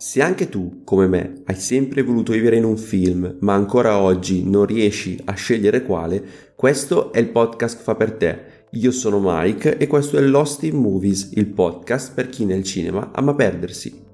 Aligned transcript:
Se 0.00 0.22
anche 0.22 0.48
tu, 0.48 0.82
come 0.84 1.08
me, 1.08 1.42
hai 1.46 1.56
sempre 1.56 2.02
voluto 2.02 2.30
vivere 2.30 2.54
in 2.54 2.62
un 2.62 2.76
film, 2.76 3.38
ma 3.40 3.54
ancora 3.54 3.98
oggi 3.98 4.48
non 4.48 4.64
riesci 4.64 5.20
a 5.24 5.32
scegliere 5.32 5.82
quale, 5.82 6.22
questo 6.54 7.12
è 7.12 7.18
il 7.18 7.30
podcast 7.30 7.78
che 7.78 7.82
fa 7.82 7.96
per 7.96 8.12
te. 8.12 8.38
Io 8.70 8.92
sono 8.92 9.18
Mike 9.20 9.76
e 9.76 9.88
questo 9.88 10.16
è 10.16 10.20
Lost 10.20 10.62
in 10.62 10.76
Movies, 10.76 11.30
il 11.32 11.46
podcast 11.48 12.14
per 12.14 12.28
chi 12.28 12.44
nel 12.44 12.62
cinema 12.62 13.10
ama 13.12 13.34
perdersi. 13.34 14.07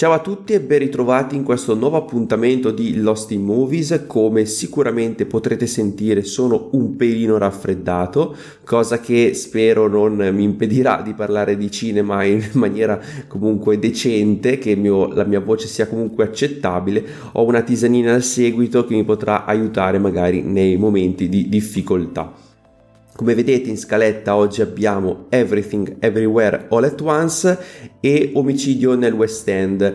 Ciao 0.00 0.12
a 0.12 0.20
tutti 0.20 0.54
e 0.54 0.62
ben 0.62 0.78
ritrovati 0.78 1.36
in 1.36 1.42
questo 1.42 1.74
nuovo 1.74 1.98
appuntamento 1.98 2.70
di 2.70 2.96
Lost 3.02 3.32
in 3.32 3.42
Movies. 3.42 4.04
Come 4.06 4.46
sicuramente 4.46 5.26
potrete 5.26 5.66
sentire 5.66 6.22
sono 6.22 6.70
un 6.72 6.96
pelino 6.96 7.36
raffreddato, 7.36 8.34
cosa 8.64 8.98
che 8.98 9.34
spero 9.34 9.88
non 9.88 10.16
mi 10.32 10.42
impedirà 10.42 11.02
di 11.02 11.12
parlare 11.12 11.58
di 11.58 11.70
cinema 11.70 12.24
in 12.24 12.48
maniera 12.56 12.98
comunque 13.28 13.78
decente, 13.78 14.56
che 14.56 14.74
mio, 14.74 15.12
la 15.12 15.24
mia 15.24 15.40
voce 15.40 15.66
sia 15.66 15.86
comunque 15.86 16.24
accettabile. 16.24 17.04
Ho 17.32 17.44
una 17.44 17.60
tisanina 17.60 18.14
al 18.14 18.22
seguito 18.22 18.86
che 18.86 18.94
mi 18.94 19.04
potrà 19.04 19.44
aiutare 19.44 19.98
magari 19.98 20.40
nei 20.40 20.78
momenti 20.78 21.28
di 21.28 21.46
difficoltà. 21.46 22.48
Come 23.20 23.34
vedete 23.34 23.68
in 23.68 23.76
scaletta 23.76 24.34
oggi 24.34 24.62
abbiamo 24.62 25.26
Everything 25.28 25.96
Everywhere 25.98 26.68
All 26.70 26.84
at 26.84 26.98
Once 27.02 27.58
e 28.00 28.30
Omicidio 28.32 28.94
nel 28.94 29.12
West 29.12 29.46
End. 29.46 29.94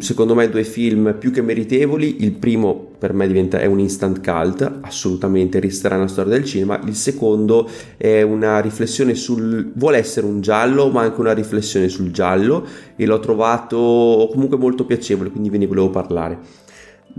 Secondo 0.00 0.34
me 0.34 0.50
due 0.50 0.64
film 0.64 1.16
più 1.18 1.30
che 1.30 1.40
meritevoli, 1.40 2.22
il 2.22 2.32
primo 2.32 2.90
per 2.98 3.14
me 3.14 3.26
diventa, 3.26 3.58
è 3.58 3.64
un 3.64 3.78
instant 3.78 4.22
cult, 4.22 4.80
assolutamente 4.82 5.60
resterà 5.60 5.94
nella 5.94 6.08
storia 6.08 6.32
del 6.32 6.44
cinema, 6.44 6.78
il 6.84 6.94
secondo 6.94 7.66
è 7.96 8.20
una 8.20 8.58
riflessione 8.58 9.14
sul, 9.14 9.72
vuole 9.74 9.96
essere 9.96 10.26
un 10.26 10.42
giallo 10.42 10.90
ma 10.90 11.00
anche 11.00 11.20
una 11.20 11.32
riflessione 11.32 11.88
sul 11.88 12.10
giallo 12.10 12.66
e 12.96 13.06
l'ho 13.06 13.18
trovato 13.18 14.28
comunque 14.30 14.58
molto 14.58 14.84
piacevole, 14.84 15.30
quindi 15.30 15.48
ve 15.48 15.56
ne 15.56 15.66
volevo 15.66 15.88
parlare. 15.88 16.57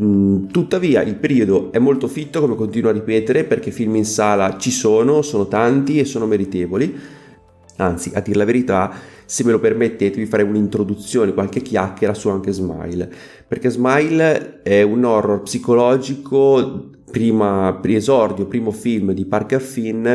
Mm, 0.02 0.46
tuttavia 0.48 1.02
il 1.02 1.16
periodo 1.16 1.72
è 1.72 1.80
molto 1.80 2.08
fitto, 2.08 2.40
come 2.40 2.56
continuo 2.56 2.90
a 2.90 2.94
ripetere, 2.94 3.44
perché 3.44 3.72
film 3.72 3.96
in 3.96 4.06
sala 4.06 4.58
ci 4.58 4.72
sono, 4.72 5.22
sono 5.22 5.48
tanti 5.48 6.00
e 6.00 6.06
sono 6.06 6.26
meritevoli. 6.26 6.98
Anzi, 7.78 8.12
a 8.14 8.22
dire 8.22 8.38
la 8.38 8.46
verità, 8.46 8.92
se 9.26 9.44
me 9.44 9.52
lo 9.52 9.60
permettete, 9.60 10.18
vi 10.18 10.26
farei 10.26 10.46
un'introduzione, 10.46 11.34
qualche 11.34 11.62
chiacchiera 11.62 12.14
su 12.14 12.30
anche 12.30 12.52
Smile. 12.52 13.12
Perché 13.48 13.70
Smile 13.70 14.62
è 14.64 14.82
un 14.82 15.04
horror 15.04 15.42
psicologico, 15.42 16.90
prima 17.12 17.80
esordio, 17.84 18.46
primo 18.46 18.72
film 18.72 19.12
di 19.12 19.26
Parker 19.26 19.62
Finn 19.62 20.08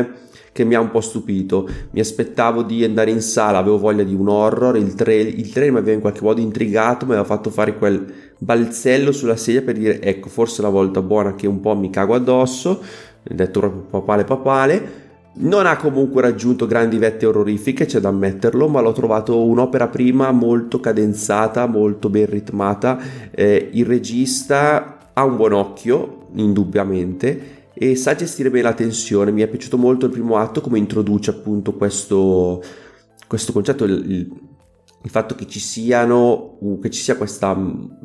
che 0.55 0.63
mi 0.63 0.73
ha 0.73 0.79
un 0.79 0.89
po' 0.89 1.01
stupito. 1.01 1.67
Mi 1.89 1.99
aspettavo 1.99 2.63
di 2.63 2.85
andare 2.85 3.11
in 3.11 3.19
sala, 3.19 3.57
avevo 3.57 3.77
voglia 3.77 4.03
di 4.03 4.13
un 4.13 4.29
horror, 4.29 4.77
il, 4.77 4.93
tra- 4.93 5.11
il 5.11 5.49
trailer 5.51 5.73
mi 5.73 5.79
aveva 5.79 5.95
in 5.95 5.99
qualche 5.99 6.21
modo 6.21 6.39
intrigato, 6.39 7.05
mi 7.05 7.11
aveva 7.11 7.27
fatto 7.27 7.49
fare 7.49 7.75
quel 7.77 8.05
balzello 8.37 9.11
sulla 9.11 9.35
sedia 9.35 9.61
per 9.63 9.77
dire 9.77 10.01
ecco 10.01 10.29
forse 10.29 10.61
la 10.61 10.69
volta 10.69 11.01
buona 11.01 11.35
che 11.35 11.45
un 11.45 11.59
po' 11.59 11.75
mi 11.75 11.89
cago 11.89 12.13
addosso, 12.13 12.81
detto 13.21 13.59
proprio 13.59 13.81
papale 13.81 14.23
papale. 14.23 15.03
Non 15.39 15.65
ha 15.65 15.75
comunque 15.75 16.21
raggiunto 16.21 16.65
grandi 16.65 16.99
vette 16.99 17.25
orrorifiche, 17.25 17.83
c'è 17.83 17.99
da 17.99 18.07
ammetterlo, 18.07 18.69
ma 18.69 18.79
l'ho 18.79 18.93
trovato 18.93 19.43
un'opera 19.43 19.89
prima 19.89 20.31
molto 20.31 20.79
cadenzata, 20.79 21.65
molto 21.65 22.07
ben 22.07 22.27
ritmata. 22.27 22.97
Eh, 23.31 23.71
il 23.73 23.85
regista 23.85 25.11
ha 25.11 25.23
un 25.25 25.35
buon 25.35 25.51
occhio, 25.51 26.27
indubbiamente, 26.35 27.64
e 27.77 27.95
sa 27.95 28.15
gestire 28.15 28.49
bene 28.49 28.63
la 28.63 28.73
tensione. 28.73 29.31
Mi 29.31 29.41
è 29.41 29.47
piaciuto 29.47 29.77
molto 29.77 30.05
il 30.05 30.11
primo 30.11 30.37
atto 30.37 30.61
come 30.61 30.79
introduce 30.79 31.29
appunto 31.29 31.73
questo, 31.73 32.63
questo 33.27 33.51
concetto, 33.51 33.83
il, 33.83 34.31
il, 35.03 35.09
fatto 35.09 35.35
che 35.35 35.45
ci, 35.45 35.59
siano, 35.59 36.57
che 36.81 36.89
ci 36.89 37.01
sia 37.01 37.17
questa 37.17 37.53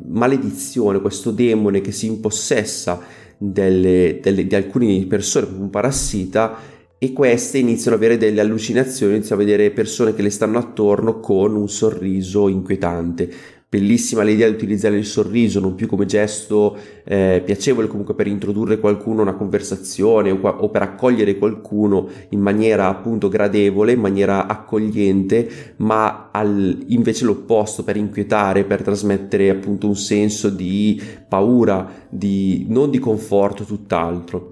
maledizione, 0.05 0.99
questo 0.99 1.31
demone 1.31 1.81
che 1.81 1.91
si 1.91 2.05
impossessa 2.07 2.99
delle, 3.37 4.19
delle, 4.21 4.45
di 4.45 4.55
alcune 4.55 5.05
persone 5.07 5.47
un 5.47 5.69
parassita 5.69 6.57
e 6.97 7.13
queste 7.13 7.57
iniziano 7.57 7.95
ad 7.95 8.03
avere 8.03 8.19
delle 8.19 8.41
allucinazioni, 8.41 9.15
iniziano 9.15 9.41
a 9.41 9.45
vedere 9.45 9.71
persone 9.71 10.13
che 10.13 10.21
le 10.21 10.29
stanno 10.29 10.59
attorno 10.59 11.19
con 11.19 11.55
un 11.55 11.67
sorriso 11.67 12.47
inquietante 12.47 13.60
bellissima 13.71 14.23
l'idea 14.23 14.49
di 14.49 14.53
utilizzare 14.53 14.97
il 14.97 15.05
sorriso 15.05 15.61
non 15.61 15.75
più 15.75 15.87
come 15.87 16.05
gesto 16.05 16.75
eh, 17.05 17.41
piacevole 17.45 17.87
comunque 17.87 18.13
per 18.15 18.27
introdurre 18.27 18.81
qualcuno 18.81 19.19
a 19.19 19.21
una 19.21 19.35
conversazione 19.35 20.29
o, 20.29 20.39
o, 20.41 20.69
per 20.69 20.81
accogliere 20.81 21.37
qualcuno 21.37 22.09
in 22.31 22.41
maniera 22.41 22.89
appunto 22.89 23.29
gradevole, 23.29 23.93
in 23.93 24.01
maniera 24.01 24.45
accogliente, 24.47 25.75
ma 25.77 26.31
al, 26.31 26.83
invece 26.87 27.23
l'opposto 27.23 27.85
per 27.85 27.95
inquietare, 27.95 28.65
per 28.65 28.81
trasmettere 28.81 29.49
appunto 29.49 29.87
un 29.87 29.95
senso 29.95 30.49
di 30.49 31.01
paura, 31.29 31.89
di, 32.09 32.65
non 32.67 32.89
di 32.89 32.99
conforto, 32.99 33.63
tutt'altro. 33.63 34.50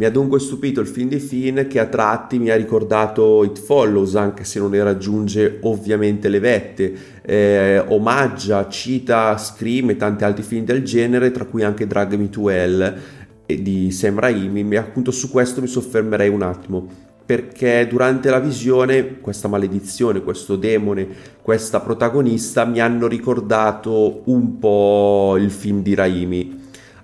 Mi 0.00 0.06
ha 0.06 0.10
dunque 0.10 0.40
stupito 0.40 0.80
il 0.80 0.86
film 0.86 1.10
di 1.10 1.18
Finn 1.18 1.66
che 1.66 1.78
a 1.78 1.84
tratti 1.84 2.38
mi 2.38 2.48
ha 2.48 2.56
ricordato 2.56 3.44
It 3.44 3.58
Follows, 3.58 4.16
anche 4.16 4.44
se 4.44 4.58
non 4.58 4.70
ne 4.70 4.82
raggiunge 4.82 5.58
ovviamente 5.60 6.30
le 6.30 6.38
vette, 6.38 6.94
eh, 7.20 7.84
omaggia, 7.86 8.66
cita 8.70 9.36
Scream 9.36 9.90
e 9.90 9.96
tanti 9.96 10.24
altri 10.24 10.42
film 10.42 10.64
del 10.64 10.82
genere, 10.84 11.30
tra 11.32 11.44
cui 11.44 11.62
anche 11.62 11.86
Drag 11.86 12.14
Me 12.14 12.30
to 12.30 12.48
Hell 12.48 12.96
di 13.44 13.90
Sam 13.90 14.18
Raimi, 14.18 14.66
e 14.70 14.78
appunto 14.78 15.10
su 15.10 15.28
questo 15.30 15.60
mi 15.60 15.66
soffermerei 15.66 16.30
un 16.30 16.42
attimo 16.44 17.08
perché 17.26 17.86
durante 17.86 18.30
la 18.30 18.40
visione 18.40 19.20
questa 19.20 19.48
maledizione, 19.48 20.22
questo 20.22 20.56
demone, 20.56 21.06
questa 21.42 21.78
protagonista 21.78 22.64
mi 22.64 22.80
hanno 22.80 23.06
ricordato 23.06 24.22
un 24.24 24.58
po' 24.58 25.36
il 25.36 25.50
film 25.50 25.82
di 25.82 25.94
Raimi 25.94 26.59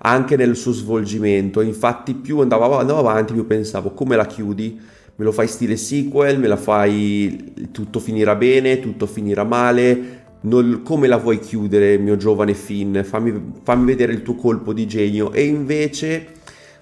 anche 0.07 0.35
nel 0.35 0.55
suo 0.55 0.71
svolgimento. 0.71 1.61
Infatti, 1.61 2.13
più 2.13 2.39
andavo, 2.39 2.77
andavo 2.77 2.99
avanti, 2.99 3.33
più 3.33 3.45
pensavo 3.45 3.91
come 3.91 4.15
la 4.15 4.25
chiudi. 4.25 4.79
Me 5.15 5.25
lo 5.25 5.31
fai 5.31 5.47
stile 5.47 5.77
sequel, 5.77 6.39
me 6.39 6.47
la 6.47 6.57
fai 6.57 7.53
tutto 7.71 7.99
finirà 7.99 8.35
bene, 8.35 8.79
tutto 8.79 9.05
finirà 9.05 9.43
male. 9.43 10.25
Non, 10.41 10.81
come 10.83 11.07
la 11.07 11.17
vuoi 11.17 11.39
chiudere, 11.39 11.97
mio 11.97 12.15
giovane 12.15 12.53
Finn? 12.53 13.01
Fammi, 13.01 13.53
fammi 13.63 13.85
vedere 13.85 14.13
il 14.13 14.21
tuo 14.21 14.35
colpo 14.35 14.73
di 14.73 14.87
genio. 14.87 15.33
E 15.33 15.43
invece 15.43 16.35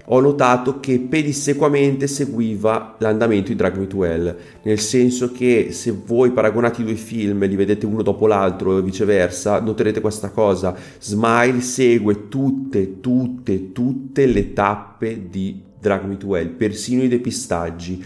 ho 0.06 0.20
notato 0.20 0.80
che 0.80 1.00
pedissequamente 1.00 2.08
seguiva 2.08 2.96
l'andamento 3.00 3.50
di 3.50 3.56
Drag 3.56 3.78
Me 3.78 3.88
to 3.88 4.04
Hell, 4.04 4.36
nel 4.64 4.80
senso 4.80 5.32
che 5.32 5.70
se 5.72 5.96
voi 6.06 6.32
paragonate 6.32 6.82
i 6.82 6.86
due 6.86 6.96
film 6.96 7.46
li 7.46 7.56
vedete 7.56 7.86
uno 7.86 8.02
dopo 8.02 8.28
l'altro 8.28 8.78
e 8.78 8.82
viceversa, 8.82 9.60
noterete 9.60 10.02
questa 10.02 10.30
cosa. 10.30 10.76
Smile 11.00 11.62
segue 11.62 12.28
tutte, 12.28 13.00
tutte, 13.00 13.72
tutte 13.72 14.26
le 14.26 14.54
tappe 14.54 15.28
di 15.30 15.62
Drag 15.80 16.06
Me 16.06 16.18
to 16.18 16.36
Hell, 16.36 16.50
persino 16.50 17.04
i 17.04 17.08
depistaggi. 17.08 18.04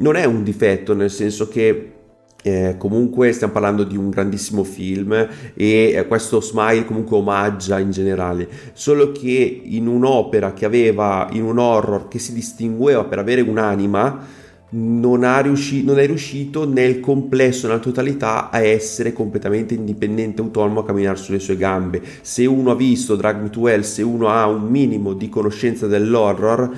Non 0.00 0.16
è 0.16 0.24
un 0.24 0.42
difetto, 0.42 0.94
nel 0.94 1.10
senso 1.10 1.48
che 1.48 1.92
eh, 2.42 2.76
comunque 2.78 3.32
stiamo 3.32 3.52
parlando 3.52 3.82
di 3.82 3.96
un 3.96 4.10
grandissimo 4.10 4.62
film 4.62 5.12
e 5.54 5.92
eh, 5.92 6.06
questo 6.06 6.40
Smile 6.40 6.84
comunque 6.84 7.16
omaggia 7.16 7.78
in 7.78 7.90
generale, 7.90 8.48
solo 8.74 9.10
che 9.12 9.62
in 9.64 9.86
un'opera 9.88 10.52
che 10.52 10.64
aveva, 10.64 11.28
in 11.32 11.42
un 11.42 11.58
horror 11.58 12.08
che 12.08 12.18
si 12.18 12.32
distingueva 12.32 13.04
per 13.04 13.18
avere 13.18 13.40
un'anima, 13.40 14.36
non, 14.70 15.42
riusci- 15.42 15.82
non, 15.82 15.98
è 15.98 16.06
riuscito 16.06 16.68
nel 16.68 17.00
complesso, 17.00 17.66
nella 17.66 17.78
totalità, 17.78 18.50
a 18.50 18.60
essere 18.60 19.12
completamente 19.12 19.74
indipendente, 19.74 20.40
autonomo, 20.40 20.80
a 20.80 20.84
camminare 20.84 21.16
sulle 21.16 21.38
sue 21.38 21.56
gambe. 21.56 22.02
Se 22.20 22.44
uno 22.44 22.70
ha 22.70 22.76
visto 22.76 23.16
Drag 23.16 23.40
Me 23.40 23.50
to 23.50 23.66
Hell, 23.66 23.80
se 23.80 24.02
uno 24.02 24.28
ha 24.28 24.46
un 24.46 24.68
minimo 24.68 25.14
di 25.14 25.28
conoscenza 25.28 25.86
dell'horror, 25.86 26.70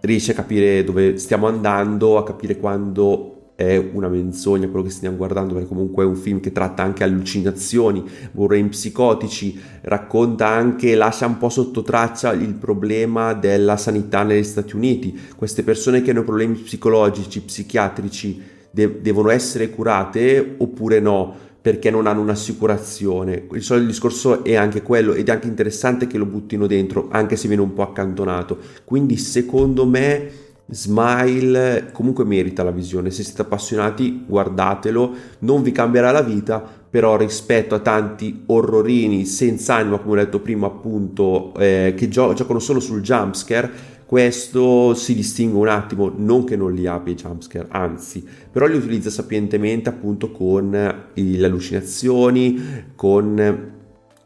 riesce 0.00 0.32
a 0.32 0.34
capire 0.34 0.84
dove 0.84 1.18
stiamo 1.18 1.46
andando, 1.46 2.16
a 2.18 2.24
capire 2.24 2.56
quando 2.56 3.33
è 3.56 3.76
una 3.92 4.08
menzogna 4.08 4.68
quello 4.68 4.84
che 4.84 4.90
stiamo 4.90 5.16
guardando 5.16 5.54
perché 5.54 5.68
comunque 5.68 6.02
è 6.02 6.06
un 6.06 6.16
film 6.16 6.40
che 6.40 6.50
tratta 6.50 6.82
anche 6.82 7.04
allucinazioni, 7.04 8.04
vorrei 8.32 8.64
psicotici, 8.64 9.60
racconta 9.82 10.48
anche, 10.48 10.94
lascia 10.94 11.26
un 11.26 11.38
po' 11.38 11.48
sotto 11.48 11.82
traccia 11.82 12.32
il 12.32 12.54
problema 12.54 13.32
della 13.32 13.76
sanità 13.76 14.24
negli 14.24 14.42
Stati 14.42 14.74
Uniti. 14.74 15.18
Queste 15.36 15.62
persone 15.62 16.02
che 16.02 16.10
hanno 16.10 16.24
problemi 16.24 16.54
psicologici, 16.54 17.42
psichiatrici, 17.42 18.42
de- 18.70 19.00
devono 19.00 19.30
essere 19.30 19.70
curate 19.70 20.56
oppure 20.58 20.98
no? 20.98 21.52
perché 21.64 21.90
non 21.90 22.06
hanno 22.06 22.20
un'assicurazione. 22.20 23.46
Il 23.52 23.62
solito 23.62 23.86
discorso 23.86 24.44
è 24.44 24.54
anche 24.54 24.82
quello 24.82 25.14
ed 25.14 25.30
è 25.30 25.32
anche 25.32 25.46
interessante 25.46 26.06
che 26.06 26.18
lo 26.18 26.26
buttino 26.26 26.66
dentro, 26.66 27.08
anche 27.10 27.36
se 27.36 27.48
viene 27.48 27.62
un 27.62 27.72
po' 27.72 27.80
accantonato. 27.80 28.58
Quindi 28.84 29.16
secondo 29.16 29.86
me 29.86 30.30
Smile 30.66 31.90
comunque 31.92 32.24
merita 32.24 32.62
la 32.62 32.70
visione, 32.70 33.10
se 33.10 33.22
siete 33.22 33.42
appassionati 33.42 34.24
guardatelo, 34.26 35.12
non 35.40 35.62
vi 35.62 35.72
cambierà 35.72 36.10
la 36.10 36.22
vita, 36.22 36.62
però 36.88 37.16
rispetto 37.16 37.74
a 37.74 37.80
tanti 37.80 38.44
orrorini 38.46 39.26
senza 39.26 39.74
anima, 39.74 39.98
come 39.98 40.12
ho 40.12 40.24
detto 40.24 40.40
prima 40.40 40.66
appunto, 40.66 41.52
eh, 41.58 41.92
che 41.94 42.08
gio- 42.08 42.32
giocano 42.32 42.60
solo 42.60 42.80
sul 42.80 43.02
jumpscare, 43.02 43.92
questo 44.06 44.94
si 44.94 45.14
distingue 45.14 45.60
un 45.60 45.68
attimo, 45.68 46.12
non 46.14 46.44
che 46.44 46.56
non 46.56 46.72
li 46.72 46.86
abbia 46.86 47.12
i 47.12 47.16
jumpscare, 47.16 47.66
anzi, 47.70 48.24
però 48.50 48.66
li 48.66 48.76
utilizza 48.76 49.10
sapientemente 49.10 49.90
appunto 49.90 50.30
con 50.30 50.70
le 50.70 51.44
allucinazioni, 51.44 52.92
con 52.94 53.72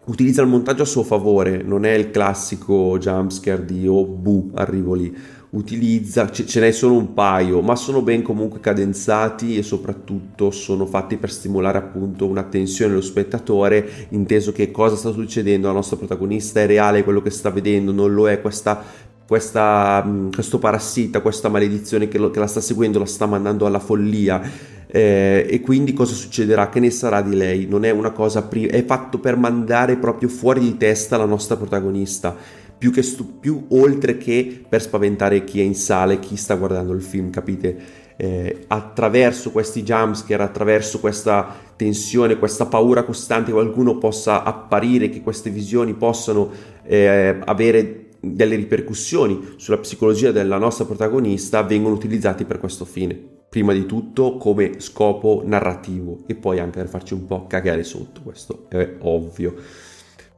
utilizza 0.04 0.42
il 0.42 0.48
montaggio 0.48 0.82
a 0.82 0.86
suo 0.86 1.02
favore, 1.02 1.62
non 1.62 1.84
è 1.84 1.92
il 1.92 2.10
classico 2.10 2.96
jumpscare 2.98 3.64
di 3.64 3.86
oh 3.86 4.04
bu, 4.04 4.50
arrivo 4.54 4.94
lì. 4.94 5.16
Utilizza, 5.50 6.30
ce, 6.30 6.44
ce 6.44 6.60
n'è 6.60 6.70
solo 6.72 6.94
un 6.94 7.14
paio, 7.14 7.62
ma 7.62 7.74
sono 7.74 8.02
ben 8.02 8.20
comunque 8.20 8.60
cadenzati 8.60 9.56
e 9.56 9.62
soprattutto 9.62 10.50
sono 10.50 10.84
fatti 10.84 11.16
per 11.16 11.30
stimolare 11.30 11.78
appunto 11.78 12.26
una 12.26 12.42
tensione 12.42 12.90
dello 12.90 13.02
spettatore, 13.02 14.06
inteso 14.10 14.52
che 14.52 14.70
cosa 14.70 14.94
sta 14.96 15.10
succedendo, 15.10 15.66
la 15.66 15.72
nostra 15.72 15.96
protagonista 15.96 16.60
è 16.60 16.66
reale, 16.66 17.02
quello 17.02 17.22
che 17.22 17.30
sta 17.30 17.50
vedendo 17.50 17.92
non 17.92 18.12
lo 18.12 18.28
è, 18.28 18.42
questa 18.42 19.06
questa, 19.28 20.02
mm, 20.06 20.30
questo 20.30 20.58
parassita, 20.58 21.20
questa 21.20 21.50
maledizione 21.50 22.08
che, 22.08 22.16
lo, 22.16 22.30
che, 22.30 22.38
la 22.38 22.46
sta 22.46 22.62
seguendo, 22.62 22.98
la 22.98 23.04
sta 23.04 23.26
mandando 23.26 23.66
alla 23.66 23.78
follia. 23.78 24.40
Eh, 24.86 25.46
e 25.46 25.60
quindi 25.60 25.92
cosa 25.92 26.14
succederà? 26.14 26.70
Che 26.70 26.80
ne 26.80 26.88
sarà 26.88 27.20
di 27.20 27.36
lei? 27.36 27.66
Non 27.66 27.84
è 27.84 27.90
una 27.90 28.10
cosa 28.12 28.42
pri- 28.42 28.68
è 28.68 28.82
fatto 28.86 29.18
per 29.18 29.36
mandare 29.36 29.96
proprio 29.98 30.30
fuori 30.30 30.60
di 30.60 30.78
testa 30.78 31.18
la 31.18 31.26
nostra 31.26 31.56
protagonista. 31.56 32.34
Più, 32.78 32.92
che 32.92 33.02
stu- 33.02 33.40
più 33.40 33.66
oltre 33.70 34.16
che 34.16 34.64
per 34.68 34.80
spaventare 34.80 35.44
chi 35.44 35.60
è 35.60 35.64
in 35.64 35.74
sale, 35.74 36.20
chi 36.20 36.36
sta 36.36 36.54
guardando 36.54 36.92
il 36.92 37.02
film, 37.02 37.30
capite? 37.30 38.06
Eh, 38.16 38.64
attraverso 38.68 39.50
questi 39.50 39.82
jumpscare, 39.82 40.42
attraverso 40.42 40.98
questa 41.00 41.54
tensione, 41.76 42.38
questa 42.38 42.66
paura 42.66 43.04
costante 43.04 43.46
che 43.46 43.52
qualcuno 43.52 43.98
possa 43.98 44.42
apparire, 44.42 45.08
che 45.08 45.20
queste 45.20 45.50
visioni 45.50 45.94
possano 45.94 46.50
eh, 46.84 47.38
avere 47.44 48.06
delle 48.20 48.56
ripercussioni 48.56 49.54
sulla 49.56 49.78
psicologia 49.78 50.32
della 50.32 50.58
nostra 50.58 50.84
protagonista 50.84 51.62
vengono 51.62 51.94
utilizzati 51.94 52.44
per 52.44 52.58
questo 52.58 52.84
fine. 52.84 53.36
Prima 53.48 53.72
di 53.72 53.86
tutto 53.86 54.36
come 54.36 54.80
scopo 54.80 55.42
narrativo 55.44 56.24
e 56.26 56.34
poi 56.34 56.58
anche 56.58 56.78
per 56.80 56.88
farci 56.88 57.14
un 57.14 57.24
po' 57.24 57.46
cagare 57.46 57.82
sotto, 57.82 58.20
questo 58.22 58.66
è 58.68 58.96
ovvio. 59.00 59.54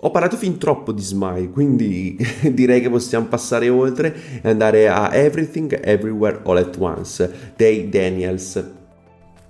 Ho 0.02 0.10
parlato 0.10 0.36
fin 0.36 0.56
troppo 0.56 0.92
di 0.92 1.02
Smile, 1.02 1.50
quindi 1.50 2.16
direi 2.52 2.80
che 2.80 2.88
possiamo 2.88 3.26
passare 3.26 3.68
oltre 3.68 4.14
e 4.40 4.48
andare 4.48 4.88
a 4.88 5.14
Everything 5.14 5.78
Everywhere 5.82 6.40
All 6.44 6.56
at 6.56 6.76
Once 6.78 7.52
dei 7.54 7.88
Daniels 7.88 8.78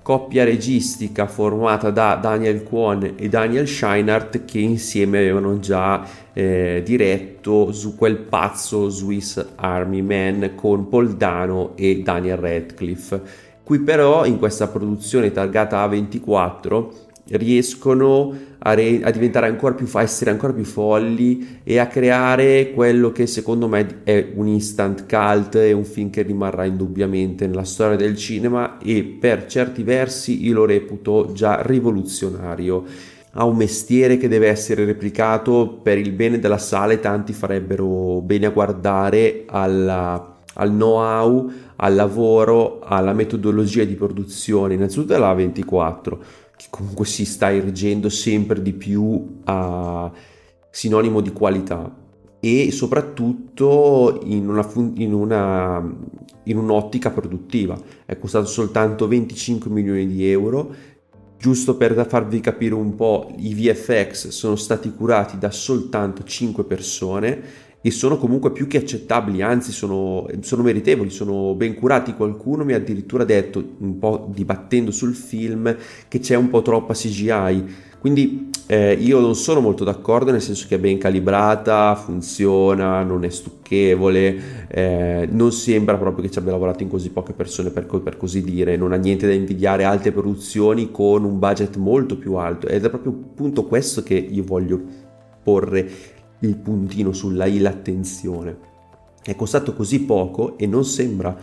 coppia 0.03 0.43
registica 0.43 1.29
formata 1.29 1.91
da 1.91 2.17
Daniel 2.17 2.65
Kwon 2.65 3.13
e 3.17 3.29
Daniel 3.29 3.69
Scheinert 3.69 4.45
che 4.45 4.59
insieme 4.59 5.19
avevano 5.19 5.61
già 5.61 6.05
eh, 6.33 6.83
diretto 6.85 7.71
su 7.71 7.95
quel 7.95 8.17
pazzo 8.17 8.89
Swiss 8.89 9.45
Army 9.57 10.01
Man 10.01 10.53
con 10.57 10.89
Paul 10.89 11.15
Dano 11.17 11.77
e 11.77 12.03
Daniel 12.03 12.39
Radcliffe. 12.39 13.23
Qui 13.63 13.79
però 13.81 14.25
in 14.25 14.39
questa 14.39 14.67
produzione 14.67 15.31
targata 15.31 15.87
A24 15.87 17.09
riescono 17.31 18.49
a, 18.59 18.75
re- 18.75 19.01
a 19.03 19.11
diventare 19.11 19.47
ancora 19.47 19.75
più, 19.75 19.87
a 19.93 20.03
essere 20.03 20.31
ancora 20.31 20.53
più 20.53 20.65
folli 20.65 21.61
e 21.63 21.79
a 21.79 21.87
creare 21.87 22.73
quello 22.73 23.13
che 23.13 23.27
secondo 23.27 23.69
me 23.69 24.01
è 24.05 24.33
un 24.35 24.47
instant 24.47 25.07
cult 25.09 25.55
e 25.57 25.73
un 25.73 25.85
film 25.85 26.11
che 26.11 26.23
rimarrà 26.23 26.65
indubbiamente 26.65 27.47
nella 27.47 27.65
storia 27.65 27.97
del 27.97 28.17
cinema 28.17 28.79
e 28.79 29.03
per 29.03 29.47
certi 29.47 29.83
versi 29.83 30.45
io 30.45 30.55
lo 30.55 30.65
reputo 30.67 31.31
già 31.33 31.63
rivoluzionario. 31.63 32.85
Ha 33.33 33.45
un 33.45 33.57
mestiere 33.57 34.17
che 34.17 34.27
deve 34.27 34.49
essere 34.49 34.85
replicato 34.85 35.79
per 35.83 35.99
il 35.99 36.11
bene 36.11 36.41
della 36.41 36.59
sala 36.59 36.93
e 36.93 37.01
tanti 37.01 37.33
farebbero 37.33 38.21
bene 38.23 38.47
a 38.47 38.51
guardare 38.51 39.45
alla, 39.47 40.39
al 40.55 40.71
know-how, 40.71 41.51
al 41.77 41.95
lavoro, 41.95 42.81
alla 42.81 43.13
metodologia 43.13 43.85
di 43.85 43.95
produzione, 43.95 44.75
innanzitutto 44.75 45.13
della 45.13 45.33
24 45.33 46.40
che 46.61 46.67
comunque 46.69 47.07
si 47.07 47.25
sta 47.25 47.51
erigendo 47.51 48.11
sempre 48.11 48.61
di 48.61 48.75
più 48.75 49.39
a 49.45 50.13
sinonimo 50.69 51.23
di 51.23 51.33
qualità 51.33 51.91
e 52.39 52.71
soprattutto 52.71 54.21
in, 54.25 54.47
una, 54.47 54.71
in, 54.97 55.15
una, 55.15 55.97
in 56.45 56.59
un'ottica 56.59 57.11
produttiva. 57.13 57.81
È 58.05 58.19
costato 58.19 58.45
soltanto 58.45 59.09
25 59.09 59.71
milioni 59.71 60.07
di 60.07 60.31
euro. 60.31 60.75
Giusto 61.39 61.79
per 61.79 62.07
farvi 62.07 62.41
capire 62.41 62.75
un 62.75 62.95
po', 62.95 63.33
i 63.39 63.55
VFX 63.55 64.29
sono 64.29 64.57
stati 64.57 64.93
curati 64.93 65.39
da 65.39 65.51
soltanto 65.51 66.25
5 66.25 66.65
persone 66.65 67.43
e 67.83 67.91
sono 67.91 68.19
comunque 68.19 68.53
più 68.53 68.67
che 68.67 68.79
accettabili, 68.79 69.41
anzi 69.41 69.73
sono, 69.73 70.27
sono, 70.41 70.63
meritevoli, 70.63 71.09
sono 71.09 71.55
ben 71.55 71.75
curati. 71.75 72.15
Qualcuno 72.15 72.65
mi 72.65 72.75
ha 72.75 72.77
addirittura 72.77 73.25
detto, 73.25 73.65
un 73.79 73.99
po' 73.99 74.29
dibattendo 74.33 74.91
sul 74.91 75.15
film, 75.15 75.75
che 76.07 76.19
c'è 76.19 76.35
un 76.35 76.51
po' 76.51 76.61
troppa 76.61 76.93
CGI. 76.93 77.89
Quindi 77.99 78.51
eh, 78.67 78.93
io 78.93 79.21
non 79.21 79.35
sono 79.35 79.61
molto 79.61 79.85
d'accordo, 79.85 80.31
nel 80.31 80.43
senso 80.43 80.67
che 80.69 80.77
è 80.77 80.79
ben 80.79 80.99
calibrata, 80.99 81.95
funziona, 81.95 83.03
non 83.03 83.25
è 83.25 83.29
stucchevole, 83.29 84.69
eh, 84.69 85.29
non 85.31 85.51
sembra 85.51 85.97
proprio 85.97 86.25
che 86.25 86.31
ci 86.31 86.39
abbia 86.39 86.53
lavorato 86.53 86.83
in 86.83 86.89
così 86.89 87.11
poche 87.11 87.33
persone 87.33 87.71
per, 87.71 87.87
per, 87.87 88.17
così 88.17 88.43
dire, 88.43 88.77
non 88.77 88.93
ha 88.93 88.97
niente 88.97 89.27
da 89.27 89.33
invidiare 89.33 89.85
altre 89.85 90.13
produzioni 90.13 90.91
con 90.91 91.25
un 91.25 91.39
budget 91.39 91.77
molto 91.77 92.17
più 92.17 92.35
alto 92.35 92.69
ed 92.69 92.85
è 92.85 92.89
proprio 92.89 93.13
appunto 93.13 93.65
questo 93.65 94.03
che 94.03 94.15
io 94.15 94.45
voglio 94.45 94.81
porre 95.43 95.89
il 96.41 96.57
puntino 96.57 97.13
sulla 97.13 97.47
I, 97.47 97.59
l'attenzione. 97.59 98.69
È 99.23 99.35
costato 99.35 99.75
così 99.75 100.01
poco 100.01 100.57
e 100.59 100.67
non 100.67 100.85
sembra. 100.85 101.37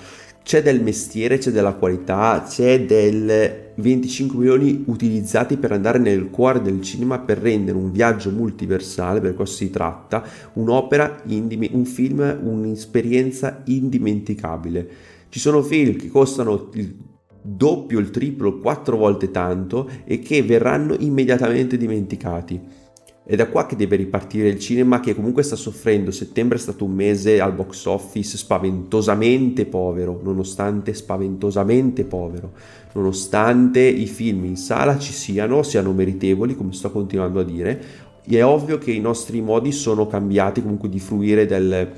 C'è 0.43 0.61
del 0.61 0.81
mestiere, 0.81 1.37
c'è 1.37 1.51
della 1.51 1.73
qualità, 1.73 2.45
c'è 2.47 2.85
del 2.85 3.73
25 3.75 4.37
milioni 4.37 4.83
utilizzati 4.87 5.57
per 5.57 5.73
andare 5.73 5.99
nel 5.99 6.29
cuore 6.29 6.61
del 6.61 6.81
cinema 6.81 7.19
per 7.19 7.37
rendere 7.37 7.77
un 7.77 7.91
viaggio 7.91 8.31
multiversale, 8.31 9.19
per 9.19 9.33
questo 9.33 9.57
si 9.57 9.69
tratta, 9.69 10.23
un'opera, 10.53 11.21
indime- 11.25 11.69
un 11.73 11.85
film, 11.85 12.39
un'esperienza 12.43 13.61
indimenticabile. 13.65 14.89
Ci 15.29 15.39
sono 15.39 15.61
film 15.61 15.97
che 15.97 16.07
costano 16.07 16.69
il 16.73 16.95
doppio, 17.41 17.99
il 17.99 18.09
triplo, 18.09 18.59
quattro 18.59 18.97
volte 18.97 19.31
tanto 19.31 19.89
e 20.05 20.19
che 20.19 20.43
verranno 20.43 20.95
immediatamente 20.97 21.77
dimenticati. 21.77 22.85
È 23.29 23.35
da 23.35 23.47
qua 23.47 23.65
che 23.65 23.75
deve 23.75 23.97
ripartire 23.97 24.47
il 24.47 24.57
cinema 24.57 25.01
che 25.01 25.13
comunque 25.13 25.43
sta 25.43 25.57
soffrendo. 25.57 26.11
Settembre 26.11 26.57
è 26.57 26.61
stato 26.61 26.85
un 26.85 26.93
mese 26.93 27.41
al 27.41 27.51
box 27.51 27.83
office 27.83 28.37
spaventosamente 28.37 29.65
povero, 29.65 30.21
nonostante 30.23 30.93
spaventosamente 30.93 32.05
povero, 32.05 32.53
nonostante 32.93 33.81
i 33.81 34.05
film 34.05 34.45
in 34.45 34.55
sala 34.55 34.97
ci 34.97 35.11
siano, 35.11 35.61
siano 35.61 35.91
meritevoli, 35.91 36.55
come 36.55 36.71
sto 36.71 36.89
continuando 36.89 37.41
a 37.41 37.43
dire. 37.43 37.81
È 38.25 38.41
ovvio 38.45 38.77
che 38.77 38.91
i 38.91 39.01
nostri 39.01 39.41
modi 39.41 39.73
sono 39.73 40.07
cambiati 40.07 40.61
comunque 40.61 40.87
di 40.87 40.99
fruire 40.99 41.45
del, 41.45 41.91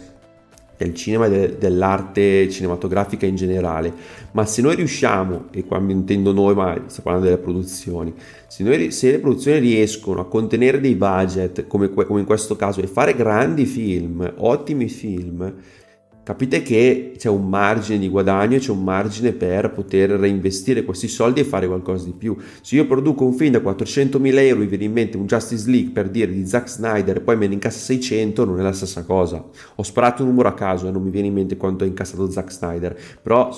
del 0.79 0.95
cinema 0.95 1.25
e 1.25 1.29
de, 1.29 1.57
dell'arte 1.57 2.49
cinematografica 2.49 3.25
in 3.25 3.35
generale, 3.35 3.93
ma 4.31 4.45
se 4.45 4.61
noi 4.61 4.75
riusciamo, 4.75 5.47
e 5.51 5.65
qua 5.65 5.77
mi 5.79 5.91
intendo 5.91 6.31
noi, 6.31 6.55
ma 6.55 6.81
sto 6.87 7.01
parlando 7.01 7.27
delle 7.27 7.41
produzioni, 7.41 8.13
se, 8.47 8.63
noi, 8.63 8.89
se 8.91 9.11
le 9.11 9.19
produzioni 9.19 9.59
riescono 9.59 10.21
a 10.21 10.25
contenere 10.25 10.79
dei 10.79 10.95
budget, 10.95 11.67
come, 11.67 11.89
come 11.89 12.21
in 12.21 12.25
questo 12.25 12.55
caso, 12.55 12.79
e 12.79 12.87
fare 12.87 13.13
grandi 13.13 13.65
film, 13.65 14.31
ottimi 14.37 14.87
film, 14.87 15.53
capite 16.23 16.61
che 16.61 17.13
c'è 17.17 17.29
un 17.29 17.49
margine 17.49 17.99
di 17.99 18.09
guadagno, 18.09 18.57
c'è 18.57 18.71
un 18.71 18.83
margine 18.83 19.31
per 19.33 19.71
poter 19.71 20.11
reinvestire 20.11 20.83
questi 20.83 21.07
soldi 21.07 21.39
e 21.39 21.43
fare 21.43 21.67
qualcosa 21.67 22.05
di 22.05 22.13
più. 22.13 22.37
Se 22.61 22.75
io 22.75 22.85
produco 22.85 23.25
un 23.25 23.33
film 23.33 23.51
da 23.51 23.59
400.000 23.59 24.37
euro, 24.39 24.59
mi 24.59 24.67
viene 24.67 24.83
in 24.85 24.91
mente 24.91 25.17
un 25.17 25.25
Justice 25.25 25.69
League 25.69 25.91
per 25.91 26.09
dire 26.09 26.31
di 26.31 26.45
Zack 26.45 26.69
Snyder 26.69 27.17
e 27.17 27.21
poi 27.21 27.37
me 27.37 27.47
ne 27.47 27.55
incassa 27.55 27.79
600, 27.79 28.45
non 28.45 28.59
è 28.59 28.63
la 28.63 28.73
stessa 28.73 29.03
cosa. 29.03 29.43
Ho 29.75 29.83
sparato 29.83 30.23
un 30.23 30.29
numero 30.29 30.49
a 30.49 30.53
caso 30.53 30.87
e 30.87 30.91
non 30.91 31.01
mi 31.01 31.09
viene 31.09 31.27
in 31.27 31.33
mente 31.33 31.57
quanto 31.57 31.83
ha 31.83 31.87
incassato 31.87 32.29
Zack 32.29 32.51
Snyder, 32.51 32.97
però 33.21 33.49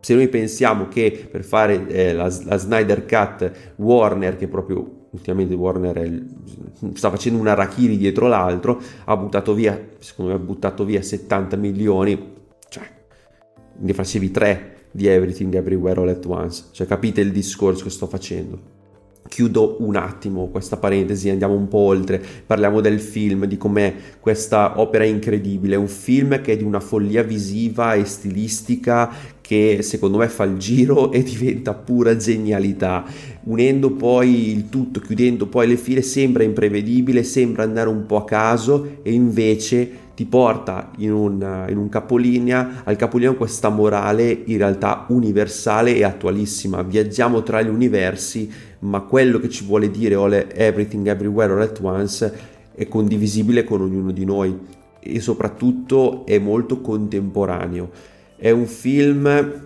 se 0.00 0.14
noi 0.14 0.28
pensiamo 0.28 0.88
che 0.88 1.28
per 1.30 1.44
fare 1.44 1.86
eh, 1.88 2.12
la, 2.12 2.32
la 2.44 2.56
Snyder 2.56 3.04
Cut 3.04 3.50
Warner, 3.76 4.36
che 4.36 4.46
proprio 4.46 4.97
ultimamente 5.18 5.54
Warner 5.54 6.24
sta 6.94 7.10
facendo 7.10 7.38
una 7.38 7.54
Rakiri 7.54 7.96
dietro 7.96 8.26
l'altro, 8.26 8.80
ha 9.04 9.16
buttato 9.16 9.52
via, 9.54 9.78
secondo 9.98 10.32
me 10.32 10.38
ha 10.38 10.40
buttato 10.42 10.84
via 10.84 11.02
70 11.02 11.56
milioni, 11.56 12.36
cioè 12.68 12.88
ne 13.76 13.92
facevi 13.92 14.30
3 14.30 14.76
di 14.90 15.06
Everything 15.06 15.54
Everywhere 15.54 16.00
All 16.00 16.08
At 16.08 16.24
Once, 16.26 16.64
cioè 16.72 16.86
capite 16.86 17.20
il 17.20 17.32
discorso 17.32 17.84
che 17.84 17.90
sto 17.90 18.06
facendo. 18.06 18.76
Chiudo 19.28 19.76
un 19.80 19.96
attimo 19.96 20.46
questa 20.48 20.78
parentesi, 20.78 21.28
andiamo 21.28 21.54
un 21.54 21.68
po' 21.68 21.78
oltre, 21.78 22.20
parliamo 22.46 22.80
del 22.80 22.98
film, 22.98 23.44
di 23.44 23.56
com'è 23.56 23.94
questa 24.18 24.80
opera 24.80 25.04
incredibile, 25.04 25.76
un 25.76 25.86
film 25.88 26.40
che 26.40 26.52
è 26.52 26.56
di 26.56 26.64
una 26.64 26.80
follia 26.80 27.22
visiva 27.22 27.94
e 27.94 28.04
stilistica 28.04 29.36
che 29.48 29.78
secondo 29.80 30.18
me 30.18 30.28
fa 30.28 30.44
il 30.44 30.58
giro 30.58 31.10
e 31.12 31.22
diventa 31.22 31.72
pura 31.72 32.16
genialità. 32.16 33.04
Unendo 33.44 33.92
poi 33.92 34.50
il 34.50 34.68
tutto, 34.68 35.00
chiudendo 35.00 35.46
poi 35.46 35.68
le 35.68 35.76
file, 35.76 36.02
sembra 36.02 36.42
imprevedibile, 36.42 37.22
sembra 37.22 37.62
andare 37.62 37.88
un 37.88 38.04
po' 38.04 38.16
a 38.16 38.24
caso 38.24 38.98
e 39.02 39.12
invece 39.12 40.06
ti 40.18 40.26
porta 40.26 40.90
in 40.98 41.12
un, 41.12 41.66
in 41.70 41.76
un 41.76 41.88
capolinea, 41.88 42.82
al 42.82 42.96
capolinea 42.96 43.34
questa 43.34 43.68
morale 43.68 44.42
in 44.46 44.58
realtà 44.58 45.06
universale 45.10 45.94
e 45.94 46.02
attualissima. 46.02 46.82
Viaggiamo 46.82 47.44
tra 47.44 47.62
gli 47.62 47.68
universi, 47.68 48.50
ma 48.80 49.00
quello 49.00 49.38
che 49.38 49.48
ci 49.48 49.64
vuole 49.64 49.90
dire 49.90 50.14
All 50.14 50.46
Everything 50.52 51.06
Everywhere 51.06 51.52
All 51.52 51.60
At 51.60 51.78
Once 51.82 52.32
è 52.74 52.86
condivisibile 52.86 53.64
con 53.64 53.80
ognuno 53.80 54.12
di 54.12 54.24
noi 54.24 54.56
e 55.00 55.20
soprattutto 55.20 56.24
è 56.26 56.38
molto 56.38 56.80
contemporaneo. 56.80 57.90
È 58.36 58.50
un 58.50 58.66
film 58.66 59.62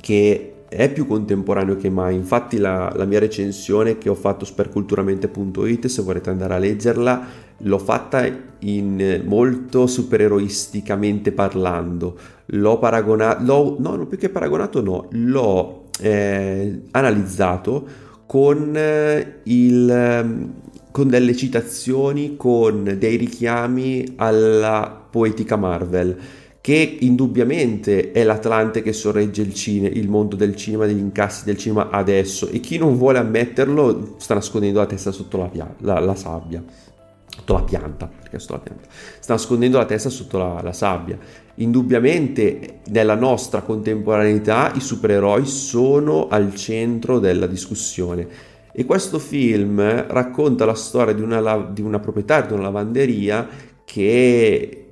che 0.00 0.54
è 0.68 0.90
più 0.90 1.06
contemporaneo 1.06 1.76
che 1.76 1.90
mai. 1.90 2.14
Infatti, 2.14 2.56
la, 2.56 2.92
la, 2.94 3.04
mia 3.04 3.18
recensione 3.18 3.98
che 3.98 4.08
ho 4.08 4.14
fatto 4.14 4.44
su 4.44 4.54
perculturamente.it, 4.54 5.86
se 5.86 6.02
volete 6.02 6.30
andare 6.30 6.54
a 6.54 6.58
leggerla, 6.58 7.26
l'ho 7.58 7.78
fatta 7.78 8.24
in 8.60 9.22
molto 9.24 9.86
supereroisticamente 9.86 11.32
parlando. 11.32 12.16
L'ho 12.46 12.78
paragonato, 12.78 13.76
no, 13.78 14.06
più 14.06 14.16
che 14.16 14.28
paragonato, 14.28 14.80
no, 14.82 15.08
l'ho 15.10 15.86
eh, 16.00 16.82
analizzato 16.92 18.08
con 18.30 18.76
eh, 18.76 19.40
il 19.42 20.48
con 20.92 21.08
delle 21.08 21.34
citazioni, 21.34 22.36
con 22.36 22.94
dei 22.96 23.16
richiami 23.16 24.14
alla 24.16 25.04
poetica 25.10 25.56
Marvel 25.56 26.16
che 26.60 26.98
indubbiamente 27.00 28.12
è 28.12 28.22
l'Atlante 28.22 28.82
che 28.82 28.92
sorregge 28.92 29.42
il, 29.42 29.52
cine, 29.52 29.88
il 29.88 30.08
mondo 30.08 30.36
del 30.36 30.54
cinema, 30.54 30.86
degli 30.86 30.98
incassi 30.98 31.44
del 31.44 31.56
cinema 31.56 31.90
adesso 31.90 32.46
e 32.48 32.60
chi 32.60 32.78
non 32.78 32.96
vuole 32.96 33.18
ammetterlo 33.18 34.14
sta 34.18 34.34
nascondendo 34.34 34.78
la 34.78 34.86
testa 34.86 35.10
sotto 35.10 35.36
la, 35.38 35.74
la, 35.78 35.98
la 35.98 36.14
sabbia, 36.14 36.62
sotto 37.40 37.54
la 37.54 37.62
pianta, 37.62 38.06
perché 38.06 38.38
sotto 38.38 38.52
la 38.54 38.58
pianta, 38.60 38.88
sta 38.90 39.32
nascondendo 39.32 39.78
la 39.78 39.86
testa 39.86 40.10
sotto 40.10 40.38
la, 40.38 40.60
la 40.62 40.72
sabbia. 40.72 41.18
Indubbiamente 41.56 42.80
nella 42.88 43.14
nostra 43.14 43.62
contemporaneità 43.62 44.72
i 44.74 44.80
supereroi 44.80 45.46
sono 45.46 46.28
al 46.28 46.54
centro 46.54 47.18
della 47.18 47.46
discussione 47.46 48.28
e 48.72 48.84
questo 48.84 49.18
film 49.18 50.06
racconta 50.06 50.64
la 50.64 50.74
storia 50.74 51.12
di 51.12 51.22
una, 51.22 51.68
di 51.70 51.82
una 51.82 51.98
proprietaria 51.98 52.46
di 52.46 52.52
una 52.52 52.62
lavanderia 52.62 53.46
che 53.84 54.84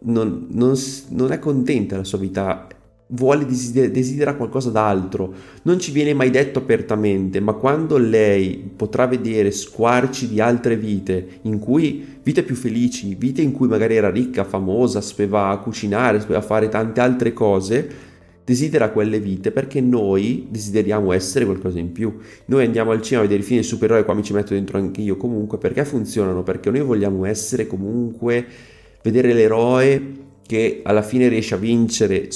non, 0.00 0.46
non, 0.50 0.74
non 1.08 1.32
è 1.32 1.38
contenta 1.38 1.94
della 1.94 2.06
sua 2.06 2.18
vita, 2.18 2.66
vuole 3.08 3.46
desidera, 3.46 3.88
desidera 3.88 4.34
qualcosa 4.34 4.70
d'altro. 4.70 5.32
Non 5.62 5.78
ci 5.78 5.92
viene 5.92 6.14
mai 6.14 6.30
detto 6.30 6.58
apertamente, 6.58 7.40
ma 7.40 7.52
quando 7.52 7.96
lei 7.98 8.70
potrà 8.74 9.06
vedere 9.06 9.50
squarci 9.50 10.28
di 10.28 10.40
altre 10.40 10.76
vite, 10.76 11.38
in 11.42 11.58
cui 11.58 12.18
vite 12.22 12.42
più 12.42 12.54
felici, 12.54 13.14
vite 13.14 13.42
in 13.42 13.52
cui 13.52 13.68
magari 13.68 13.96
era 13.96 14.10
ricca, 14.10 14.44
famosa, 14.44 15.00
sapeva 15.00 15.58
cucinare, 15.62 16.20
sapeva 16.20 16.40
fare 16.40 16.68
tante 16.68 17.00
altre 17.00 17.32
cose, 17.32 17.88
desidera 18.44 18.90
quelle 18.90 19.18
vite 19.18 19.50
perché 19.50 19.80
noi 19.80 20.46
desideriamo 20.48 21.12
essere 21.12 21.44
qualcosa 21.44 21.78
in 21.78 21.92
più. 21.92 22.16
Noi 22.46 22.64
andiamo 22.64 22.92
al 22.92 23.02
cinema 23.02 23.24
a 23.24 23.26
vedere 23.26 23.44
i 23.44 23.46
film 23.46 23.60
supereroi, 23.62 24.04
qua 24.04 24.14
mi 24.14 24.22
ci 24.22 24.32
metto 24.32 24.54
dentro 24.54 24.78
anche 24.78 25.00
io 25.00 25.16
comunque, 25.16 25.58
perché 25.58 25.84
funzionano? 25.84 26.42
Perché 26.42 26.70
noi 26.70 26.82
vogliamo 26.82 27.24
essere 27.24 27.66
comunque 27.66 28.46
vedere 29.02 29.32
l'eroe 29.32 30.24
che 30.46 30.80
alla 30.84 31.02
fine 31.02 31.28
riesce 31.28 31.54
a 31.54 31.58
vincere. 31.58 32.28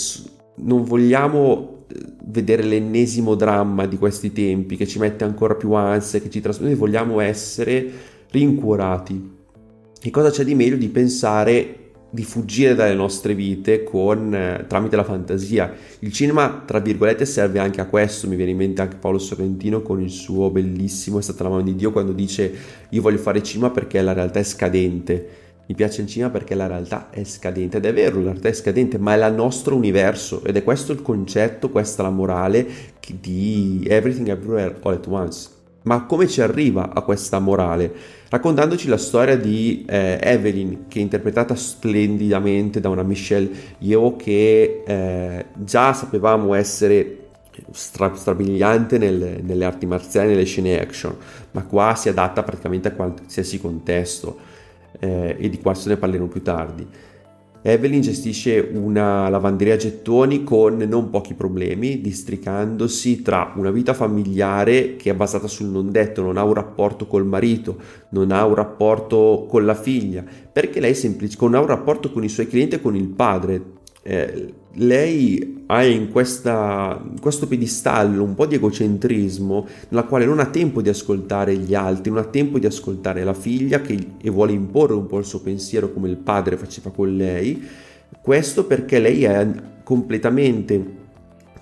Non 0.63 0.85
vogliamo 0.85 1.85
eh, 1.89 1.97
vedere 2.27 2.63
l'ennesimo 2.63 3.35
dramma 3.35 3.87
di 3.87 3.99
questi 3.99 4.33
tempi 4.33 4.77
che 4.77 4.87
ci 4.87 4.99
mette 4.99 5.25
ancora 5.25 5.55
più 5.55 5.73
ansia, 5.73 6.21
che 6.21 6.31
ci 6.31 6.41
trasmette. 6.41 6.71
Noi 6.71 6.79
vogliamo 6.79 7.21
essere 7.21 7.91
rincuorati. 8.31 9.39
E 10.03 10.11
cosa 10.11 10.31
c'è 10.31 10.45
di 10.45 10.55
meglio 10.55 10.77
di 10.77 10.89
pensare 10.89 11.81
di 12.13 12.25
fuggire 12.25 12.75
dalle 12.75 12.95
nostre 12.95 13.35
vite 13.35 13.85
con, 13.85 14.35
eh, 14.35 14.65
tramite 14.67 14.97
la 14.97 15.05
fantasia. 15.05 15.73
Il 16.01 16.13
cinema, 16.13 16.63
tra 16.67 16.81
virgolette, 16.81 17.25
serve 17.25 17.61
anche 17.61 17.81
a 17.81 17.87
questo. 17.87 18.27
Mi 18.27 18.37
viene 18.37 18.51
in 18.51 18.57
mente 18.57 18.83
anche 18.83 18.97
Paolo 18.97 19.19
Sorrentino 19.19 19.81
con 19.83 20.01
il 20.03 20.11
suo 20.11 20.51
bellissimo 20.51 21.19
È 21.19 21.23
stata 21.23 21.45
la 21.45 21.51
mano 21.51 21.63
di 21.63 21.77
Dio 21.77 21.93
quando 21.93 22.13
dice 22.13 22.53
io 22.89 23.01
voglio 23.01 23.19
fare 23.19 23.43
cinema 23.43 23.71
perché 23.71 24.03
la 24.03 24.13
realtà 24.13 24.41
è 24.41 24.43
scadente 24.43 25.29
mi 25.71 25.77
piace 25.77 26.01
il 26.03 26.09
cinema 26.09 26.33
perché 26.33 26.57
la 26.57 26.67
realtà 26.67 27.11
è 27.11 27.23
scadente 27.23 27.77
ed 27.77 27.85
è 27.85 27.95
vero, 27.95 28.19
la 28.19 28.31
realtà 28.31 28.49
è 28.49 28.53
scadente, 28.53 28.99
ma 28.99 29.15
è 29.15 29.29
il 29.29 29.35
nostro 29.35 29.77
universo 29.77 30.43
ed 30.43 30.57
è 30.57 30.65
questo 30.65 30.91
il 30.91 31.01
concetto, 31.01 31.71
questa 31.71 32.03
la 32.03 32.11
morale 32.11 32.67
di 33.21 33.87
Everything 33.89 34.27
Everywhere 34.27 34.79
All 34.83 34.95
at 34.95 35.07
Once. 35.07 35.49
Ma 35.83 36.07
come 36.07 36.27
ci 36.27 36.41
arriva 36.41 36.93
a 36.93 37.03
questa 37.03 37.39
morale? 37.39 37.93
Raccontandoci 38.29 38.89
la 38.89 38.97
storia 38.97 39.37
di 39.37 39.85
eh, 39.89 40.19
Evelyn, 40.21 40.89
che 40.89 40.99
è 40.99 41.03
interpretata 41.03 41.55
splendidamente 41.55 42.81
da 42.81 42.89
una 42.89 43.05
Michelle 43.05 43.49
Yeoh 43.79 44.17
che 44.17 44.83
eh, 44.85 45.47
già 45.55 45.93
sapevamo 45.93 46.53
essere 46.55 47.29
stra- 47.71 48.17
strabiliante 48.17 48.99
nelle, 48.99 49.39
nelle 49.41 49.65
arti 49.65 49.87
marziali, 49.87 50.31
nelle 50.31 50.45
scene 50.45 50.81
action, 50.81 51.17
ma 51.53 51.63
qua 51.63 51.95
si 51.95 52.09
adatta 52.09 52.43
praticamente 52.43 52.89
a 52.89 52.93
qualsiasi 52.93 53.61
contesto 53.61 54.50
eh, 55.01 55.37
e 55.39 55.49
di 55.49 55.59
questo 55.59 55.89
ne 55.89 55.97
parleremo 55.97 56.29
più 56.29 56.43
tardi. 56.43 56.87
Evelyn 57.63 58.01
gestisce 58.01 58.71
una 58.73 59.29
lavanderia 59.29 59.77
gettoni 59.77 60.45
con 60.45 60.79
non 60.79 61.11
pochi 61.11 61.35
problemi, 61.35 62.01
districandosi 62.01 63.21
tra 63.21 63.53
una 63.57 63.71
vita 63.71 63.93
familiare 63.93 64.97
che 64.97 65.11
è 65.11 65.15
basata 65.15 65.47
sul 65.47 65.69
non 65.69 65.91
detto, 65.91 66.23
non 66.23 66.39
ha 66.39 66.45
un 66.45 66.55
rapporto 66.55 67.07
col 67.07 67.27
marito, 67.27 67.77
non 68.11 68.31
ha 68.31 68.47
un 68.47 68.55
rapporto 68.55 69.47
con 69.47 69.67
la 69.67 69.75
figlia, 69.75 70.25
perché 70.51 70.81
lei 70.81 70.95
semplice, 70.95 71.37
non 71.41 71.55
ha 71.55 71.61
un 71.61 71.67
rapporto 71.67 72.11
con 72.11 72.25
i 72.25 72.31
suoi 72.31 72.47
clienti 72.47 72.77
e 72.77 72.81
con 72.81 72.97
il 72.97 73.09
padre, 73.09 73.63
eh, 74.03 74.55
lei 74.75 75.65
ha 75.67 75.85
in, 75.85 76.11
questa, 76.11 77.01
in 77.09 77.21
questo 77.21 77.47
piedistallo 77.47 78.23
un 78.23 78.35
po' 78.35 78.47
di 78.47 78.55
egocentrismo 78.55 79.67
nella 79.89 80.05
quale 80.05 80.25
non 80.25 80.41
ha 80.41 80.47
tempo 80.47 80.81
di 80.81 80.89
ascoltare 80.89 81.57
gli 81.57 81.75
altri, 81.75 82.11
non 82.11 82.21
ha 82.21 82.27
tempo 82.27 82.59
di 82.59 82.67
ascoltare 82.67 83.25
la 83.25 83.35
figlia 83.35 83.81
che, 83.81 84.13
e 84.21 84.31
vuole 84.31 84.53
imporre 84.53 84.95
un 84.95 85.07
po' 85.07 85.19
il 85.19 85.25
suo 85.25 85.41
pensiero 85.41 85.93
come 85.93 86.09
il 86.09 86.17
padre 86.17 86.57
faceva 86.57 86.91
con 86.91 87.15
lei. 87.15 87.63
Questo 88.21 88.65
perché 88.65 88.99
lei 88.99 89.25
è 89.25 89.49
completamente 89.83 90.99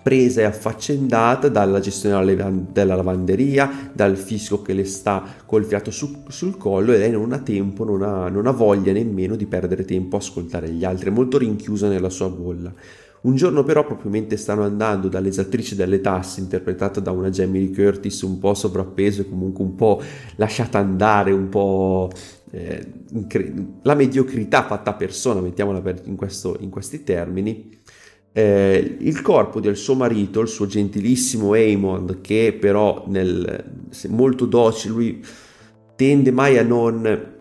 presa 0.02 0.40
e 0.40 0.44
affaccendata 0.44 1.48
dalla 1.48 1.80
gestione 1.80 2.66
della 2.72 2.94
lavanderia, 2.94 3.90
dal 3.92 4.16
fisco 4.16 4.62
che 4.62 4.72
le 4.72 4.84
sta 4.84 5.22
col 5.44 5.64
fiato 5.64 5.90
su, 5.90 6.22
sul 6.28 6.56
collo 6.56 6.92
e 6.92 6.98
lei 6.98 7.10
non 7.10 7.32
ha 7.32 7.38
tempo, 7.38 7.84
non 7.84 8.02
ha, 8.02 8.28
non 8.28 8.46
ha 8.46 8.52
voglia 8.52 8.92
nemmeno 8.92 9.36
di 9.36 9.46
perdere 9.46 9.84
tempo 9.84 10.16
a 10.16 10.18
ascoltare 10.20 10.70
gli 10.70 10.84
altri, 10.84 11.10
è 11.10 11.12
molto 11.12 11.38
rinchiusa 11.38 11.88
nella 11.88 12.10
sua 12.10 12.28
bolla. 12.28 12.72
Un 13.20 13.34
giorno 13.34 13.64
però, 13.64 13.84
proprio 13.84 14.10
mentre 14.10 14.36
stanno 14.36 14.62
andando 14.62 15.08
dall'esattrice 15.08 15.74
delle 15.74 16.00
tasse, 16.00 16.40
interpretata 16.40 17.00
da 17.00 17.10
una 17.10 17.30
Jamie 17.30 17.62
Lee 17.62 17.74
Curtis 17.74 18.22
un 18.22 18.38
po' 18.38 18.54
sovrappeso 18.54 19.22
e 19.22 19.28
comunque 19.28 19.64
un 19.64 19.74
po' 19.74 20.00
lasciata 20.36 20.78
andare, 20.78 21.32
un 21.32 21.48
po' 21.48 22.10
eh, 22.52 22.86
la 23.82 23.94
mediocrità 23.94 24.64
fatta 24.64 24.94
persona, 24.94 25.40
mettiamola 25.40 25.82
in, 26.04 26.14
questo, 26.14 26.56
in 26.60 26.70
questi 26.70 27.02
termini, 27.02 27.77
eh, 28.38 28.96
il 29.00 29.20
corpo 29.20 29.58
del 29.58 29.76
suo 29.76 29.94
marito, 29.94 30.38
il 30.40 30.46
suo 30.46 30.66
gentilissimo 30.66 31.54
Amond, 31.54 32.20
che 32.20 32.56
però 32.58 33.02
nel, 33.08 33.64
molto 34.10 34.46
docile, 34.46 34.94
lui 34.94 35.24
tende 35.96 36.30
mai 36.30 36.56
a 36.56 36.62
non 36.62 37.34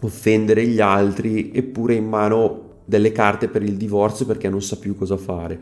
offendere 0.00 0.66
gli 0.66 0.80
altri, 0.80 1.50
eppure 1.52 1.92
in 1.92 2.08
mano 2.08 2.68
delle 2.86 3.12
carte 3.12 3.48
per 3.48 3.62
il 3.62 3.76
divorzio 3.76 4.24
perché 4.24 4.48
non 4.48 4.62
sa 4.62 4.78
più 4.78 4.96
cosa 4.96 5.18
fare 5.18 5.60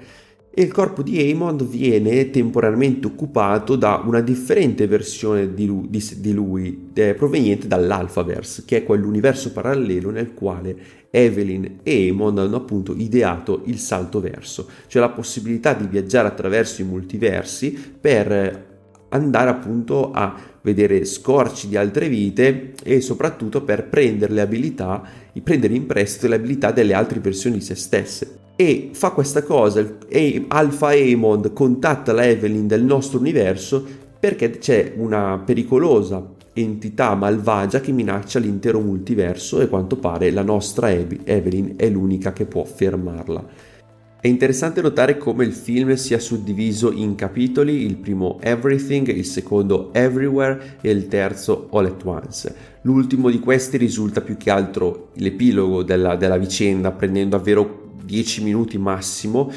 e 0.59 0.63
il 0.63 0.73
corpo 0.73 1.05
di 1.05 1.31
Amond 1.31 1.65
viene 1.65 2.31
temporaneamente 2.31 3.07
occupato 3.07 3.77
da 3.77 4.03
una 4.05 4.21
differente 4.21 4.89
versione 4.89 5.55
di 5.55 5.67
lui, 5.67 5.87
di, 5.89 6.05
di 6.17 6.33
lui 6.33 6.89
eh, 6.95 7.15
proveniente 7.15 7.69
dall'Alphaverse, 7.69 8.65
che 8.67 8.79
è 8.79 8.83
quell'universo 8.83 9.53
parallelo 9.53 10.11
nel 10.11 10.35
quale 10.35 10.77
Evelyn 11.11 11.79
e 11.85 12.09
Amond 12.09 12.39
hanno 12.39 12.57
appunto 12.57 12.93
ideato 12.97 13.63
il 13.67 13.79
salto 13.79 14.19
verso, 14.21 14.69
cioè 14.89 15.01
la 15.01 15.11
possibilità 15.11 15.75
di 15.75 15.87
viaggiare 15.87 16.27
attraverso 16.27 16.83
i 16.83 16.87
multiversi 16.87 17.71
per 18.01 18.68
andare 19.11 19.51
appunto 19.51 20.11
a 20.11 20.35
vedere 20.61 21.05
scorci 21.05 21.69
di 21.69 21.77
altre 21.77 22.09
vite 22.09 22.75
e 22.83 23.01
soprattutto 23.01 23.63
per 23.63 23.89
prendere 23.89 24.33
le 24.35 24.41
abilità, 24.41 25.03
prendere 25.43 25.75
in 25.75 25.87
prestito 25.87 26.29
le 26.29 26.35
abilità 26.35 26.73
delle 26.73 26.95
altre 26.95 27.21
versioni 27.21 27.59
di 27.59 27.65
se 27.65 27.75
stesse 27.75 28.39
e 28.61 28.91
fa 28.93 29.11
questa 29.11 29.45
cosa, 29.45 29.87
e 30.09 30.47
Alpha 30.49 30.89
Amond 30.89 31.53
contatta 31.53 32.13
la 32.13 32.27
Evelyn 32.27 32.67
del 32.67 32.83
nostro 32.83 33.21
universo 33.21 33.87
perché 34.19 34.51
c'è 34.59 34.95
una 34.97 35.41
pericolosa 35.45 36.35
entità 36.55 37.15
malvagia 37.15 37.81
che 37.81 37.93
minaccia 37.93 38.41
l'intero 38.41 38.81
multiverso 38.81 39.61
e 39.61 39.69
quanto 39.69 39.95
pare 39.95 40.33
la 40.33 40.43
nostra 40.43 40.91
Evelyn 40.91 41.75
è 41.77 41.89
l'unica 41.89 42.33
che 42.33 42.47
può 42.47 42.65
fermarla. 42.65 43.45
È 44.21 44.27
interessante 44.27 44.83
notare 44.83 45.17
come 45.17 45.45
il 45.45 45.53
film 45.53 45.95
sia 45.95 46.19
suddiviso 46.19 46.91
in 46.91 47.15
capitoli, 47.15 47.85
il 47.85 47.95
primo 47.99 48.39
Everything, 48.41 49.07
il 49.07 49.25
secondo 49.25 49.95
Everywhere 49.95 50.79
e 50.81 50.91
il 50.91 51.07
terzo 51.07 51.69
All 51.71 51.85
at 51.85 52.05
Once. 52.05 52.55
L'ultimo 52.83 53.31
di 53.31 53.39
questi 53.39 53.77
risulta 53.77 54.21
più 54.21 54.37
che 54.37 54.51
altro 54.51 55.11
l'epilogo 55.19 55.85
della, 55.85 56.17
della 56.17 56.37
vicenda, 56.37 56.91
prendendo 56.91 57.37
davvero 57.37 57.93
10 58.03 58.43
minuti 58.43 58.77
massimo, 58.77 59.53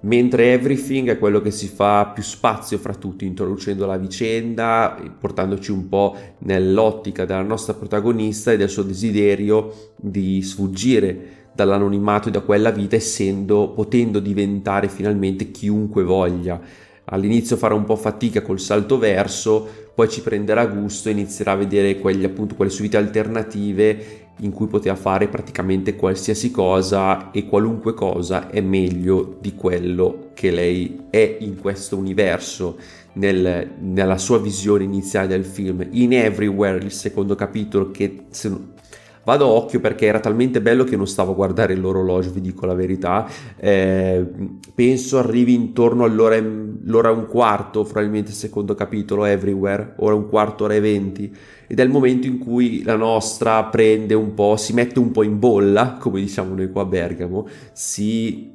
mentre 0.00 0.54
Everything 0.54 1.10
è 1.10 1.18
quello 1.18 1.42
che 1.42 1.50
si 1.50 1.68
fa 1.68 2.06
più 2.06 2.22
spazio 2.22 2.78
fra 2.78 2.94
tutti, 2.94 3.26
introducendo 3.26 3.84
la 3.84 3.98
vicenda, 3.98 4.96
portandoci 5.20 5.70
un 5.72 5.90
po' 5.90 6.16
nell'ottica 6.38 7.26
della 7.26 7.42
nostra 7.42 7.74
protagonista 7.74 8.50
e 8.50 8.56
del 8.56 8.70
suo 8.70 8.82
desiderio 8.82 9.92
di 9.94 10.40
sfuggire 10.40 11.35
dall'anonimato 11.56 12.28
e 12.28 12.30
da 12.30 12.40
quella 12.40 12.70
vita 12.70 12.94
essendo, 12.94 13.70
potendo 13.70 14.20
diventare 14.20 14.88
finalmente 14.88 15.50
chiunque 15.50 16.04
voglia. 16.04 16.60
All'inizio 17.06 17.56
farà 17.56 17.74
un 17.74 17.84
po' 17.84 17.96
fatica 17.96 18.42
col 18.42 18.60
salto 18.60 18.98
verso, 18.98 19.66
poi 19.94 20.08
ci 20.08 20.22
prenderà 20.22 20.66
gusto 20.66 21.08
e 21.08 21.12
inizierà 21.12 21.52
a 21.52 21.56
vedere 21.56 21.98
quegli, 21.98 22.24
appunto, 22.24 22.54
quelle 22.54 22.70
sue 22.70 22.84
vite 22.84 22.96
alternative 22.96 24.24
in 24.40 24.52
cui 24.52 24.66
poteva 24.66 24.96
fare 24.96 25.28
praticamente 25.28 25.96
qualsiasi 25.96 26.50
cosa 26.50 27.30
e 27.30 27.46
qualunque 27.46 27.94
cosa 27.94 28.50
è 28.50 28.60
meglio 28.60 29.38
di 29.40 29.54
quello 29.54 30.30
che 30.34 30.50
lei 30.50 31.04
è 31.08 31.38
in 31.40 31.58
questo 31.58 31.96
universo, 31.96 32.76
nel, 33.14 33.70
nella 33.80 34.18
sua 34.18 34.38
visione 34.38 34.84
iniziale 34.84 35.28
del 35.28 35.44
film. 35.44 35.86
In 35.92 36.12
Everywhere, 36.12 36.84
il 36.84 36.92
secondo 36.92 37.34
capitolo, 37.34 37.90
che 37.90 38.24
Vado 39.26 39.46
a 39.46 39.48
occhio 39.48 39.80
perché 39.80 40.06
era 40.06 40.20
talmente 40.20 40.60
bello 40.60 40.84
che 40.84 40.96
non 40.96 41.08
stavo 41.08 41.32
a 41.32 41.34
guardare 41.34 41.74
l'orologio, 41.74 42.30
vi 42.30 42.40
dico 42.40 42.64
la 42.64 42.74
verità. 42.74 43.28
Eh, 43.56 44.24
penso 44.72 45.18
arrivi 45.18 45.52
intorno 45.52 46.04
all'ora, 46.04 46.40
l'ora 46.40 47.08
e 47.08 47.12
un 47.12 47.26
quarto, 47.26 47.82
probabilmente 47.82 48.30
il 48.30 48.36
secondo 48.36 48.76
capitolo, 48.76 49.24
Everywhere, 49.24 49.94
ora 49.96 50.14
un 50.14 50.28
quarto, 50.28 50.62
ora 50.62 50.74
e 50.74 50.80
venti. 50.80 51.34
Ed 51.66 51.80
è 51.80 51.82
il 51.82 51.90
momento 51.90 52.28
in 52.28 52.38
cui 52.38 52.84
la 52.84 52.94
nostra 52.94 53.64
prende 53.64 54.14
un 54.14 54.32
po', 54.32 54.56
si 54.56 54.72
mette 54.72 55.00
un 55.00 55.10
po' 55.10 55.24
in 55.24 55.40
bolla, 55.40 55.96
come 55.98 56.20
diciamo 56.20 56.54
noi 56.54 56.70
qua 56.70 56.82
a 56.82 56.84
Bergamo, 56.86 57.48
si 57.72 58.52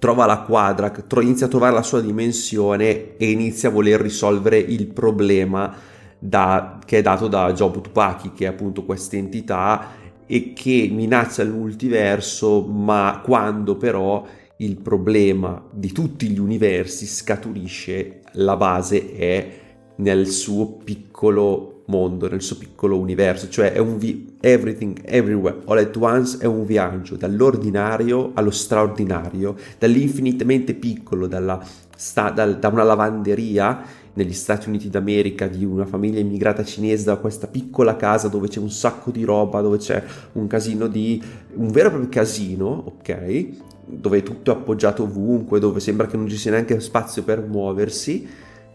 trova 0.00 0.26
la 0.26 0.40
quadra, 0.40 0.92
inizia 1.20 1.46
a 1.46 1.48
trovare 1.48 1.72
la 1.72 1.82
sua 1.82 2.00
dimensione 2.00 3.16
e 3.16 3.30
inizia 3.30 3.68
a 3.68 3.72
voler 3.72 4.00
risolvere 4.00 4.58
il 4.58 4.88
problema 4.88 5.92
da, 6.26 6.78
che 6.84 6.98
è 6.98 7.02
dato 7.02 7.28
da 7.28 7.52
Job 7.52 7.82
Tupaki, 7.82 8.32
che 8.32 8.46
è 8.46 8.48
appunto 8.48 8.84
questa 8.84 9.16
entità 9.16 9.88
e 10.26 10.54
che 10.54 10.88
minaccia 10.90 11.42
il 11.42 11.50
multiverso, 11.50 12.62
ma 12.62 13.20
quando 13.22 13.76
però 13.76 14.24
il 14.58 14.76
problema 14.78 15.62
di 15.70 15.92
tutti 15.92 16.28
gli 16.28 16.38
universi 16.38 17.04
scaturisce, 17.04 18.20
la 18.32 18.56
base 18.56 19.14
è 19.14 19.50
nel 19.96 20.26
suo 20.26 20.78
piccolo 20.82 21.82
mondo, 21.88 22.26
nel 22.30 22.40
suo 22.40 22.56
piccolo 22.56 22.98
universo, 22.98 23.50
cioè 23.50 23.72
è 23.72 23.78
un 23.78 23.98
vi- 23.98 24.36
everything, 24.40 25.02
everywhere, 25.04 25.60
all 25.66 25.76
at 25.76 25.94
once 25.96 26.38
è 26.38 26.46
un 26.46 26.64
viaggio 26.64 27.16
dall'ordinario 27.16 28.30
allo 28.32 28.50
straordinario, 28.50 29.54
dall'infinitamente 29.78 30.72
piccolo, 30.72 31.26
dalla, 31.26 31.62
sta- 31.94 32.30
dal, 32.30 32.58
da 32.58 32.68
una 32.68 32.82
lavanderia 32.82 34.02
negli 34.14 34.32
Stati 34.32 34.68
Uniti 34.68 34.88
d'America 34.88 35.46
di 35.46 35.64
una 35.64 35.86
famiglia 35.86 36.20
immigrata 36.20 36.64
cinese 36.64 37.04
da 37.04 37.16
questa 37.16 37.46
piccola 37.46 37.96
casa 37.96 38.28
dove 38.28 38.48
c'è 38.48 38.60
un 38.60 38.70
sacco 38.70 39.10
di 39.10 39.24
roba, 39.24 39.60
dove 39.60 39.78
c'è 39.78 40.02
un 40.32 40.46
casino 40.46 40.86
di... 40.86 41.22
un 41.54 41.68
vero 41.68 41.88
e 41.88 41.90
proprio 41.90 42.10
casino, 42.10 42.66
ok? 42.86 43.46
Dove 43.86 44.22
tutto 44.22 44.50
è 44.50 44.54
appoggiato 44.54 45.02
ovunque, 45.02 45.60
dove 45.60 45.80
sembra 45.80 46.06
che 46.06 46.16
non 46.16 46.28
ci 46.28 46.36
sia 46.36 46.52
neanche 46.52 46.80
spazio 46.80 47.22
per 47.22 47.40
muoversi 47.46 48.26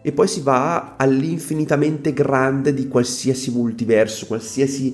e 0.10 0.12
poi 0.12 0.28
si 0.28 0.42
va 0.42 0.96
all'infinitamente 0.98 2.13
grande 2.13 2.74
di 2.74 2.88
qualsiasi 2.88 3.51
multiverso, 3.51 4.25
qualsiasi 4.25 4.92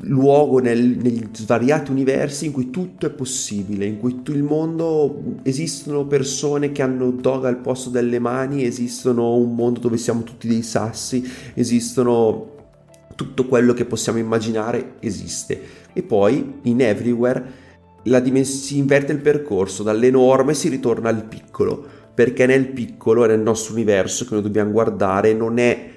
luogo 0.00 0.58
nel, 0.58 0.96
negli 1.00 1.28
svariati 1.32 1.92
universi 1.92 2.46
in 2.46 2.52
cui 2.52 2.70
tutto 2.70 3.06
è 3.06 3.10
possibile, 3.10 3.86
in 3.86 4.00
cui 4.00 4.20
il 4.26 4.42
mondo 4.42 5.36
esistono 5.44 6.06
persone 6.06 6.72
che 6.72 6.82
hanno 6.82 7.12
dog 7.12 7.44
al 7.44 7.58
posto 7.58 7.88
delle 7.88 8.18
mani, 8.18 8.64
esistono 8.64 9.36
un 9.36 9.54
mondo 9.54 9.78
dove 9.78 9.96
siamo 9.96 10.24
tutti 10.24 10.48
dei 10.48 10.62
sassi, 10.62 11.24
esistono 11.54 12.50
tutto 13.14 13.46
quello 13.46 13.74
che 13.74 13.84
possiamo 13.84 14.18
immaginare 14.18 14.94
esiste. 14.98 15.60
E 15.92 16.02
poi 16.02 16.54
in 16.62 16.80
Everywhere 16.80 17.44
dimens- 18.02 18.62
si 18.64 18.76
inverte 18.76 19.12
il 19.12 19.20
percorso, 19.20 19.84
dall'enorme 19.84 20.52
si 20.52 20.68
ritorna 20.68 21.10
al 21.10 21.22
piccolo 21.26 22.00
perché 22.14 22.46
nel 22.46 22.68
piccolo 22.68 23.24
e 23.24 23.28
nel 23.28 23.40
nostro 23.40 23.74
universo 23.74 24.24
che 24.24 24.34
noi 24.34 24.42
dobbiamo 24.42 24.70
guardare 24.70 25.32
non 25.32 25.58
è 25.58 25.90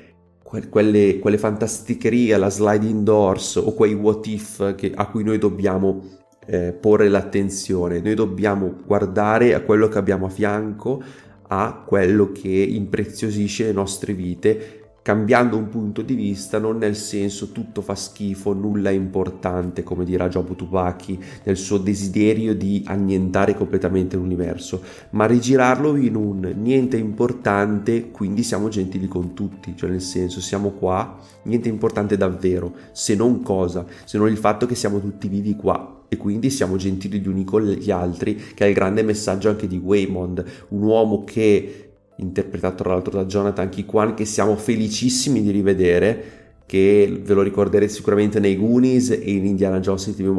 quelle, 0.70 1.20
quelle 1.20 1.38
fantasticherie, 1.38 2.38
la 2.38 2.50
sliding 2.50 3.04
doors 3.04 3.56
o 3.56 3.74
quei 3.74 3.94
what 3.94 4.26
if 4.28 4.76
che, 4.76 4.92
a 4.96 5.08
cui 5.08 5.24
noi 5.24 5.38
dobbiamo 5.38 6.04
eh, 6.46 6.72
porre 6.74 7.10
l'attenzione, 7.10 8.00
noi 8.00 8.14
dobbiamo 8.14 8.76
guardare 8.86 9.54
a 9.54 9.62
quello 9.62 9.88
che 9.88 9.98
abbiamo 9.98 10.28
a 10.28 10.30
fianco, 10.30 11.02
a 11.48 11.84
quello 11.86 12.32
che 12.32 12.50
impreziosisce 12.50 13.66
le 13.66 13.72
nostre 13.74 14.14
vite 14.14 14.85
cambiando 15.06 15.56
un 15.56 15.70
punto 15.70 16.02
di 16.02 16.16
vista 16.16 16.58
non 16.58 16.80
nel 16.80 16.96
senso 16.96 17.52
tutto 17.52 17.84
fa 17.84 17.94
schifo, 17.94 18.54
nulla 18.54 18.90
è 18.90 18.94
importante, 18.94 19.84
come 19.84 20.04
dirà 20.04 20.28
Job 20.30 20.56
Tupaki, 20.56 21.24
nel 21.44 21.58
suo 21.58 21.78
desiderio 21.78 22.56
di 22.56 22.84
annientare 22.88 23.54
completamente 23.54 24.16
l'universo, 24.16 24.82
ma 25.12 25.28
rigirarlo 25.28 25.96
in 25.96 26.16
un 26.16 26.52
niente 26.58 26.98
importante, 26.98 28.10
quindi 28.10 28.42
siamo 28.42 28.68
gentili 28.68 29.08
con 29.08 29.36
tutti, 29.36 29.76
cioè 29.78 29.92
nel 29.92 30.02
senso 30.02 30.42
siamo 30.42 30.72
qua, 30.72 31.20
niente 31.44 31.70
importante 31.70 32.18
davvero, 32.18 32.74
se 32.92 33.14
non 33.14 33.44
cosa, 33.44 33.86
se 34.06 34.18
non 34.18 34.28
il 34.28 34.38
fatto 34.38 34.66
che 34.66 34.74
siamo 34.74 35.00
tutti 35.00 35.28
vivi 35.28 35.56
qua 35.56 36.02
e 36.08 36.18
quindi 36.18 36.50
siamo 36.50 36.78
gentili 36.78 37.20
gli 37.20 37.28
uni 37.28 37.44
con 37.44 37.64
gli 37.64 37.92
altri, 37.92 38.36
che 38.56 38.66
è 38.66 38.68
il 38.68 38.74
grande 38.74 39.04
messaggio 39.04 39.50
anche 39.50 39.68
di 39.68 39.78
Waymond, 39.78 40.44
un 40.70 40.82
uomo 40.82 41.24
che 41.24 41.85
interpretato 42.18 42.84
tra 42.84 42.94
l'altro 42.94 43.12
da 43.12 43.26
Jonathan 43.26 43.70
Kikwan, 43.70 44.14
che 44.14 44.26
siamo 44.26 44.56
felicissimi 44.56 45.42
di 45.42 45.52
rivedere, 45.52 46.44
che 46.66 47.22
ve 47.24 47.34
lo 47.34 47.44
ricorderete 47.44 47.92
sicuramente 47.92 48.40
nei 48.40 48.58
Goonies 48.58 49.12
e 49.12 49.32
in 49.32 49.46
Indiana 49.46 49.80
Jones 49.80 50.08
il 50.08 50.16
film 50.16 50.34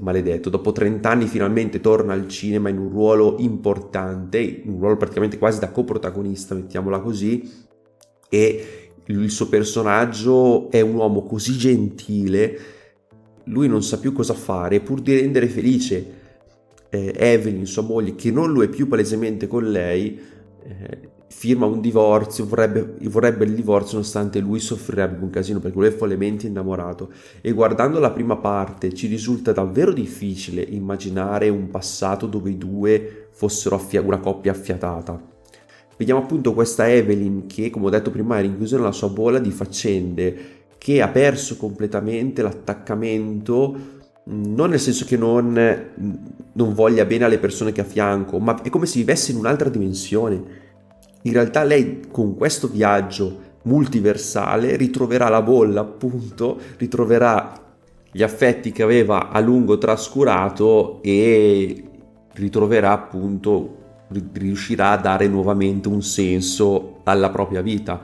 maledetto. 0.00 0.48
Dopo 0.48 0.72
30 0.72 1.08
anni 1.08 1.26
finalmente 1.26 1.80
torna 1.80 2.14
al 2.14 2.26
cinema 2.26 2.70
in 2.70 2.78
un 2.78 2.88
ruolo 2.88 3.36
importante, 3.38 4.38
in 4.38 4.72
un 4.72 4.80
ruolo 4.80 4.96
praticamente 4.96 5.36
quasi 5.36 5.58
da 5.58 5.70
coprotagonista, 5.70 6.54
mettiamola 6.54 7.00
così, 7.00 7.66
e 8.30 8.66
il 9.04 9.30
suo 9.30 9.48
personaggio 9.48 10.70
è 10.70 10.80
un 10.80 10.94
uomo 10.94 11.24
così 11.24 11.56
gentile, 11.56 12.58
lui 13.44 13.68
non 13.68 13.82
sa 13.82 13.98
più 13.98 14.12
cosa 14.12 14.34
fare, 14.34 14.80
pur 14.80 15.00
di 15.00 15.18
rendere 15.18 15.48
felice 15.48 16.16
eh, 16.90 17.12
Evelyn, 17.14 17.66
sua 17.66 17.82
moglie, 17.82 18.14
che 18.14 18.30
non 18.30 18.52
lo 18.52 18.62
è 18.62 18.68
più 18.68 18.88
palesemente 18.88 19.46
con 19.46 19.70
lei, 19.70 20.18
eh, 20.68 21.08
firma 21.28 21.64
un 21.64 21.80
divorzio, 21.80 22.46
vorrebbe, 22.46 22.96
vorrebbe, 23.08 23.44
il 23.44 23.54
divorzio 23.54 23.96
nonostante 23.96 24.38
lui 24.38 24.60
soffrirebbe 24.60 25.22
un 25.22 25.30
casino 25.30 25.60
perché 25.60 25.78
lui 25.78 25.86
è 25.86 25.92
follemente 25.92 26.46
innamorato 26.46 27.10
e 27.40 27.52
guardando 27.52 27.98
la 27.98 28.10
prima 28.10 28.36
parte 28.36 28.92
ci 28.92 29.06
risulta 29.06 29.52
davvero 29.52 29.92
difficile 29.92 30.60
immaginare 30.60 31.48
un 31.48 31.70
passato 31.70 32.26
dove 32.26 32.50
i 32.50 32.58
due 32.58 33.28
fossero 33.30 33.76
affia- 33.76 34.02
una 34.02 34.18
coppia 34.18 34.52
affiatata. 34.52 35.36
Vediamo 35.96 36.20
appunto 36.20 36.52
questa 36.52 36.88
Evelyn 36.88 37.46
che 37.46 37.70
come 37.70 37.86
ho 37.86 37.90
detto 37.90 38.10
prima 38.10 38.38
è 38.38 38.42
rinchiusa 38.42 38.76
nella 38.76 38.92
sua 38.92 39.08
bolla 39.08 39.38
di 39.38 39.50
faccende 39.50 40.56
che 40.78 41.02
ha 41.02 41.08
perso 41.08 41.56
completamente 41.56 42.42
l'attaccamento 42.42 43.96
non 44.30 44.70
nel 44.70 44.80
senso 44.80 45.04
che 45.04 45.16
non, 45.16 45.52
non 46.52 46.74
voglia 46.74 47.04
bene 47.04 47.24
alle 47.24 47.38
persone 47.38 47.72
che 47.72 47.80
ha 47.80 47.84
a 47.84 47.86
fianco, 47.86 48.38
ma 48.38 48.60
è 48.62 48.68
come 48.68 48.86
se 48.86 48.98
vivesse 48.98 49.32
in 49.32 49.38
un'altra 49.38 49.68
dimensione. 49.68 50.66
In 51.22 51.32
realtà 51.32 51.62
lei 51.64 52.02
con 52.10 52.36
questo 52.36 52.68
viaggio 52.68 53.46
multiversale 53.62 54.76
ritroverà 54.76 55.28
la 55.28 55.42
bolla, 55.42 55.80
appunto, 55.80 56.58
ritroverà 56.76 57.52
gli 58.10 58.22
affetti 58.22 58.72
che 58.72 58.82
aveva 58.82 59.30
a 59.30 59.40
lungo 59.40 59.78
trascurato 59.78 61.02
e 61.02 61.84
ritroverà 62.34 62.92
appunto 62.92 63.76
riuscirà 64.32 64.92
a 64.92 64.96
dare 64.96 65.28
nuovamente 65.28 65.88
un 65.88 66.02
senso 66.02 67.00
alla 67.04 67.28
propria 67.28 67.60
vita 67.60 68.00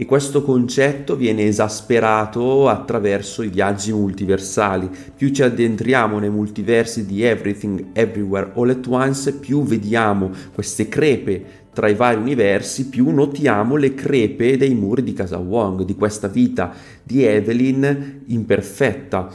e 0.00 0.06
questo 0.06 0.42
concetto 0.42 1.14
viene 1.14 1.44
esasperato 1.44 2.68
attraverso 2.68 3.42
i 3.42 3.48
viaggi 3.48 3.92
multiversali. 3.92 4.88
Più 5.14 5.28
ci 5.28 5.42
addentriamo 5.42 6.18
nei 6.18 6.30
multiversi 6.30 7.04
di 7.04 7.22
Everything 7.22 7.88
Everywhere 7.92 8.52
All 8.54 8.70
at 8.70 8.86
Once, 8.86 9.34
più 9.34 9.62
vediamo 9.62 10.30
queste 10.54 10.88
crepe 10.88 11.44
tra 11.74 11.86
i 11.86 11.94
vari 11.94 12.18
universi, 12.18 12.88
più 12.88 13.10
notiamo 13.10 13.76
le 13.76 13.92
crepe 13.92 14.56
dei 14.56 14.74
muri 14.74 15.02
di 15.02 15.12
casa 15.12 15.36
Wong, 15.36 15.82
di 15.84 15.94
questa 15.94 16.28
vita 16.28 16.72
di 17.02 17.22
Evelyn 17.22 18.22
imperfetta. 18.28 19.28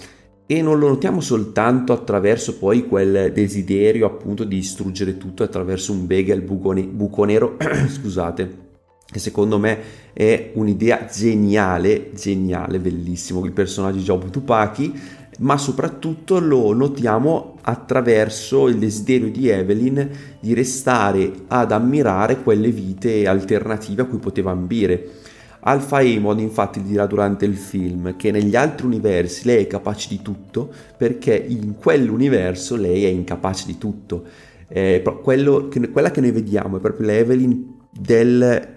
e 0.48 0.62
non 0.64 0.80
lo 0.80 0.88
notiamo 0.88 1.22
soltanto 1.22 1.94
attraverso 1.94 2.58
poi 2.58 2.88
quel 2.88 3.32
desiderio 3.32 4.08
appunto 4.08 4.44
di 4.44 4.56
distruggere 4.56 5.18
tutto 5.18 5.44
attraverso 5.44 5.92
un 5.92 6.08
bagel 6.08 6.42
buco, 6.42 6.72
ne- 6.72 6.88
buco 6.88 7.24
nero, 7.24 7.56
scusate, 7.88 8.64
che 9.06 9.20
secondo 9.20 9.60
me 9.60 10.05
è 10.16 10.52
un'idea 10.54 11.08
geniale, 11.12 12.12
geniale, 12.14 12.80
bellissimo, 12.80 13.44
il 13.44 13.52
personaggio 13.52 13.98
di 13.98 14.04
Job 14.04 14.30
Tupaki, 14.30 14.98
ma 15.40 15.58
soprattutto 15.58 16.40
lo 16.40 16.74
notiamo 16.74 17.58
attraverso 17.62 18.70
il 18.70 18.78
desiderio 18.78 19.30
di 19.30 19.50
Evelyn 19.50 20.10
di 20.40 20.54
restare 20.54 21.32
ad 21.48 21.74
ammirare 21.74 22.42
quelle 22.42 22.72
vite 22.72 23.28
alternative 23.28 24.04
a 24.04 24.06
cui 24.06 24.20
poteva 24.20 24.52
ambire 24.52 25.24
Alpha 25.68 25.98
Amon 25.98 26.40
infatti 26.40 26.82
dirà 26.84 27.08
durante 27.08 27.46
il 27.46 27.56
film 27.56 28.16
che 28.18 28.30
negli 28.30 28.56
altri 28.56 28.86
universi 28.86 29.46
lei 29.46 29.64
è 29.64 29.68
capace 29.68 30.08
di 30.10 30.22
tutto 30.22 30.72
perché 30.96 31.36
in 31.36 31.76
quell'universo 31.76 32.76
lei 32.76 33.06
è 33.06 33.08
incapace 33.08 33.66
di 33.66 33.78
tutto. 33.80 34.24
Eh, 34.68 35.02
quello 35.24 35.68
che, 35.68 35.90
quella 35.90 36.12
che 36.12 36.22
noi 36.22 36.32
vediamo 36.32 36.78
è 36.78 36.80
proprio 36.80 37.08
l'Evelyn 37.08 37.78
del, 37.90 38.75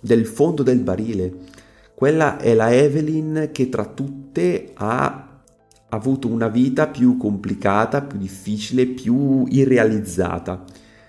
del 0.00 0.26
fondo 0.26 0.62
del 0.62 0.80
barile. 0.80 1.32
Quella 1.94 2.38
è 2.38 2.54
la 2.54 2.72
Evelyn 2.72 3.50
che 3.52 3.68
tra 3.68 3.86
tutte 3.86 4.72
ha 4.74 5.40
avuto 5.88 6.28
una 6.28 6.48
vita 6.48 6.88
più 6.88 7.16
complicata, 7.16 8.02
più 8.02 8.18
difficile, 8.18 8.86
più 8.86 9.46
irrealizzata. 9.48 10.64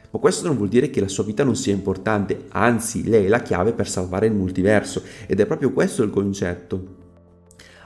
Ma 0.10 0.20
questo 0.20 0.48
non 0.48 0.56
vuol 0.56 0.70
dire 0.70 0.90
che 0.90 1.02
la 1.02 1.08
sua 1.08 1.24
vita 1.24 1.44
non 1.44 1.56
sia 1.56 1.74
importante, 1.74 2.46
anzi 2.50 3.04
lei 3.04 3.26
è 3.26 3.28
la 3.28 3.42
chiave 3.42 3.74
per 3.74 3.88
salvare 3.90 4.28
il 4.28 4.34
multiverso 4.34 5.04
ed 5.26 5.40
è 5.40 5.46
proprio 5.46 5.74
questo 5.74 6.04
il 6.04 6.10
concetto. 6.10 6.97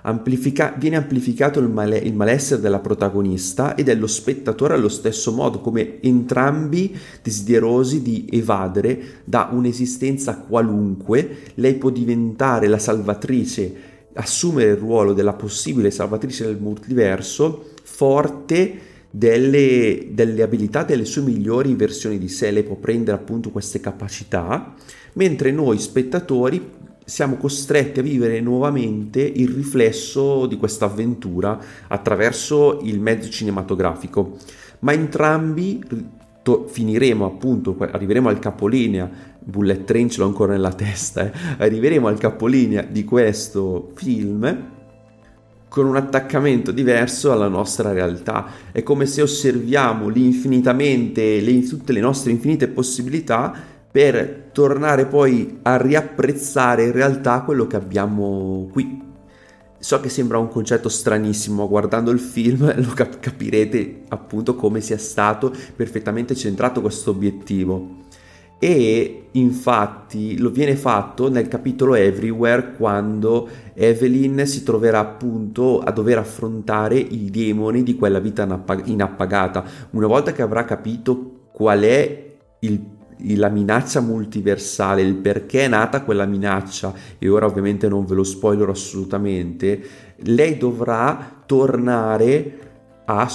Amplifica- 0.03 0.75
viene 0.77 0.95
amplificato 0.95 1.59
il, 1.59 1.69
male- 1.69 1.97
il, 1.97 2.13
malessere 2.13 2.61
della 2.61 2.79
protagonista 2.79 3.75
e 3.75 3.83
dello 3.83 4.07
spettatore 4.07 4.73
allo 4.73 4.89
stesso 4.89 5.31
modo, 5.31 5.59
come 5.59 6.01
entrambi 6.01 6.97
desiderosi 7.21 8.01
di 8.01 8.27
evadere 8.31 9.21
da 9.23 9.49
un'esistenza 9.51 10.37
qualunque, 10.37 11.37
lei 11.55 11.75
può 11.75 11.89
diventare 11.89 12.67
la 12.67 12.79
salvatrice, 12.79 13.73
assumere 14.13 14.71
il 14.71 14.77
ruolo 14.77 15.13
della 15.13 15.33
possibile 15.33 15.91
salvatrice 15.91 16.45
del 16.45 16.57
multiverso, 16.59 17.69
forte, 17.83 18.89
delle, 19.11 20.07
delle 20.11 20.41
abilità 20.41 20.83
delle 20.83 21.05
sue 21.05 21.21
migliori 21.21 21.75
versioni 21.75 22.17
di 22.17 22.29
sé, 22.29 22.49
lei 22.49 22.63
può 22.63 22.75
prendere 22.75 23.17
appunto 23.17 23.51
queste 23.51 23.81
capacità, 23.81 24.73
mentre 25.13 25.51
noi 25.51 25.77
spettatori 25.77 26.79
siamo 27.11 27.35
costretti 27.35 27.99
a 27.99 28.03
vivere 28.03 28.39
nuovamente 28.39 29.19
il 29.19 29.49
riflesso 29.49 30.45
di 30.45 30.55
questa 30.55 30.85
avventura 30.85 31.59
attraverso 31.89 32.79
il 32.83 33.01
mezzo 33.01 33.29
cinematografico. 33.29 34.37
Ma 34.79 34.93
entrambi 34.93 35.83
to- 36.41 36.67
finiremo 36.69 37.25
appunto, 37.25 37.75
arriveremo 37.77 38.29
al 38.29 38.39
capolinea, 38.39 39.09
Bullet 39.39 39.83
Train 39.83 40.09
ce 40.09 40.21
l'ho 40.21 40.27
ancora 40.27 40.53
nella 40.53 40.71
testa, 40.71 41.25
eh, 41.25 41.31
arriveremo 41.57 42.07
al 42.07 42.17
capolinea 42.17 42.83
di 42.83 43.03
questo 43.03 43.91
film 43.95 44.69
con 45.67 45.85
un 45.85 45.97
attaccamento 45.97 46.71
diverso 46.71 47.33
alla 47.33 47.49
nostra 47.49 47.91
realtà. 47.91 48.47
È 48.71 48.83
come 48.83 49.05
se 49.05 49.21
osserviamo 49.21 50.07
l'infinitamente, 50.07 51.41
le, 51.41 51.61
tutte 51.63 51.91
le 51.91 51.99
nostre 51.99 52.31
infinite 52.31 52.69
possibilità 52.69 53.79
per 53.91 54.49
tornare 54.53 55.05
poi 55.05 55.59
a 55.63 55.77
riapprezzare 55.77 56.85
in 56.85 56.91
realtà 56.91 57.41
quello 57.41 57.67
che 57.67 57.75
abbiamo 57.75 58.69
qui. 58.71 59.09
So 59.79 59.99
che 59.99 60.09
sembra 60.09 60.37
un 60.37 60.47
concetto 60.47 60.89
stranissimo, 60.89 61.67
guardando 61.67 62.11
il 62.11 62.19
film 62.19 62.71
lo 62.81 62.93
cap- 62.93 63.19
capirete 63.19 64.03
appunto 64.09 64.55
come 64.55 64.79
sia 64.79 64.97
stato 64.97 65.53
perfettamente 65.75 66.35
centrato 66.35 66.81
questo 66.81 67.11
obiettivo 67.11 67.99
e 68.63 69.29
infatti 69.31 70.37
lo 70.37 70.51
viene 70.51 70.75
fatto 70.75 71.31
nel 71.31 71.47
capitolo 71.47 71.95
Everywhere 71.95 72.75
quando 72.77 73.49
Evelyn 73.73 74.45
si 74.45 74.61
troverà 74.61 74.99
appunto 74.99 75.79
a 75.79 75.89
dover 75.89 76.19
affrontare 76.19 76.99
i 76.99 77.31
demoni 77.31 77.81
di 77.81 77.95
quella 77.95 78.19
vita 78.19 78.43
inappagata. 78.83 79.63
Una 79.91 80.05
volta 80.05 80.31
che 80.31 80.43
avrà 80.43 80.63
capito 80.63 81.47
qual 81.51 81.81
è 81.81 82.33
il, 82.59 82.85
la 83.35 83.49
minaccia 83.49 84.01
multiversale, 84.01 85.01
il 85.01 85.15
perché 85.15 85.65
è 85.65 85.67
nata 85.67 86.01
quella 86.03 86.25
minaccia, 86.25 86.93
e 87.17 87.29
ora 87.29 87.45
ovviamente 87.45 87.87
non 87.87 88.05
ve 88.05 88.15
lo 88.15 88.23
spoilerò 88.23 88.71
assolutamente, 88.71 89.81
lei 90.23 90.57
dovrà 90.57 91.43
tornare 91.45 92.59
a 93.05 93.29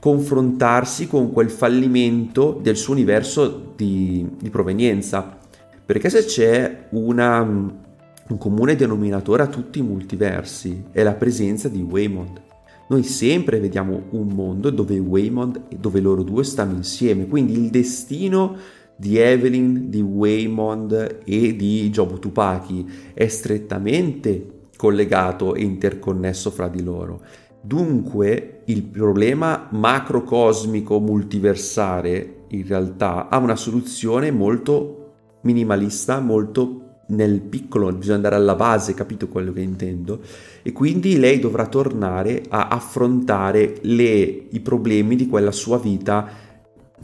confrontarsi 0.00 1.06
con 1.06 1.30
quel 1.30 1.50
fallimento 1.50 2.58
del 2.60 2.76
suo 2.76 2.94
universo 2.94 3.74
di, 3.76 4.26
di 4.40 4.48
provenienza. 4.48 5.38
Perché 5.84 6.08
se 6.08 6.24
c'è 6.24 6.86
una, 6.90 7.40
un 7.42 8.38
comune 8.38 8.76
denominatore 8.76 9.42
a 9.42 9.48
tutti 9.48 9.80
i 9.80 9.82
multiversi 9.82 10.84
è 10.90 11.02
la 11.02 11.14
presenza 11.14 11.68
di 11.68 11.82
Waymond. 11.82 12.40
Noi 12.88 13.02
sempre 13.04 13.60
vediamo 13.60 14.04
un 14.10 14.28
mondo 14.28 14.70
dove 14.70 14.98
Waymond 14.98 15.62
e 15.68 15.76
dove 15.76 16.00
loro 16.00 16.22
due 16.22 16.42
stanno 16.42 16.74
insieme, 16.74 17.26
quindi 17.26 17.52
il 17.52 17.70
destino 17.70 18.56
di 19.00 19.16
Evelyn, 19.16 19.88
di 19.88 20.02
Waymond 20.02 21.22
e 21.24 21.56
di 21.56 21.88
Jobu 21.90 22.18
Tupaki 22.18 22.86
è 23.14 23.26
strettamente 23.28 24.68
collegato 24.76 25.54
e 25.54 25.62
interconnesso 25.62 26.50
fra 26.50 26.68
di 26.68 26.82
loro 26.82 27.22
Dunque 27.62 28.62
il 28.66 28.82
problema 28.84 29.68
macrocosmico 29.70 30.98
multiversale 30.98 32.44
in 32.48 32.66
realtà 32.66 33.28
ha 33.28 33.36
una 33.36 33.54
soluzione 33.54 34.30
molto 34.30 35.12
minimalista, 35.42 36.20
molto 36.20 36.76
nel 37.08 37.40
piccolo, 37.40 37.92
bisogna 37.92 38.16
andare 38.16 38.36
alla 38.36 38.54
base, 38.54 38.94
capito 38.94 39.28
quello 39.28 39.52
che 39.52 39.60
intendo? 39.60 40.20
E 40.62 40.72
quindi 40.72 41.18
lei 41.18 41.38
dovrà 41.38 41.66
tornare 41.66 42.44
a 42.48 42.68
affrontare 42.68 43.76
le, 43.82 44.46
i 44.48 44.60
problemi 44.60 45.16
di 45.16 45.26
quella 45.26 45.52
sua 45.52 45.78
vita 45.78 46.28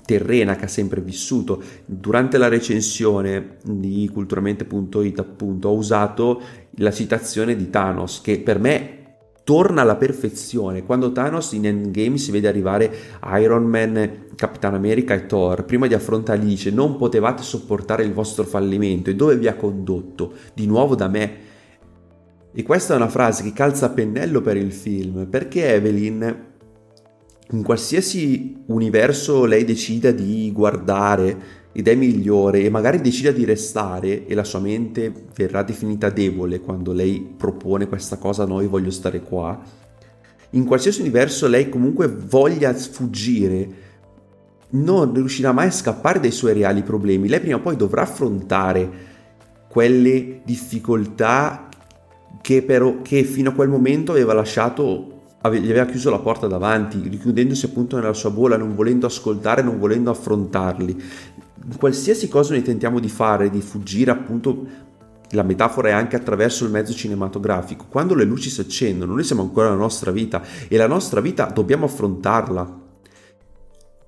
terrena 0.05 0.57
che 0.57 0.67
ha 0.67 0.69
sempre 0.69 1.01
vissuto. 1.01 1.63
Durante 1.85 2.39
la 2.39 2.49
recensione 2.49 3.57
di 3.65 4.09
culturalmente.it 4.13 5.19
appunto 5.19 5.69
ho 5.69 5.75
usato 5.75 6.41
la 6.77 6.91
citazione 6.91 7.57
di 7.57 7.71
Thanos 7.71 8.21
che 8.21 8.41
per 8.41 8.59
me 8.59 8.97
torna 9.47 9.83
alla 9.83 9.95
perfezione. 9.95 10.85
Quando 10.85 11.13
Thanos 11.13 11.53
in 11.53 11.67
Endgame 11.67 12.19
si 12.19 12.33
vede 12.33 12.49
arrivare 12.49 12.93
Iron 13.39 13.65
Man, 13.65 14.25
Capitan 14.35 14.75
America 14.75 15.15
e 15.15 15.27
Thor, 15.27 15.65
prima 15.65 15.87
di 15.87 15.95
affrontarli 15.95 16.45
dice 16.45 16.73
non 16.73 16.97
potevate 16.97 17.45
sopportare 17.45 18.03
il 18.03 18.13
vostro 18.13 18.43
fallimento 18.43 19.09
e 19.09 19.15
dove 19.15 19.37
vi 19.37 19.47
ha 19.47 19.55
condotto? 19.55 20.33
Di 20.53 20.67
nuovo 20.67 20.97
da 20.97 21.07
me. 21.07 21.39
E 22.53 22.63
questa 22.65 22.95
è 22.95 22.97
una 22.97 23.09
frase 23.09 23.45
che 23.45 23.53
calza 23.53 23.87
a 23.87 23.91
pennello 23.91 24.41
per 24.41 24.57
il 24.57 24.73
film, 24.73 25.29
perché 25.29 25.75
Evelyn 25.75 26.55
in 27.51 27.63
qualsiasi 27.63 28.65
universo 28.67 29.45
lei 29.45 29.65
decida 29.65 30.11
di 30.11 30.51
guardare 30.53 31.65
ed 31.73 31.89
è 31.89 31.95
migliore 31.95 32.63
e 32.63 32.71
magari 32.71 33.01
decida 33.01 33.31
di 33.31 33.45
restare 33.45 34.27
e 34.27 34.35
la 34.35 34.45
sua 34.45 34.61
mente 34.61 35.13
verrà 35.35 35.63
definita 35.63 36.11
debole 36.11 36.61
quando 36.61 36.93
lei 36.93 37.35
propone 37.37 37.87
questa 37.87 38.17
cosa 38.17 38.45
no 38.45 38.61
io 38.61 38.69
voglio 38.69 38.91
stare 38.91 39.21
qua 39.21 39.61
in 40.51 40.65
qualsiasi 40.65 41.01
universo 41.01 41.47
lei 41.47 41.69
comunque 41.69 42.09
voglia 42.09 42.75
sfuggire 42.77 43.85
non 44.69 45.15
riuscirà 45.15 45.53
mai 45.53 45.69
a 45.69 45.73
scappare 45.73 46.21
dai 46.21 46.33
suoi 46.33 46.53
reali 46.55 46.83
problemi. 46.83 47.29
Lei 47.29 47.41
prima 47.41 47.57
o 47.57 47.61
poi 47.61 47.77
dovrà 47.77 48.03
affrontare 48.03 49.15
quelle 49.69 50.41
difficoltà 50.45 51.69
che, 52.41 52.63
però, 52.63 53.03
che 53.03 53.23
fino 53.25 53.51
a 53.51 53.53
quel 53.53 53.69
momento 53.69 54.13
aveva 54.13 54.33
lasciato 54.33 55.16
gli 55.51 55.71
aveva 55.71 55.87
chiuso 55.87 56.11
la 56.11 56.19
porta 56.19 56.47
davanti, 56.47 57.01
richiudendosi 57.09 57.67
appunto 57.67 57.97
nella 57.97 58.13
sua 58.13 58.31
bolla, 58.31 58.57
non 58.57 58.75
volendo 58.75 59.07
ascoltare, 59.07 59.63
non 59.63 59.79
volendo 59.79 60.11
affrontarli 60.11 61.03
qualsiasi 61.79 62.29
cosa 62.29 62.53
noi 62.53 62.63
tentiamo 62.63 63.01
di 63.01 63.09
fare, 63.09 63.51
di 63.51 63.61
fuggire 63.61 64.11
appunto 64.11 64.85
la 65.31 65.43
metafora 65.43 65.89
è 65.89 65.93
anche 65.93 66.15
attraverso 66.15 66.65
il 66.65 66.71
mezzo 66.71 66.95
cinematografico. 66.95 67.87
Quando 67.89 68.15
le 68.15 68.25
luci 68.25 68.49
si 68.49 68.61
accendono, 68.61 69.15
noi 69.15 69.25
siamo 69.25 69.43
ancora 69.43 69.69
nella 69.69 69.81
nostra 69.81 70.13
vita 70.13 70.41
e 70.69 70.77
la 70.77 70.87
nostra 70.87 71.21
vita 71.21 71.47
dobbiamo 71.47 71.87
affrontarla. 71.87 72.85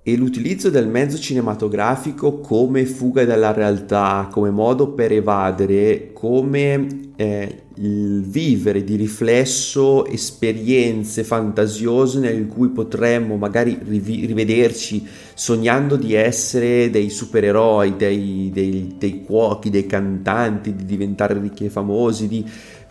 E 0.08 0.16
l'utilizzo 0.16 0.70
del 0.70 0.88
mezzo 0.88 1.18
cinematografico 1.18 2.38
come 2.38 2.86
fuga 2.86 3.26
dalla 3.26 3.52
realtà, 3.52 4.26
come 4.32 4.48
modo 4.48 4.92
per 4.92 5.12
evadere, 5.12 6.14
come 6.14 7.10
eh, 7.14 7.64
il 7.74 8.22
vivere 8.22 8.84
di 8.84 8.96
riflesso 8.96 10.06
esperienze 10.06 11.24
fantasiose 11.24 12.20
nel 12.20 12.46
cui 12.46 12.70
potremmo 12.70 13.36
magari 13.36 13.78
riv- 13.86 14.24
rivederci 14.24 15.06
sognando 15.34 15.96
di 15.96 16.14
essere 16.14 16.88
dei 16.88 17.10
supereroi, 17.10 17.96
dei, 17.96 18.48
dei, 18.50 18.94
dei 18.96 19.22
cuochi, 19.22 19.68
dei 19.68 19.84
cantanti, 19.84 20.74
di 20.74 20.86
diventare 20.86 21.38
ricchi 21.38 21.66
e 21.66 21.68
famosi, 21.68 22.28
di 22.28 22.42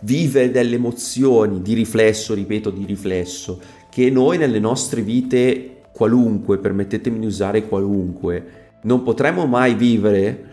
vivere 0.02 0.52
delle 0.52 0.76
emozioni 0.76 1.62
di 1.62 1.74
riflesso, 1.74 2.32
ripeto, 2.32 2.70
di 2.70 2.84
riflesso, 2.84 3.60
che 3.90 4.08
noi 4.08 4.38
nelle 4.38 4.60
nostre 4.60 5.02
vite 5.02 5.72
qualunque, 5.98 6.58
permettetemi 6.58 7.18
di 7.18 7.26
usare 7.26 7.66
qualunque, 7.66 8.76
non 8.82 9.02
potremo 9.02 9.46
mai 9.46 9.74
vivere 9.74 10.44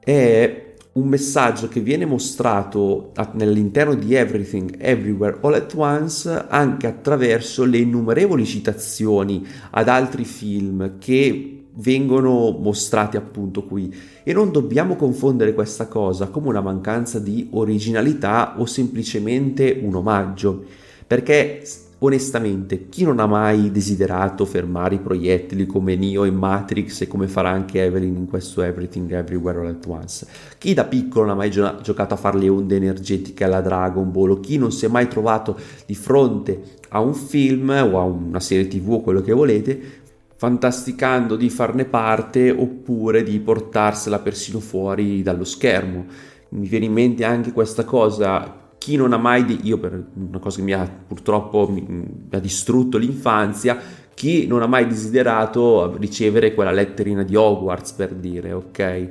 è 0.00 0.74
un 0.92 1.06
messaggio 1.06 1.68
che 1.68 1.80
viene 1.80 2.06
mostrato 2.06 3.12
nell'interno 3.34 3.94
di 3.94 4.14
Everything 4.14 4.76
Everywhere 4.78 5.36
All 5.42 5.52
at 5.52 5.74
Once 5.76 6.46
anche 6.48 6.86
attraverso 6.86 7.64
le 7.64 7.76
innumerevoli 7.76 8.46
citazioni 8.46 9.46
ad 9.72 9.88
altri 9.88 10.24
film 10.24 10.98
che 10.98 11.66
vengono 11.74 12.56
mostrati 12.58 13.18
appunto 13.18 13.64
qui. 13.64 13.94
E 14.24 14.32
non 14.32 14.50
dobbiamo 14.50 14.96
confondere 14.96 15.52
questa 15.52 15.88
cosa 15.88 16.28
come 16.28 16.48
una 16.48 16.62
mancanza 16.62 17.18
di 17.18 17.48
originalità 17.52 18.58
o 18.58 18.64
semplicemente 18.64 19.78
un 19.82 19.94
omaggio 19.94 20.64
perché 21.06 21.62
onestamente, 22.00 22.88
chi 22.88 23.04
non 23.04 23.18
ha 23.18 23.26
mai 23.26 23.70
desiderato 23.70 24.44
fermare 24.44 24.96
i 24.96 25.00
proiettili 25.00 25.66
come 25.66 25.96
Neo 25.96 26.24
in 26.24 26.34
Matrix 26.34 27.02
e 27.02 27.06
come 27.06 27.28
farà 27.28 27.50
anche 27.50 27.82
Evelyn 27.82 28.16
in 28.16 28.26
questo 28.26 28.62
Everything 28.62 29.10
Everywhere 29.10 29.58
All 29.58 29.66
At 29.66 29.86
Once? 29.86 30.26
Chi 30.58 30.74
da 30.74 30.84
piccolo 30.84 31.26
non 31.26 31.34
ha 31.34 31.38
mai 31.38 31.50
gio- 31.50 31.80
giocato 31.82 32.14
a 32.14 32.16
fare 32.16 32.38
le 32.38 32.48
onde 32.48 32.76
energetiche 32.76 33.44
alla 33.44 33.60
Dragon 33.60 34.10
Ball? 34.10 34.30
O 34.30 34.40
chi 34.40 34.56
non 34.56 34.72
si 34.72 34.86
è 34.86 34.88
mai 34.88 35.08
trovato 35.08 35.58
di 35.86 35.94
fronte 35.94 36.62
a 36.90 37.00
un 37.00 37.14
film 37.14 37.68
o 37.70 37.98
a 37.98 38.04
una 38.04 38.40
serie 38.40 38.66
tv 38.66 38.92
o 38.92 39.00
quello 39.00 39.20
che 39.20 39.32
volete 39.32 39.98
fantasticando 40.36 41.36
di 41.36 41.50
farne 41.50 41.84
parte 41.84 42.50
oppure 42.50 43.22
di 43.22 43.38
portarsela 43.40 44.20
persino 44.20 44.58
fuori 44.58 45.22
dallo 45.22 45.44
schermo. 45.44 46.06
Mi 46.50 46.66
viene 46.66 46.86
in 46.86 46.94
mente 46.94 47.24
anche 47.24 47.52
questa 47.52 47.84
cosa 47.84 48.59
chi 48.80 48.96
non 48.96 49.12
ha 49.12 49.18
mai, 49.18 49.60
io 49.64 49.76
per 49.76 50.06
una 50.14 50.38
cosa 50.38 50.56
che 50.56 50.62
mi 50.62 50.72
ha 50.72 50.90
purtroppo 51.06 51.68
mi, 51.68 51.84
mi 51.86 52.06
ha 52.30 52.38
distrutto 52.38 52.96
l'infanzia, 52.96 53.78
chi 54.14 54.46
non 54.46 54.62
ha 54.62 54.66
mai 54.66 54.86
desiderato 54.86 55.98
ricevere 55.98 56.54
quella 56.54 56.70
letterina 56.70 57.22
di 57.22 57.36
Hogwarts 57.36 57.92
per 57.92 58.14
dire, 58.14 58.54
ok? 58.54 59.08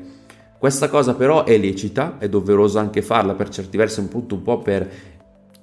Questa 0.57 0.89
cosa 0.89 1.13
però 1.13 1.43
è 1.43 1.55
lecita, 1.59 2.17
è 2.17 2.27
doveroso 2.27 2.79
anche 2.79 3.03
farla 3.03 3.35
per 3.35 3.49
certi 3.49 3.77
versi, 3.77 3.99
appunto 3.99 4.33
un 4.33 4.41
po' 4.41 4.57
per 4.57 4.91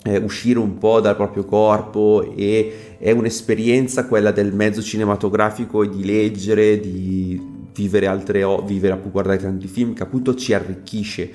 eh, 0.05 0.19
uscire 0.19 0.61
un 0.61 0.79
po' 0.79 1.01
dal 1.01 1.17
proprio 1.17 1.45
corpo 1.45 2.33
e 2.37 2.97
è 2.99 3.11
un'esperienza 3.11 4.07
quella 4.07 4.31
del 4.31 4.55
mezzo 4.55 4.83
cinematografico 4.83 5.83
e 5.83 5.89
di 5.89 6.05
leggere, 6.05 6.79
di 6.79 7.55
vivere 7.75 8.07
altre, 8.07 8.45
vivere, 8.65 9.01
guardare 9.11 9.39
tanti 9.39 9.67
film 9.67 9.95
che 9.95 10.05
appunto 10.05 10.37
ci 10.37 10.55
arricchisce 10.55 11.31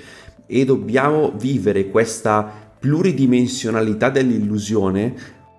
e 0.51 0.65
dobbiamo 0.65 1.31
vivere 1.37 1.89
questa 1.89 2.75
pluridimensionalità 2.77 4.09
dell'illusione 4.09 5.13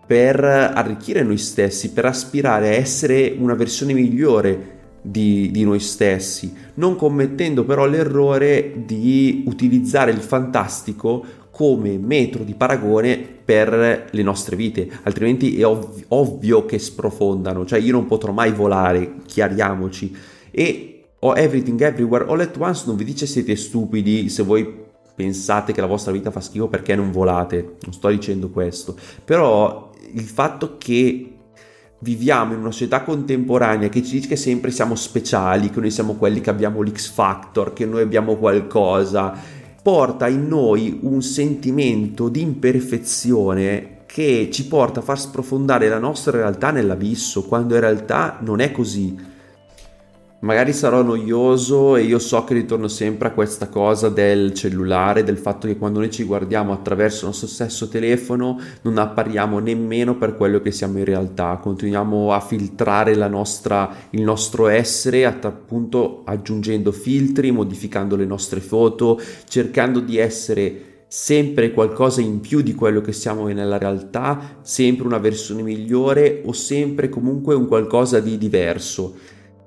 per 0.07 0.44
arricchire 0.44 1.22
noi 1.22 1.38
stessi, 1.38 1.92
per 1.92 2.05
aspirare 2.05 2.68
a 2.68 2.72
essere 2.72 3.35
una 3.38 3.55
versione 3.55 3.94
migliore 3.94 4.81
di, 5.00 5.50
di, 5.50 5.64
noi 5.64 5.81
stessi, 5.81 6.52
non 6.74 6.96
commettendo 6.96 7.64
però 7.64 7.87
l'errore 7.87 8.85
di 8.85 9.44
utilizzare 9.46 10.11
il 10.11 10.20
fantastico 10.20 11.24
come 11.50 11.96
metro 11.98 12.44
di 12.44 12.55
paragone 12.55 13.18
per 13.44 14.09
le 14.11 14.22
nostre 14.22 14.57
vite, 14.57 14.88
altrimenti 15.02 15.59
è 15.59 15.66
ov- 15.66 16.05
ovvio 16.09 16.66
che 16.66 16.78
sprofondano, 16.78 17.64
cioè 17.64 17.78
io 17.78 17.92
non 17.92 18.07
potrò 18.07 18.33
mai 18.33 18.52
volare, 18.52 19.14
chiariamoci, 19.26 20.14
e 20.50 21.05
o 21.24 21.35
Everything 21.37 21.81
Everywhere 21.81 22.26
All 22.28 22.40
At 22.40 22.57
Once 22.59 22.85
non 22.87 22.96
vi 22.96 23.05
dice 23.05 23.26
siete 23.26 23.55
stupidi 23.55 24.28
se 24.28 24.42
voi 24.42 24.82
pensate 25.14 25.72
che 25.72 25.81
la 25.81 25.87
vostra 25.87 26.12
vita 26.12 26.31
fa 26.31 26.40
schifo 26.40 26.68
perché 26.68 26.94
non 26.94 27.11
volate, 27.11 27.77
non 27.83 27.92
sto 27.92 28.09
dicendo 28.09 28.51
questo, 28.51 28.96
però 29.25 29.90
il 30.12 30.25
fatto 30.25 30.77
che 30.79 31.33
viviamo 31.98 32.53
in 32.53 32.61
una 32.61 32.72
società 32.72 33.03
contemporanea 33.03 33.88
che 33.88 34.03
ci 34.03 34.16
dice 34.16 34.29
che 34.29 34.37
sempre 34.37 34.70
siamo 34.70 34.94
speciali, 34.94 35.70
che 35.70 35.81
noi 35.81 35.90
siamo 35.90 36.14
quelli 36.14 36.40
che 36.40 36.51
abbiamo 36.51 36.83
l'X 36.83 37.11
Factor, 37.11 37.72
che 37.72 37.87
noi 37.87 38.03
abbiamo 38.03 38.37
qualcosa, 38.37 39.33
porta 39.83 40.29
in 40.29 40.46
noi 40.46 40.98
un 41.03 41.22
sentimento 41.22 42.29
di 42.29 42.40
imperfezione 42.40 44.01
che 44.07 44.51
ci 44.53 44.66
porta 44.66 45.01
a 45.01 45.03
far 45.03 45.18
sprofondare 45.18 45.88
la 45.88 45.98
nostra 45.98 46.37
realtà 46.37 46.70
nell'abisso, 46.70 47.44
quando 47.44 47.75
in 47.75 47.81
realtà 47.81 48.38
non 48.40 48.61
è 48.61 48.70
così 48.70 49.31
magari 50.42 50.72
sarò 50.72 51.02
noioso 51.02 51.96
e 51.96 52.02
io 52.02 52.18
so 52.18 52.42
che 52.44 52.55
ritorno 52.55 52.88
sempre 52.88 53.28
a 53.28 53.33
questa 53.33 53.68
cosa 53.68 54.09
del 54.09 54.52
cellulare, 54.55 55.22
del 55.22 55.38
fatto 55.38 55.66
che 55.66 55.76
quando 55.76 56.00
noi 56.00 56.11
ci 56.11 56.24
guardiamo 56.24 56.72
attraverso 56.72 57.20
il 57.20 57.26
nostro 57.26 57.46
stesso 57.46 57.88
telefono 57.88 58.59
non 58.83 58.98
appariamo 58.98 59.61
nemmeno 59.61 60.16
per 60.16 60.37
quello 60.37 60.61
che 60.61 60.72
siamo 60.72 60.98
in 60.98 61.05
realtà, 61.05 61.59
continuiamo 61.62 62.33
a 62.33 62.40
filtrare 62.40 63.14
nostra, 63.28 63.94
il 64.11 64.22
nostro 64.22 64.66
essere 64.66 65.24
appunto 65.24 66.22
aggiungendo 66.24 66.90
filtri, 66.90 67.52
modificando 67.52 68.16
le 68.16 68.26
nostre 68.26 68.61
foto, 68.61 69.20
cercando 69.48 70.00
di 70.00 70.18
essere 70.18 70.90
sempre 71.07 71.72
qualcosa 71.72 72.20
in 72.20 72.40
più 72.40 72.62
di 72.62 72.74
quello 72.74 73.00
che 73.00 73.12
siamo 73.12 73.46
nella 73.46 73.78
realtà, 73.78 74.59
sempre 74.62 75.07
una 75.07 75.18
versione 75.18 75.62
migliore 75.62 76.42
o 76.44 76.52
sempre 76.52 77.09
comunque 77.09 77.55
un 77.55 77.68
qualcosa 77.68 78.18
di 78.18 78.38
diverso 78.38 79.14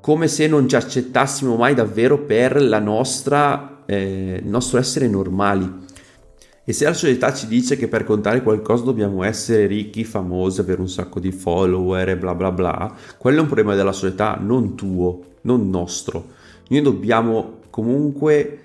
come 0.06 0.28
se 0.28 0.46
non 0.46 0.70
ci 0.70 0.76
accettassimo 0.76 1.56
mai 1.56 1.74
davvero 1.74 2.20
per 2.20 2.62
nostra, 2.80 3.82
eh, 3.88 4.40
il 4.40 4.48
nostro 4.48 4.78
essere 4.78 5.08
normali. 5.08 5.68
E 6.64 6.74
se 6.74 6.86
la 6.86 6.94
società 6.94 7.34
ci 7.34 7.48
dice 7.48 7.76
che 7.76 7.88
per 7.88 8.04
contare 8.04 8.44
qualcosa 8.44 8.84
dobbiamo 8.84 9.24
essere 9.24 9.66
ricchi, 9.66 10.04
famosi, 10.04 10.60
avere 10.60 10.82
un 10.82 10.90
sacco 10.90 11.20
di 11.20 11.32
follower 11.32 12.10
e 12.10 12.18
bla 12.18 12.36
bla 12.36 12.52
bla, 12.52 12.96
quello 13.18 13.40
è 13.40 13.42
un 13.42 13.48
problema 13.48 13.74
della 13.74 13.94
società, 13.94 14.38
non 14.40 14.76
tuo, 14.76 15.22
non 15.42 15.72
nostro. 15.72 16.28
Noi 16.68 16.82
dobbiamo 16.84 17.62
comunque 17.72 18.65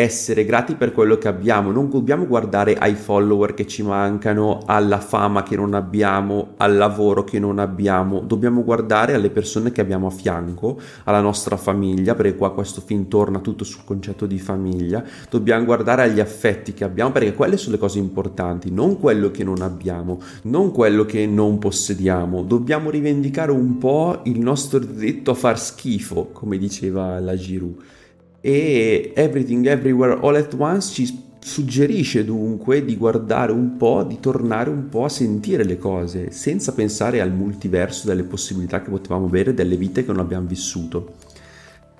essere 0.00 0.44
grati 0.44 0.74
per 0.74 0.92
quello 0.92 1.18
che 1.18 1.28
abbiamo, 1.28 1.70
non 1.70 1.88
dobbiamo 1.88 2.26
guardare 2.26 2.76
ai 2.76 2.94
follower 2.94 3.54
che 3.54 3.66
ci 3.66 3.82
mancano, 3.82 4.62
alla 4.66 4.98
fama 4.98 5.42
che 5.42 5.56
non 5.56 5.74
abbiamo, 5.74 6.54
al 6.56 6.76
lavoro 6.76 7.24
che 7.24 7.38
non 7.38 7.58
abbiamo, 7.58 8.20
dobbiamo 8.20 8.64
guardare 8.64 9.14
alle 9.14 9.30
persone 9.30 9.72
che 9.72 9.80
abbiamo 9.80 10.06
a 10.06 10.10
fianco, 10.10 10.80
alla 11.04 11.20
nostra 11.20 11.56
famiglia, 11.56 12.14
perché 12.14 12.36
qua 12.36 12.52
questo 12.52 12.80
film 12.80 13.08
torna 13.08 13.40
tutto 13.40 13.64
sul 13.64 13.82
concetto 13.84 14.26
di 14.26 14.38
famiglia, 14.38 15.04
dobbiamo 15.28 15.64
guardare 15.64 16.02
agli 16.02 16.20
affetti 16.20 16.74
che 16.74 16.84
abbiamo, 16.84 17.12
perché 17.12 17.34
quelle 17.34 17.56
sono 17.56 17.74
le 17.74 17.80
cose 17.80 17.98
importanti, 17.98 18.70
non 18.70 18.98
quello 18.98 19.30
che 19.30 19.44
non 19.44 19.60
abbiamo, 19.62 20.20
non 20.42 20.72
quello 20.72 21.04
che 21.04 21.26
non 21.26 21.58
possediamo, 21.58 22.42
dobbiamo 22.42 22.90
rivendicare 22.90 23.50
un 23.52 23.78
po' 23.78 24.20
il 24.24 24.40
nostro 24.40 24.78
diritto 24.78 25.32
a 25.32 25.34
far 25.34 25.58
schifo, 25.58 26.30
come 26.32 26.58
diceva 26.58 27.18
la 27.20 27.36
Giroud 27.36 27.98
e 28.40 29.12
Everything 29.14 29.66
Everywhere 29.66 30.18
All 30.20 30.36
at 30.36 30.54
Once 30.56 30.92
ci 30.92 31.28
suggerisce 31.42 32.24
dunque 32.24 32.84
di 32.84 32.96
guardare 32.96 33.52
un 33.52 33.76
po', 33.76 34.02
di 34.02 34.18
tornare 34.20 34.70
un 34.70 34.88
po' 34.88 35.04
a 35.04 35.08
sentire 35.08 35.64
le 35.64 35.78
cose, 35.78 36.30
senza 36.30 36.72
pensare 36.72 37.20
al 37.20 37.32
multiverso 37.32 38.06
delle 38.06 38.24
possibilità 38.24 38.82
che 38.82 38.90
potevamo 38.90 39.26
avere, 39.26 39.54
delle 39.54 39.76
vite 39.76 40.04
che 40.04 40.12
non 40.12 40.20
abbiamo 40.20 40.46
vissuto. 40.46 41.14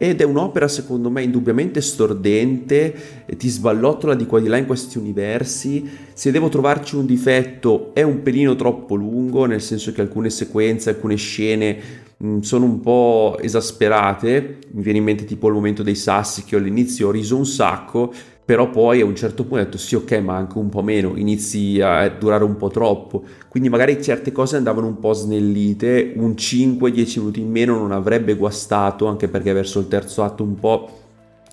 Ed 0.02 0.22
è 0.22 0.24
un'opera 0.24 0.66
secondo 0.66 1.10
me 1.10 1.22
indubbiamente 1.22 1.82
stordente, 1.82 2.94
ti 3.36 3.48
sballottola 3.48 4.14
di 4.14 4.24
qua 4.24 4.40
di 4.40 4.48
là 4.48 4.56
in 4.56 4.64
questi 4.64 4.96
universi. 4.96 5.86
Se 6.14 6.30
devo 6.30 6.48
trovarci 6.48 6.96
un 6.96 7.04
difetto 7.04 7.92
è 7.92 8.00
un 8.00 8.22
pelino 8.22 8.56
troppo 8.56 8.94
lungo, 8.94 9.44
nel 9.44 9.60
senso 9.60 9.92
che 9.92 10.00
alcune 10.00 10.30
sequenze, 10.30 10.88
alcune 10.88 11.16
scene 11.16 12.08
sono 12.40 12.64
un 12.66 12.80
po' 12.80 13.38
esasperate, 13.40 14.58
mi 14.72 14.82
viene 14.82 14.98
in 14.98 15.04
mente 15.04 15.24
tipo 15.24 15.48
il 15.48 15.54
momento 15.54 15.82
dei 15.82 15.94
sassi 15.94 16.44
che 16.44 16.56
all'inizio 16.56 17.08
ho 17.08 17.10
riso 17.10 17.36
un 17.36 17.46
sacco, 17.46 18.12
però 18.44 18.68
poi 18.68 19.00
a 19.00 19.06
un 19.06 19.14
certo 19.14 19.44
punto 19.44 19.62
ho 19.62 19.64
detto 19.64 19.78
sì 19.78 19.94
ok 19.94 20.12
ma 20.18 20.36
anche 20.36 20.58
un 20.58 20.68
po' 20.68 20.82
meno, 20.82 21.16
inizi 21.16 21.80
a 21.80 22.08
durare 22.10 22.44
un 22.44 22.56
po' 22.56 22.68
troppo, 22.68 23.22
quindi 23.48 23.68
magari 23.68 24.02
certe 24.02 24.32
cose 24.32 24.56
andavano 24.56 24.86
un 24.86 24.98
po' 24.98 25.12
snellite, 25.14 26.12
un 26.16 26.32
5-10 26.32 27.18
minuti 27.20 27.40
in 27.40 27.50
meno 27.50 27.78
non 27.78 27.92
avrebbe 27.92 28.34
guastato, 28.34 29.06
anche 29.06 29.28
perché 29.28 29.52
verso 29.52 29.78
il 29.78 29.88
terzo 29.88 30.22
atto 30.22 30.42
un 30.42 30.56
po' 30.56 30.98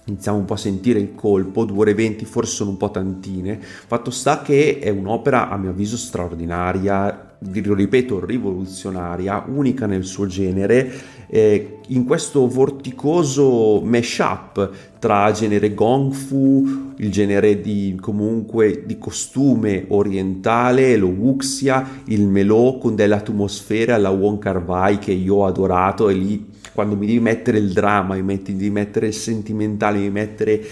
iniziamo 0.07 0.37
un 0.37 0.45
po' 0.45 0.53
a 0.53 0.57
sentire 0.57 0.99
il 0.99 1.15
colpo, 1.15 1.65
2 1.65 1.77
ore 1.77 1.93
20 1.93 2.25
forse 2.25 2.55
sono 2.55 2.71
un 2.71 2.77
po' 2.77 2.89
tantine, 2.91 3.59
fatto 3.61 4.09
sta 4.09 4.41
che 4.41 4.79
è 4.79 4.89
un'opera 4.89 5.49
a 5.49 5.57
mio 5.57 5.69
avviso 5.69 5.97
straordinaria, 5.97 7.26
lo 7.39 7.73
ripeto, 7.73 8.25
rivoluzionaria, 8.25 9.45
unica 9.47 9.85
nel 9.85 10.03
suo 10.03 10.25
genere, 10.25 10.91
eh, 11.27 11.79
in 11.87 12.05
questo 12.05 12.47
vorticoso 12.47 13.81
mashup 13.83 14.69
tra 14.99 15.31
genere 15.31 15.73
gong 15.73 16.11
fu, 16.11 16.93
il 16.97 17.11
genere 17.11 17.61
di 17.61 17.97
comunque 18.01 18.83
di 18.85 18.97
costume 18.97 19.85
orientale, 19.89 20.97
lo 20.97 21.07
wuxia, 21.07 22.01
il 22.05 22.27
melò 22.27 22.77
con 22.77 22.95
delle 22.95 23.15
atmosfere 23.15 23.91
alla 23.91 24.09
Wong 24.09 24.39
Kar 24.39 24.63
Wai 24.63 24.97
che 24.97 25.11
io 25.11 25.35
ho 25.35 25.45
adorato 25.45 26.09
e 26.09 26.13
lì 26.13 26.45
quando 26.77 26.95
mi 26.95 27.07
devi 27.07 27.19
mettere 27.19 27.57
il 27.57 27.73
dramma, 27.73 28.13
mi 28.13 28.21
metti, 28.21 28.55
devi 28.55 28.69
mettere 28.69 29.07
il 29.07 29.13
sentimentale, 29.15 29.97
devi 29.97 30.11
mettere 30.11 30.63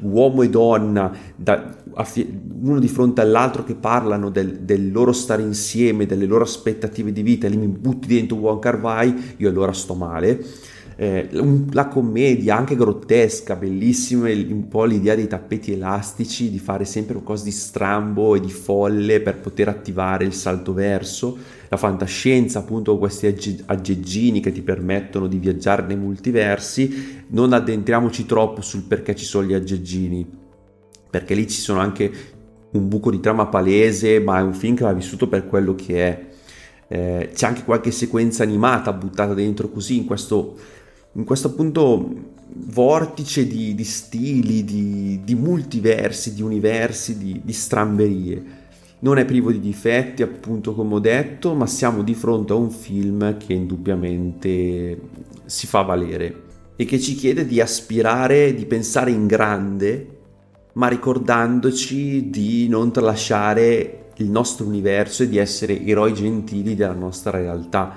uomo 0.00 0.40
e 0.40 0.48
donna, 0.48 1.14
da, 1.36 1.76
uno 2.62 2.78
di 2.78 2.88
fronte 2.88 3.20
all'altro 3.20 3.62
che 3.62 3.74
parlano 3.74 4.30
del, 4.30 4.60
del, 4.60 4.90
loro 4.90 5.12
stare 5.12 5.42
insieme, 5.42 6.06
delle 6.06 6.24
loro 6.24 6.44
aspettative 6.44 7.12
di 7.12 7.20
vita, 7.20 7.46
e 7.46 7.50
lì 7.50 7.58
mi 7.58 7.66
butti 7.66 8.08
dentro 8.08 8.58
Kar 8.58 8.80
Wai, 8.80 9.34
io 9.36 9.50
allora 9.50 9.74
sto 9.74 9.92
male 9.92 10.42
eh, 11.02 11.30
la 11.70 11.88
commedia 11.88 12.58
anche 12.58 12.76
grottesca, 12.76 13.56
bellissima, 13.56 14.28
un 14.28 14.68
po' 14.68 14.84
l'idea 14.84 15.14
dei 15.14 15.28
tappeti 15.28 15.72
elastici, 15.72 16.50
di 16.50 16.58
fare 16.58 16.84
sempre 16.84 17.14
qualcosa 17.14 17.44
di 17.44 17.52
strambo 17.52 18.34
e 18.34 18.40
di 18.40 18.50
folle 18.50 19.22
per 19.22 19.38
poter 19.38 19.68
attivare 19.68 20.26
il 20.26 20.34
salto 20.34 20.74
verso, 20.74 21.38
la 21.70 21.78
fantascienza 21.78 22.58
appunto 22.58 22.98
questi 22.98 23.34
aggeggini 23.64 24.40
che 24.40 24.52
ti 24.52 24.60
permettono 24.60 25.26
di 25.26 25.38
viaggiare 25.38 25.86
nei 25.86 25.96
multiversi, 25.96 27.24
non 27.28 27.54
addentriamoci 27.54 28.26
troppo 28.26 28.60
sul 28.60 28.82
perché 28.82 29.16
ci 29.16 29.24
sono 29.24 29.46
gli 29.46 29.54
aggeggini, 29.54 30.28
perché 31.08 31.32
lì 31.32 31.48
ci 31.48 31.62
sono 31.62 31.80
anche 31.80 32.12
un 32.72 32.88
buco 32.88 33.10
di 33.10 33.20
trama 33.20 33.46
palese, 33.46 34.20
ma 34.20 34.38
è 34.38 34.42
un 34.42 34.52
film 34.52 34.76
che 34.76 34.84
va 34.84 34.92
vissuto 34.92 35.28
per 35.28 35.46
quello 35.46 35.74
che 35.74 35.96
è. 35.96 36.28
Eh, 36.92 37.30
c'è 37.32 37.46
anche 37.46 37.64
qualche 37.64 37.90
sequenza 37.90 38.42
animata 38.42 38.92
buttata 38.92 39.32
dentro 39.32 39.70
così 39.70 39.96
in 39.96 40.04
questo 40.04 40.56
in 41.12 41.24
questo 41.24 41.48
appunto 41.48 42.28
vortice 42.52 43.46
di, 43.46 43.74
di 43.74 43.84
stili, 43.84 44.64
di, 44.64 45.20
di, 45.24 45.34
multiversi, 45.34 46.34
di 46.34 46.42
universi, 46.42 47.18
di, 47.18 47.40
di 47.42 47.52
stramberie. 47.52 48.58
Non 49.00 49.18
è 49.18 49.24
privo 49.24 49.50
di 49.50 49.60
difetti, 49.60 50.22
appunto, 50.22 50.74
come 50.74 50.94
ho 50.94 50.98
detto, 50.98 51.54
ma 51.54 51.66
siamo 51.66 52.02
di 52.02 52.14
fronte 52.14 52.52
a 52.52 52.56
un 52.56 52.70
film 52.70 53.36
che 53.38 53.54
indubbiamente 53.54 55.00
si 55.46 55.66
fa 55.66 55.82
valere 55.82 56.48
e 56.76 56.84
che 56.84 57.00
ci 57.00 57.14
chiede 57.14 57.46
di 57.46 57.60
aspirare, 57.60 58.54
di 58.54 58.66
pensare 58.66 59.10
in 59.10 59.26
grande, 59.26 60.18
ma 60.74 60.88
ricordandoci 60.88 62.30
di 62.30 62.68
non 62.68 62.92
tralasciare 62.92 64.10
il 64.16 64.30
nostro 64.30 64.66
universo 64.66 65.22
e 65.22 65.28
di 65.28 65.38
essere 65.38 65.82
eroi 65.84 66.12
gentili 66.14 66.74
della 66.74 66.92
nostra 66.92 67.30
realtà 67.30 67.96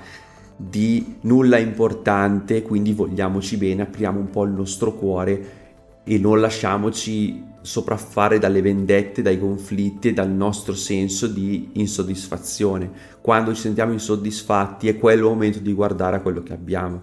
di 0.56 1.16
nulla 1.22 1.58
importante, 1.58 2.62
quindi 2.62 2.92
vogliamoci 2.92 3.56
bene, 3.56 3.82
apriamo 3.82 4.18
un 4.18 4.30
po' 4.30 4.44
il 4.44 4.52
nostro 4.52 4.92
cuore 4.94 5.62
e 6.04 6.18
non 6.18 6.40
lasciamoci 6.40 7.52
sopraffare 7.60 8.38
dalle 8.38 8.60
vendette, 8.60 9.22
dai 9.22 9.38
conflitti 9.38 10.08
e 10.08 10.12
dal 10.12 10.30
nostro 10.30 10.74
senso 10.74 11.26
di 11.26 11.70
insoddisfazione. 11.72 12.90
Quando 13.20 13.54
ci 13.54 13.62
sentiamo 13.62 13.92
insoddisfatti 13.92 14.88
è 14.88 14.98
quello 14.98 15.28
il 15.28 15.32
momento 15.32 15.58
di 15.60 15.72
guardare 15.72 16.16
a 16.16 16.20
quello 16.20 16.42
che 16.42 16.52
abbiamo. 16.52 17.02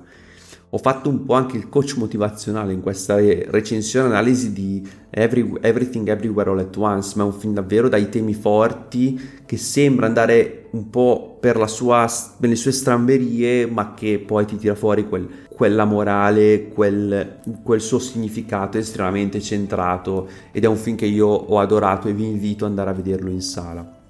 Ho 0.73 0.77
fatto 0.77 1.09
un 1.09 1.25
po' 1.25 1.33
anche 1.33 1.57
il 1.57 1.67
coach 1.67 1.97
motivazionale 1.97 2.71
in 2.71 2.79
questa 2.79 3.17
recensione 3.17 4.07
analisi 4.07 4.53
di 4.53 4.87
Every, 5.09 5.57
Everything 5.59 6.07
Everywhere 6.07 6.49
All 6.49 6.59
At 6.59 6.77
Once, 6.77 7.11
ma 7.17 7.23
è 7.23 7.25
un 7.25 7.33
film 7.33 7.53
davvero 7.53 7.89
dai 7.89 8.07
temi 8.07 8.33
forti 8.33 9.19
che 9.45 9.57
sembra 9.57 10.05
andare 10.05 10.69
un 10.71 10.89
po' 10.89 11.35
per, 11.41 11.69
sua, 11.69 12.09
per 12.39 12.47
le 12.47 12.55
sue 12.55 12.71
stramberie, 12.71 13.65
ma 13.65 13.93
che 13.93 14.23
poi 14.25 14.45
ti 14.45 14.55
tira 14.55 14.73
fuori 14.73 15.09
quel, 15.09 15.27
quella 15.53 15.83
morale, 15.83 16.69
quel, 16.69 17.39
quel 17.63 17.81
suo 17.81 17.99
significato 17.99 18.77
estremamente 18.77 19.41
centrato 19.41 20.29
ed 20.53 20.63
è 20.63 20.67
un 20.67 20.77
film 20.77 20.95
che 20.95 21.05
io 21.05 21.27
ho 21.27 21.59
adorato 21.59 22.07
e 22.07 22.13
vi 22.13 22.23
invito 22.23 22.63
ad 22.63 22.69
andare 22.69 22.91
a 22.91 22.93
vederlo 22.93 23.29
in 23.29 23.41
sala. 23.41 24.00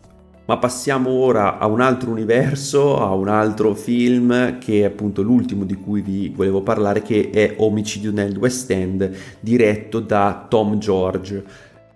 Ma 0.52 0.58
passiamo 0.58 1.12
ora 1.12 1.60
a 1.60 1.66
un 1.68 1.80
altro 1.80 2.12
universo, 2.12 3.00
a 3.00 3.14
un 3.14 3.30
altro 3.30 3.74
film 3.74 4.58
che 4.58 4.82
è 4.82 4.84
appunto 4.84 5.22
l'ultimo 5.22 5.64
di 5.64 5.76
cui 5.76 6.02
vi 6.02 6.28
volevo 6.28 6.62
parlare, 6.62 7.02
che 7.02 7.30
è 7.30 7.56
Omicidio 7.56 8.12
nel 8.12 8.36
West 8.36 8.70
End, 8.70 9.10
diretto 9.40 10.02
da 10.02 10.48
Tom 10.50 10.78
George. 10.78 11.42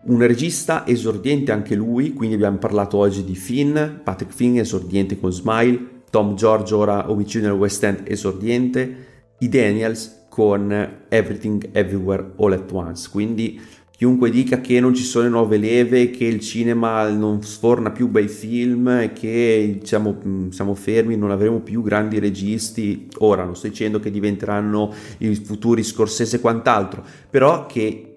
Un 0.04 0.26
regista 0.26 0.88
esordiente 0.88 1.52
anche 1.52 1.76
lui, 1.76 2.14
quindi 2.14 2.36
abbiamo 2.36 2.56
parlato 2.56 2.96
oggi 2.96 3.26
di 3.26 3.36
Finn, 3.36 3.78
Patrick 4.02 4.34
Finn 4.34 4.58
esordiente 4.58 5.20
con 5.20 5.34
Smile, 5.34 6.04
Tom 6.10 6.36
George 6.36 6.74
ora 6.76 7.12
Omicidio 7.12 7.50
nel 7.50 7.58
West 7.58 7.84
End 7.84 8.04
esordiente, 8.06 8.96
i 9.40 9.50
Daniels 9.50 10.28
con 10.30 10.72
Everything 11.10 11.72
Everywhere 11.74 12.32
All 12.38 12.54
at 12.54 12.72
Once, 12.72 13.10
quindi 13.12 13.60
chiunque 13.98 14.30
dica 14.30 14.62
che 14.62 14.80
non 14.80 14.94
ci 14.94 15.04
sono 15.04 15.30
nuove 15.30 15.58
leve, 15.58 16.10
che 16.10 16.26
il 16.26 16.40
cinema 16.40 17.10
non 17.10 17.42
sforna 17.44 17.92
più 17.92 18.08
bei 18.08 18.28
film 18.28 19.14
che 19.14 19.80
mm, 19.80 20.50
siamo 20.50 20.76
fermi, 20.76 21.16
non 21.16 21.32
avremo 21.32 21.60
più 21.60 21.82
grandi 21.82 22.20
registi, 22.20 23.08
ora 23.20 23.44
non 23.44 23.56
sto 23.56 23.68
dicendo 23.68 24.00
che 24.00 24.12
diventeranno 24.12 24.94
i 25.20 25.36
futuri 25.36 25.84
Scorsese 25.84 26.38
e 26.38 26.40
quant'altro, 26.40 27.04
però 27.30 27.66
che 27.66 28.15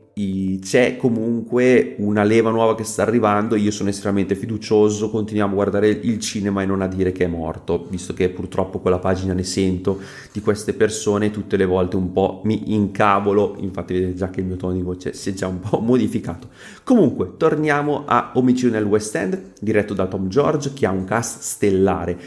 c'è 0.61 0.97
comunque 0.97 1.95
una 1.99 2.23
leva 2.23 2.51
nuova 2.51 2.75
che 2.75 2.85
sta 2.85 3.03
arrivando 3.03 3.55
io 3.57 3.71
sono 3.71 3.89
estremamente 3.89 4.35
fiducioso 4.35 5.11
continuiamo 5.11 5.53
a 5.53 5.55
guardare 5.55 5.89
il 5.89 6.19
cinema 6.19 6.63
e 6.63 6.67
non 6.67 6.83
a 6.83 6.87
dire 6.87 7.13
che 7.13 7.25
è 7.25 7.29
morto 7.29 7.87
visto 7.89 8.15
che 8.15 8.29
purtroppo 8.29 8.79
quella 8.79 8.99
pagina 8.99 9.33
ne 9.33 9.45
sento 9.45 10.01
di 10.33 10.41
queste 10.41 10.73
persone 10.73 11.31
tutte 11.31 11.57
le 11.57 11.67
volte 11.67 11.97
un 11.97 12.13
po' 12.13 12.41
mi 12.45 12.75
incavolo 12.75 13.57
infatti 13.59 13.95
vedete 13.95 14.15
già 14.15 14.31
che 14.31 14.41
il 14.41 14.47
mio 14.47 14.57
tono 14.57 14.73
di 14.73 14.83
voce 14.83 15.13
si 15.13 15.31
è 15.31 15.33
già 15.33 15.47
un 15.47 15.61
po' 15.61 15.79
modificato. 15.81 16.49
Comunque 16.85 17.37
torniamo 17.37 18.05
a 18.07 18.33
Omicidio 18.35 18.71
nel 18.71 18.85
West 18.85 19.15
End 19.15 19.41
diretto 19.61 19.95
da 19.95 20.07
Tom 20.07 20.29
George 20.29 20.73
che 20.75 20.87
ha 20.87 20.91
un 20.91 21.05
cast 21.05 21.41
stellare. 21.41 22.19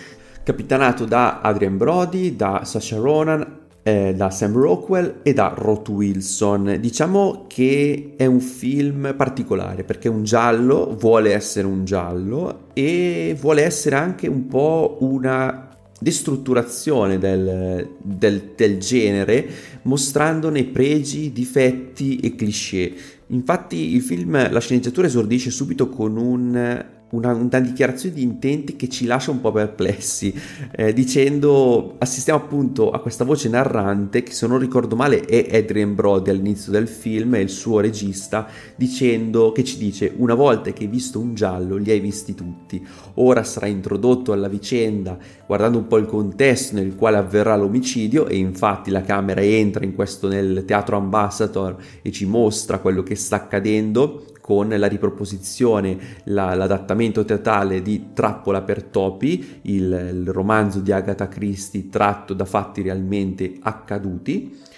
Capitanato 0.44 1.06
da 1.06 1.42
Adrian 1.42 1.78
Brody 1.78 2.36
da 2.36 2.64
Sasha 2.64 2.98
Ronan 2.98 3.60
eh, 3.84 4.14
da 4.16 4.30
Sam 4.30 4.54
Rockwell 4.54 5.20
e 5.24 5.34
da 5.34 5.54
Roth 5.56 5.90
Wilson. 5.90 6.78
Diciamo 6.80 7.46
che 7.48 8.14
è 8.16 8.26
un 8.26 8.40
film 8.40 9.14
particolare 9.16 9.84
perché 9.84 10.08
è 10.08 10.12
un 10.12 10.24
giallo, 10.24 10.96
vuole 11.00 11.34
essere 11.34 11.68
un 11.68 11.86
giallo 11.86 12.68
e 12.74 13.36
vuole 13.40 13.64
essere 13.64 13.96
anche 13.96 14.28
un 14.28 14.48
po' 14.48 14.98
una 15.02 15.68
destrutturazione 16.00 17.20
del, 17.20 17.88
del, 18.02 18.54
del 18.56 18.80
genere 18.80 19.48
mostrandone 19.84 20.64
pregi, 20.66 21.32
difetti 21.32 22.18
e 22.18 22.36
cliché. 22.36 22.94
Infatti 23.28 23.96
il 23.96 24.02
film, 24.02 24.52
la 24.52 24.60
sceneggiatura 24.60 25.08
esordisce 25.08 25.52
subito 25.52 25.90
con 25.90 26.18
un 26.18 27.00
una, 27.12 27.34
una, 27.34 27.60
dichiarazione 27.60 28.16
di 28.16 28.24
intenti 28.24 28.76
che 28.76 28.90
ci 28.90 29.06
lascia 29.06 29.32
un 29.32 29.42
po' 29.42 29.52
perplessi, 29.52 30.34
eh, 30.72 30.94
dicendo, 30.94 31.96
assistiamo 31.98 32.40
appunto 32.40 32.92
a 32.92 33.00
questa 33.00 33.24
voce 33.24 33.50
narrante 33.50 34.24
che 34.24 34.32
se 34.32 34.48
non 34.48 34.60
ricordo 34.60 34.96
male 34.96 35.22
è 35.22 35.58
Adrian 35.58 35.96
Brody 35.96 36.30
all'inizio 36.30 36.72
del 36.72 36.88
film, 36.88 37.36
è 37.36 37.40
il 37.40 37.50
suo 37.50 37.80
regista, 37.80 38.48
dicendo, 38.76 39.52
che 39.52 39.64
ci 39.64 39.78
dice, 39.78 40.14
una 40.18 40.36
volta 40.36 40.72
che 40.72 40.84
hai 40.84 40.90
visto 40.90 41.20
un 41.20 41.34
giallo 41.34 41.78
li 41.78 41.92
hai 41.92 42.00
visti 42.00 42.34
tutti, 42.34 42.86
ora 43.16 43.44
sarà 43.44 43.68
introdotto 43.68 44.32
alla 44.32 44.48
vicenda 44.48 45.18
guardando 45.52 45.80
un 45.80 45.88
po' 45.88 45.98
il 45.98 46.06
contesto 46.06 46.76
nel 46.76 46.96
quale 46.96 47.18
avverrà 47.18 47.58
l'omicidio 47.58 48.26
e 48.28 48.38
infatti 48.38 48.90
la 48.90 49.02
camera 49.02 49.42
entra 49.42 49.84
in 49.84 49.94
questo 49.94 50.30
nel 50.30 50.64
teatro 50.66 50.96
Ambassador 50.96 51.76
e 52.02 52.10
ci 52.12 52.26
mostra 52.26 52.80
quello 52.80 53.04
che 53.04 53.16
sta 53.16 53.36
accadendo 53.36 54.31
con 54.42 54.68
la 54.68 54.88
riproposizione, 54.88 55.98
la, 56.26 56.56
l'adattamento 56.56 57.24
teatrale 57.24 57.82
di 57.82 58.08
Trappola 58.14 58.62
per 58.62 58.84
topi, 58.84 59.60
il, 59.64 59.84
il 60.14 60.30
romanzo 60.32 60.80
di 60.80 60.92
Agatha 60.92 61.28
Christie 61.28 61.90
tratto 61.90 62.34
da 62.34 62.46
fatti 62.46 62.82
realmente 62.82 63.58
accaduti 63.62 64.70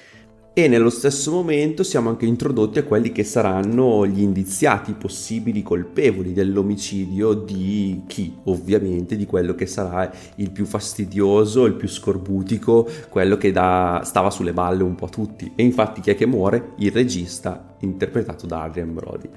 e 0.56 0.68
nello 0.68 0.92
stesso 0.92 1.32
momento 1.32 1.82
siamo 1.82 2.10
anche 2.10 2.28
introdotti 2.28 2.78
a 2.78 2.84
quelli 2.84 3.12
che 3.12 3.24
saranno 3.24 4.06
gli 4.06 4.22
indiziati 4.22 4.94
possibili 4.94 5.64
colpevoli 5.64 6.32
dell'omicidio 6.32 7.34
di 7.34 8.04
chi? 8.06 8.38
Ovviamente 8.44 9.16
di 9.16 9.26
quello 9.26 9.56
che 9.56 9.66
sarà 9.66 10.14
il 10.36 10.52
più 10.52 10.66
fastidioso, 10.66 11.66
il 11.66 11.74
più 11.74 11.88
scorbutico, 11.88 12.88
quello 13.10 13.36
che 13.36 13.52
da, 13.52 14.02
stava 14.06 14.30
sulle 14.30 14.54
balle 14.54 14.84
un 14.84 14.94
po' 14.94 15.06
a 15.06 15.10
tutti. 15.10 15.54
E 15.56 15.64
infatti 15.64 16.02
chi 16.02 16.12
è 16.12 16.16
che 16.16 16.28
muore? 16.28 16.74
Il 16.78 16.92
regista 16.92 17.76
interpretato 17.80 18.46
da 18.46 18.62
Adrian 18.62 18.94
Brody 18.94 19.30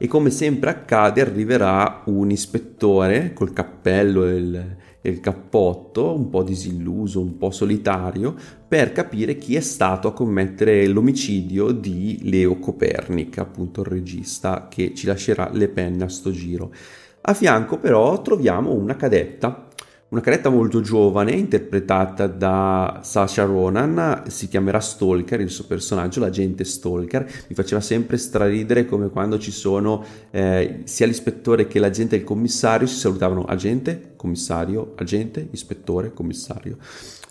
e 0.00 0.06
come 0.06 0.30
sempre 0.30 0.70
accade 0.70 1.20
arriverà 1.20 2.02
un 2.06 2.30
ispettore 2.30 3.32
col 3.34 3.52
cappello 3.52 4.26
e 4.26 4.34
il, 4.36 4.76
il, 5.08 5.20
cappotto, 5.20 6.14
un 6.14 6.28
po' 6.28 6.42
disilluso, 6.42 7.20
un 7.20 7.36
po' 7.36 7.50
solitario, 7.50 8.34
per 8.66 8.92
capire 8.92 9.38
chi 9.38 9.56
è 9.56 9.60
stato 9.60 10.08
a 10.08 10.12
commettere 10.12 10.86
l'omicidio 10.86 11.70
di 11.72 12.20
Leo 12.22 12.58
Copernic, 12.58 13.38
appunto 13.38 13.80
il 13.80 13.86
regista 13.86 14.68
che 14.68 14.94
ci 14.94 15.06
lascerà 15.06 15.50
le 15.52 15.68
penne 15.68 16.04
a 16.04 16.08
sto 16.08 16.30
giro. 16.30 16.72
A 17.20 17.34
fianco 17.34 17.78
però 17.78 18.22
troviamo 18.22 18.72
una 18.72 18.96
cadetta, 18.96 19.67
una 20.10 20.22
caretta 20.22 20.48
molto 20.48 20.80
giovane 20.80 21.32
interpretata 21.32 22.26
da 22.26 23.00
Sasha 23.02 23.44
Ronan, 23.44 24.22
si 24.28 24.48
chiamerà 24.48 24.80
Stalker, 24.80 25.40
il 25.40 25.50
suo 25.50 25.64
personaggio, 25.64 26.20
l'agente 26.20 26.64
Stalker, 26.64 27.24
mi 27.48 27.54
faceva 27.54 27.82
sempre 27.82 28.16
straridere 28.16 28.86
come 28.86 29.10
quando 29.10 29.38
ci 29.38 29.50
sono 29.50 30.02
eh, 30.30 30.80
sia 30.84 31.06
l'ispettore 31.06 31.66
che 31.66 31.78
l'agente 31.78 32.14
e 32.14 32.20
il 32.20 32.24
commissario 32.24 32.86
si 32.86 32.96
salutavano 32.96 33.44
agente, 33.44 34.14
commissario, 34.16 34.94
agente, 34.96 35.46
ispettore, 35.50 36.14
commissario. 36.14 36.78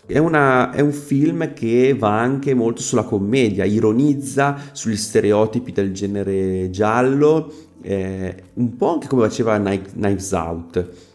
È, 0.05 0.19
una, 0.19 0.71
è, 0.71 0.79
un 0.79 0.93
film 0.93 1.53
che 1.53 1.95
va 1.97 2.19
anche 2.19 2.53
molto 2.53 2.81
sulla 2.81 3.03
commedia, 3.03 3.65
ironizza 3.65 4.55
sugli 4.71 4.95
stereotipi 4.95 5.71
del 5.71 5.91
genere 5.93 6.69
giallo, 6.69 7.51
eh, 7.81 8.43
un 8.53 8.75
po' 8.75 8.93
anche 8.93 9.07
come 9.07 9.23
faceva 9.23 9.59
Knives 9.59 10.31
Out 10.31 11.06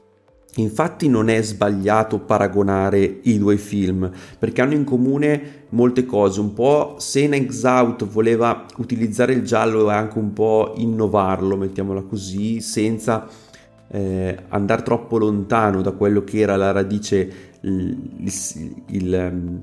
Infatti 0.56 1.08
non 1.08 1.30
è 1.30 1.40
sbagliato 1.40 2.18
paragonare 2.18 3.20
i 3.22 3.38
due 3.38 3.56
film 3.56 4.10
perché 4.38 4.60
hanno 4.60 4.74
in 4.74 4.84
comune 4.84 5.64
molte 5.70 6.04
cose, 6.04 6.40
un 6.40 6.52
po' 6.52 6.96
se 6.98 7.26
Next 7.26 7.64
Out 7.64 8.04
voleva 8.04 8.66
utilizzare 8.76 9.32
il 9.32 9.42
giallo 9.44 9.90
e 9.90 9.94
anche 9.94 10.18
un 10.18 10.34
po' 10.34 10.74
innovarlo, 10.76 11.56
mettiamola 11.56 12.02
così, 12.02 12.60
senza 12.60 13.26
eh, 13.88 14.36
andare 14.48 14.82
troppo 14.82 15.16
lontano 15.16 15.80
da 15.80 15.92
quello 15.92 16.22
che 16.22 16.40
era 16.40 16.56
la 16.56 16.70
radice, 16.70 17.32
il, 17.60 18.10
il, 18.18 18.84
il 18.88 19.14
ehm, 19.14 19.62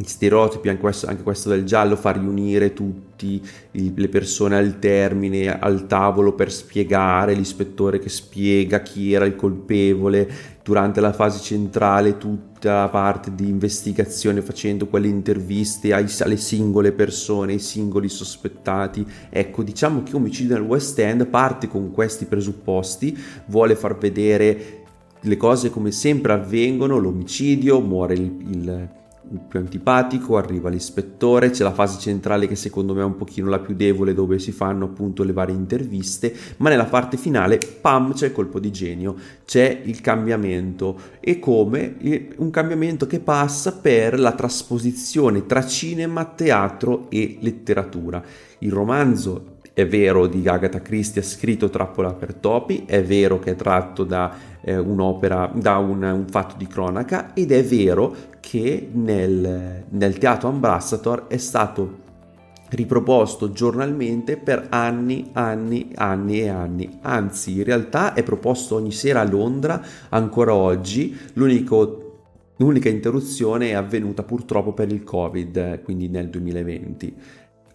gli 0.00 0.08
stereotipi, 0.08 0.70
anche 0.70 0.80
questo, 0.80 1.06
anche 1.06 1.22
questo, 1.22 1.50
del 1.50 1.64
giallo, 1.64 1.94
far 1.94 2.18
riunire 2.18 2.72
tutte 2.72 3.40
le 3.70 4.08
persone 4.08 4.56
al 4.56 4.78
termine, 4.78 5.58
al 5.58 5.86
tavolo 5.86 6.32
per 6.32 6.50
spiegare, 6.50 7.34
l'ispettore 7.34 7.98
che 7.98 8.08
spiega 8.08 8.80
chi 8.80 9.12
era 9.12 9.26
il 9.26 9.36
colpevole, 9.36 10.58
durante 10.62 11.00
la 11.00 11.12
fase 11.12 11.40
centrale 11.40 12.16
tutta 12.16 12.82
la 12.82 12.88
parte 12.88 13.34
di 13.34 13.48
investigazione 13.48 14.40
facendo 14.40 14.86
quelle 14.86 15.08
interviste 15.08 15.92
ai, 15.92 16.06
alle 16.20 16.36
singole 16.36 16.92
persone, 16.92 17.52
ai 17.52 17.58
singoli 17.58 18.08
sospettati. 18.08 19.06
Ecco, 19.28 19.62
diciamo 19.62 20.02
che 20.02 20.16
Omicidio 20.16 20.54
nel 20.54 20.64
West 20.64 20.98
End 20.98 21.26
parte 21.26 21.68
con 21.68 21.90
questi 21.92 22.24
presupposti, 22.24 23.16
vuole 23.46 23.74
far 23.74 23.98
vedere 23.98 24.84
le 25.20 25.36
cose 25.36 25.68
come 25.68 25.90
sempre 25.90 26.32
avvengono, 26.32 26.96
l'omicidio, 26.96 27.80
muore 27.80 28.14
il, 28.14 28.34
il 28.48 28.88
più 29.48 29.58
antipatico, 29.60 30.36
arriva 30.36 30.68
l'ispettore, 30.68 31.50
c'è 31.50 31.62
la 31.62 31.72
fase 31.72 31.98
centrale 31.98 32.48
che 32.48 32.56
secondo 32.56 32.94
me 32.94 33.02
è 33.02 33.04
un 33.04 33.16
pochino 33.16 33.48
la 33.48 33.60
più 33.60 33.74
debole 33.74 34.14
dove 34.14 34.38
si 34.38 34.50
fanno 34.50 34.86
appunto 34.86 35.22
le 35.22 35.32
varie 35.32 35.54
interviste, 35.54 36.34
ma 36.58 36.68
nella 36.68 36.86
parte 36.86 37.16
finale, 37.16 37.58
pam, 37.80 38.12
c'è 38.12 38.26
il 38.26 38.32
colpo 38.32 38.58
di 38.58 38.72
genio, 38.72 39.14
c'è 39.44 39.82
il 39.84 40.00
cambiamento 40.00 40.98
e 41.20 41.38
come 41.38 41.96
un 42.36 42.50
cambiamento 42.50 43.06
che 43.06 43.20
passa 43.20 43.72
per 43.72 44.18
la 44.18 44.32
trasposizione 44.32 45.46
tra 45.46 45.64
cinema, 45.64 46.24
teatro 46.24 47.06
e 47.08 47.38
letteratura. 47.40 48.22
Il 48.58 48.72
romanzo 48.72 49.58
è 49.72 49.86
vero 49.86 50.26
di 50.26 50.46
Agatha 50.46 50.82
Christie 50.82 51.22
ha 51.22 51.24
scritto 51.24 51.70
Trappola 51.70 52.12
per 52.12 52.34
topi, 52.34 52.84
è 52.86 53.02
vero 53.02 53.38
che 53.38 53.52
è 53.52 53.56
tratto 53.56 54.04
da 54.04 54.49
eh, 54.62 54.76
un'opera, 54.76 55.50
da 55.54 55.78
un, 55.78 56.02
un, 56.02 56.26
fatto 56.28 56.54
di 56.56 56.66
cronaca 56.66 57.34
ed 57.34 57.52
è 57.52 57.64
vero 57.64 58.14
che 58.40 58.88
nel, 58.92 59.84
nel 59.88 60.18
teatro 60.18 60.48
Ambassador 60.48 61.26
è 61.26 61.36
stato 61.36 62.08
riproposto 62.70 63.50
giornalmente 63.50 64.36
per 64.36 64.66
anni, 64.70 65.30
anni, 65.32 65.90
anni 65.94 66.40
e 66.40 66.48
anni. 66.48 66.98
Anzi, 67.02 67.56
in 67.56 67.64
realtà 67.64 68.14
è 68.14 68.22
proposto 68.22 68.76
ogni 68.76 68.92
sera 68.92 69.20
a 69.20 69.24
Londra 69.24 69.82
ancora 70.08 70.54
oggi. 70.54 71.16
L'unico 71.34 72.04
L'unica 72.60 72.90
interruzione 72.90 73.70
è 73.70 73.72
avvenuta 73.72 74.22
purtroppo 74.22 74.74
per 74.74 74.92
il 74.92 75.02
Covid, 75.02 75.82
quindi 75.82 76.08
nel 76.08 76.28
2020. 76.28 77.14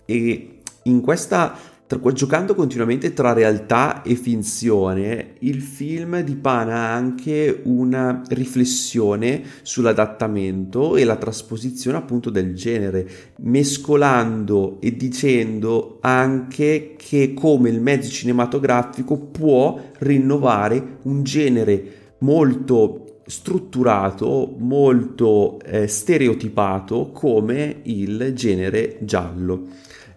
E 0.05 0.59
in 0.83 1.01
questa 1.01 1.55
tra, 1.87 1.99
giocando 2.13 2.55
continuamente 2.55 3.13
tra 3.13 3.33
realtà 3.33 4.01
e 4.01 4.15
finzione, 4.15 5.35
il 5.39 5.61
film 5.61 6.19
dipana 6.21 6.89
anche 6.89 7.61
una 7.65 8.23
riflessione 8.29 9.43
sull'adattamento 9.61 10.95
e 10.95 11.03
la 11.03 11.15
trasposizione 11.15 11.97
appunto 11.97 12.31
del 12.31 12.55
genere, 12.55 13.07
mescolando 13.41 14.77
e 14.81 14.95
dicendo 14.95 15.99
anche 16.01 16.95
che 16.97 17.33
come 17.35 17.69
il 17.69 17.81
mezzo 17.81 18.09
cinematografico 18.09 19.17
può 19.17 19.79
rinnovare 19.99 20.97
un 21.03 21.23
genere 21.23 22.13
molto 22.19 23.19
strutturato, 23.27 24.55
molto 24.57 25.59
eh, 25.61 25.87
stereotipato 25.87 27.11
come 27.11 27.81
il 27.83 28.31
genere 28.33 28.97
giallo. 29.01 29.67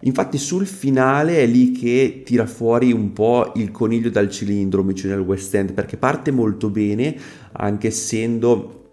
Infatti 0.01 0.37
sul 0.37 0.65
finale 0.65 1.39
è 1.39 1.45
lì 1.45 1.71
che 1.71 2.21
tira 2.23 2.45
fuori 2.45 2.93
un 2.93 3.11
po' 3.11 3.51
il 3.55 3.69
coniglio 3.71 4.09
dal 4.09 4.29
cilindro 4.29 4.83
Michio 4.83 5.09
nel 5.09 5.19
West 5.19 5.53
End 5.53 5.73
perché 5.73 5.97
parte 5.97 6.31
molto 6.31 6.69
bene 6.69 7.15
anche 7.51 7.87
essendo 7.87 8.91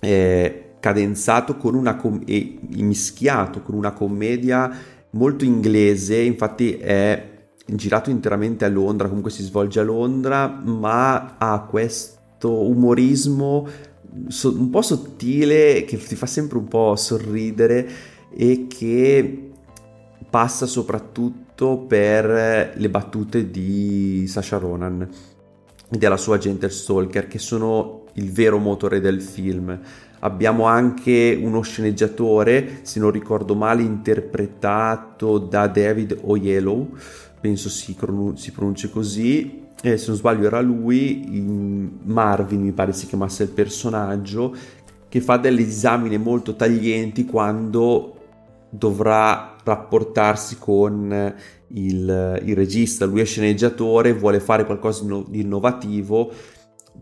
eh, 0.00 0.76
cadenzato 0.80 1.56
con 1.56 1.74
una 1.74 1.96
com- 1.96 2.22
e 2.24 2.58
mischiato 2.70 3.60
con 3.60 3.74
una 3.74 3.92
commedia 3.92 4.74
molto 5.10 5.44
inglese. 5.44 6.16
Infatti 6.16 6.72
è 6.72 7.34
girato 7.66 8.08
interamente 8.08 8.64
a 8.64 8.68
Londra 8.68 9.08
comunque 9.08 9.32
si 9.32 9.42
svolge 9.42 9.80
a 9.80 9.82
Londra 9.82 10.48
ma 10.48 11.36
ha 11.36 11.60
questo 11.68 12.62
umorismo 12.62 13.66
un 14.44 14.70
po' 14.70 14.82
sottile 14.82 15.84
che 15.84 15.98
ti 15.98 16.14
fa 16.14 16.26
sempre 16.26 16.56
un 16.56 16.68
po' 16.68 16.96
sorridere 16.96 17.88
e 18.30 18.66
che 18.68 19.50
passa 20.36 20.66
soprattutto 20.66 21.78
per 21.78 22.74
le 22.76 22.90
battute 22.90 23.50
di 23.50 24.26
Sasha 24.28 24.58
Ronan 24.58 25.00
e 25.88 25.96
della 25.96 26.18
sua 26.18 26.34
agente 26.34 26.68
Stalker 26.68 27.26
che 27.26 27.38
sono 27.38 28.02
il 28.16 28.30
vero 28.30 28.58
motore 28.58 29.00
del 29.00 29.22
film. 29.22 29.80
Abbiamo 30.18 30.64
anche 30.64 31.40
uno 31.42 31.62
sceneggiatore, 31.62 32.80
se 32.82 33.00
non 33.00 33.12
ricordo 33.12 33.54
male, 33.54 33.80
interpretato 33.80 35.38
da 35.38 35.68
David 35.68 36.18
Oyelow, 36.24 36.94
penso 37.40 37.70
si, 37.70 37.94
pronun- 37.94 38.36
si 38.36 38.52
pronunci 38.52 38.90
così, 38.90 39.62
eh, 39.80 39.96
se 39.96 40.08
non 40.08 40.16
sbaglio 40.16 40.48
era 40.48 40.60
lui, 40.60 41.24
Marvin 42.02 42.60
mi 42.60 42.72
pare 42.72 42.92
si 42.92 43.06
chiamasse 43.06 43.44
il 43.44 43.50
personaggio, 43.52 44.54
che 45.08 45.20
fa 45.22 45.38
delle 45.38 45.64
disamine 45.64 46.18
molto 46.18 46.56
taglienti 46.56 47.24
quando 47.24 48.12
dovrà 48.68 49.55
rapportarsi 49.66 50.56
con 50.58 51.34
il, 51.68 52.40
il, 52.44 52.54
regista, 52.54 53.04
lui 53.04 53.20
è 53.20 53.24
sceneggiatore, 53.24 54.12
vuole 54.12 54.38
fare 54.38 54.64
qualcosa 54.64 55.04
di 55.26 55.40
innovativo 55.40 56.32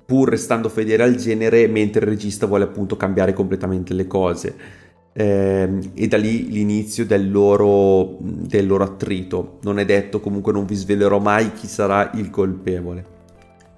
pur 0.07 0.31
restando 0.31 0.69
fedele 0.69 1.03
al 1.03 1.15
genere, 1.17 1.69
mentre 1.69 2.05
il 2.05 2.11
regista 2.11 2.47
vuole 2.47 2.65
appunto 2.65 2.97
cambiare 2.97 3.33
completamente 3.35 3.93
le 3.93 4.07
cose. 4.07 4.57
Eh, 5.12 5.69
e 5.95 6.09
da 6.09 6.17
lì 6.17 6.51
l'inizio 6.51 7.07
del 7.07 7.31
loro, 7.31 8.17
del 8.19 8.67
loro 8.67 8.83
attrito. 8.83 9.59
Non 9.62 9.79
è 9.79 9.85
detto, 9.85 10.21
comunque 10.21 10.53
non 10.53 10.65
vi 10.65 10.75
svelerò 10.75 11.21
mai 11.21 11.53
chi 11.53 11.67
sarà 11.67 12.11
il 12.15 12.31
colpevole 12.31 13.12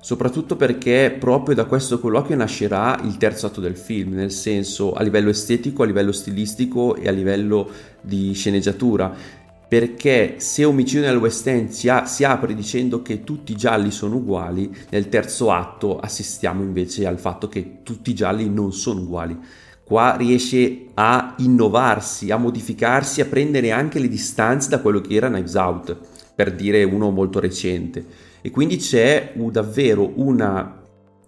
soprattutto 0.06 0.54
perché 0.54 1.16
proprio 1.18 1.56
da 1.56 1.64
questo 1.64 1.98
colloquio 1.98 2.36
nascerà 2.36 3.00
il 3.02 3.16
terzo 3.16 3.46
atto 3.46 3.60
del 3.60 3.76
film, 3.76 4.12
nel 4.14 4.30
senso 4.30 4.92
a 4.92 5.02
livello 5.02 5.30
estetico, 5.30 5.82
a 5.82 5.86
livello 5.86 6.12
stilistico 6.12 6.94
e 6.94 7.08
a 7.08 7.10
livello 7.10 7.68
di 8.02 8.32
sceneggiatura. 8.32 9.12
Perché 9.68 10.36
se 10.36 10.64
Omicidio 10.64 11.08
nel 11.08 11.16
West 11.16 11.44
End 11.48 11.70
si, 11.70 11.88
a- 11.88 12.06
si 12.06 12.22
apre 12.22 12.54
dicendo 12.54 13.02
che 13.02 13.24
tutti 13.24 13.50
i 13.50 13.56
gialli 13.56 13.90
sono 13.90 14.14
uguali, 14.18 14.72
nel 14.90 15.08
terzo 15.08 15.50
atto 15.50 15.98
assistiamo 15.98 16.62
invece 16.62 17.04
al 17.04 17.18
fatto 17.18 17.48
che 17.48 17.78
tutti 17.82 18.10
i 18.10 18.14
gialli 18.14 18.48
non 18.48 18.72
sono 18.72 19.00
uguali. 19.00 19.36
Qua 19.82 20.14
riesce 20.14 20.84
a 20.94 21.34
innovarsi, 21.38 22.30
a 22.30 22.36
modificarsi, 22.36 23.22
a 23.22 23.26
prendere 23.26 23.72
anche 23.72 23.98
le 23.98 24.06
distanze 24.06 24.68
da 24.68 24.78
quello 24.78 25.00
che 25.00 25.14
era 25.14 25.26
Knives 25.26 25.54
Out, 25.54 25.96
per 26.32 26.54
dire 26.54 26.84
uno 26.84 27.10
molto 27.10 27.40
recente 27.40 28.25
e 28.46 28.50
quindi 28.52 28.76
c'è 28.76 29.32
davvero 29.50 30.12
una 30.14 30.80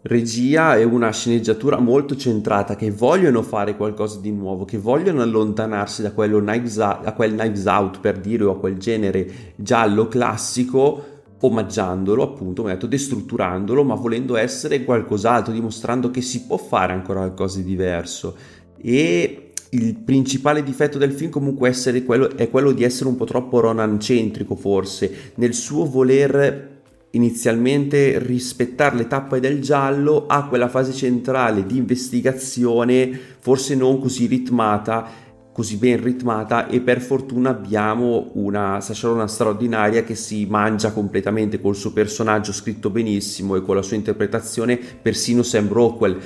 regia 0.03 0.77
e 0.77 0.85
una 0.85 1.11
sceneggiatura 1.11 1.81
molto 1.81 2.15
centrata 2.15 2.77
che 2.77 2.93
vogliono 2.93 3.43
fare 3.43 3.75
qualcosa 3.75 4.21
di 4.21 4.31
nuovo, 4.31 4.65
che 4.65 4.79
vogliono 4.79 5.21
allontanarsi 5.21 6.01
da, 6.01 6.13
Knives 6.13 6.77
Out, 6.77 7.03
da 7.03 7.13
quel 7.15 7.35
Knives 7.35 7.65
Out 7.65 7.99
per 7.99 8.21
dire 8.21 8.45
o 8.45 8.53
a 8.53 8.57
quel 8.57 8.77
genere 8.79 9.29
giallo 9.57 10.07
classico 10.07 11.07
omaggiandolo, 11.41 12.23
appunto, 12.23 12.63
come 12.63 12.75
detto, 12.75 12.87
destrutturandolo, 12.87 13.83
ma 13.83 13.97
volendo 13.97 14.37
essere 14.37 14.85
qualcos'altro, 14.85 15.53
dimostrando 15.53 16.13
che 16.13 16.21
si 16.21 16.45
può 16.45 16.57
fare 16.57 16.93
ancora 16.93 17.19
qualcosa 17.19 17.59
di 17.59 17.65
diverso. 17.65 18.37
E 18.81 19.55
il 19.71 19.97
principale 19.97 20.63
difetto 20.63 20.99
del 20.99 21.11
film 21.11 21.33
comunque 21.33 21.75
quello, 22.07 22.37
è 22.37 22.49
quello 22.49 22.71
di 22.71 22.85
essere 22.85 23.09
un 23.09 23.17
po' 23.17 23.25
troppo 23.25 23.59
Ronan 23.59 23.99
centrico 23.99 24.55
forse, 24.55 25.33
nel 25.35 25.53
suo 25.53 25.85
voler 25.85 26.77
inizialmente 27.13 28.19
rispettare 28.19 28.97
le 28.97 29.07
tappe 29.07 29.41
del 29.41 29.61
giallo 29.61 30.27
ha 30.27 30.47
quella 30.47 30.69
fase 30.69 30.93
centrale 30.93 31.65
di 31.65 31.79
investigazione 31.79 33.19
forse 33.39 33.75
non 33.75 33.99
così 33.99 34.27
ritmata 34.27 35.27
così 35.59 35.77
ben 35.77 36.01
ritmata 36.01 36.69
e 36.69 36.81
per 36.81 37.01
fortuna 37.01 37.51
abbiamo 37.51 38.31
una 38.35 38.81
Sasha 38.81 39.09
Ronan 39.09 39.29
straordinaria 39.29 40.05
che 40.05 40.15
si 40.15 40.47
mangia 40.47 40.93
completamente 40.93 41.61
col 41.61 41.75
suo 41.75 41.93
personaggio 41.93 42.53
scritto 42.53 42.91
benissimo 42.91 43.57
e 43.57 43.63
con 43.63 43.75
la 43.75 43.83
sua 43.83 43.97
interpretazione 43.97 44.77
persino 44.77 45.43
Sam 45.43 45.69
Rockwell. 45.69 46.17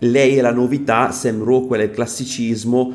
Lei 0.00 0.36
è 0.36 0.42
la 0.42 0.52
novità 0.52 1.12
Sam 1.12 1.42
Rockwell 1.42 1.80
è 1.80 1.84
il 1.84 1.92
classicismo. 1.92 2.94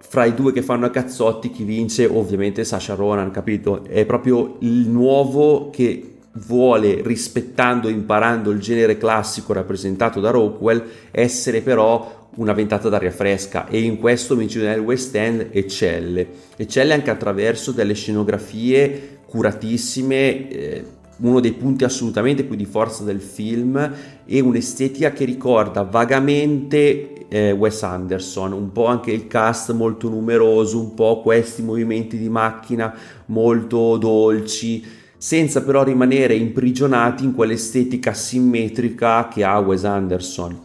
Fra 0.00 0.24
i 0.24 0.34
due 0.34 0.50
che 0.50 0.62
fanno 0.62 0.86
a 0.86 0.90
cazzotti 0.90 1.52
chi 1.52 1.62
vince? 1.62 2.06
Ovviamente 2.06 2.64
Sasha 2.64 2.94
Ronan 2.96 3.30
capito? 3.30 3.84
È 3.84 4.04
proprio 4.06 4.56
il 4.58 4.88
nuovo 4.88 5.70
che 5.70 6.15
vuole, 6.44 7.00
rispettando 7.02 7.88
e 7.88 7.92
imparando 7.92 8.50
il 8.50 8.60
genere 8.60 8.98
classico 8.98 9.52
rappresentato 9.52 10.20
da 10.20 10.30
Rockwell, 10.30 10.82
essere 11.10 11.60
però 11.60 12.24
una 12.36 12.52
ventata 12.52 12.88
d'aria 12.88 13.10
fresca 13.10 13.66
e 13.66 13.80
in 13.80 13.98
questo 13.98 14.34
omicidio 14.34 14.68
nel 14.68 14.80
West 14.80 15.14
End 15.14 15.48
eccelle. 15.50 16.26
Eccelle 16.56 16.92
anche 16.92 17.10
attraverso 17.10 17.72
delle 17.72 17.94
scenografie 17.94 19.20
curatissime, 19.26 20.48
eh, 20.48 20.84
uno 21.18 21.40
dei 21.40 21.52
punti 21.52 21.84
assolutamente 21.84 22.44
più 22.44 22.56
di 22.56 22.66
forza 22.66 23.02
del 23.02 23.20
film 23.20 23.92
e 24.26 24.40
un'estetica 24.40 25.12
che 25.12 25.24
ricorda 25.24 25.82
vagamente 25.82 27.26
eh, 27.28 27.52
Wes 27.52 27.82
Anderson, 27.82 28.52
un 28.52 28.70
po' 28.70 28.84
anche 28.84 29.12
il 29.12 29.26
cast 29.26 29.72
molto 29.72 30.10
numeroso, 30.10 30.78
un 30.78 30.94
po' 30.94 31.22
questi 31.22 31.62
movimenti 31.62 32.18
di 32.18 32.28
macchina 32.28 32.94
molto 33.26 33.96
dolci 33.96 35.04
senza 35.16 35.62
però 35.62 35.82
rimanere 35.82 36.34
imprigionati 36.34 37.24
in 37.24 37.34
quell'estetica 37.34 38.12
simmetrica 38.12 39.28
che 39.28 39.44
ha 39.44 39.58
Wes 39.58 39.84
Anderson. 39.84 40.64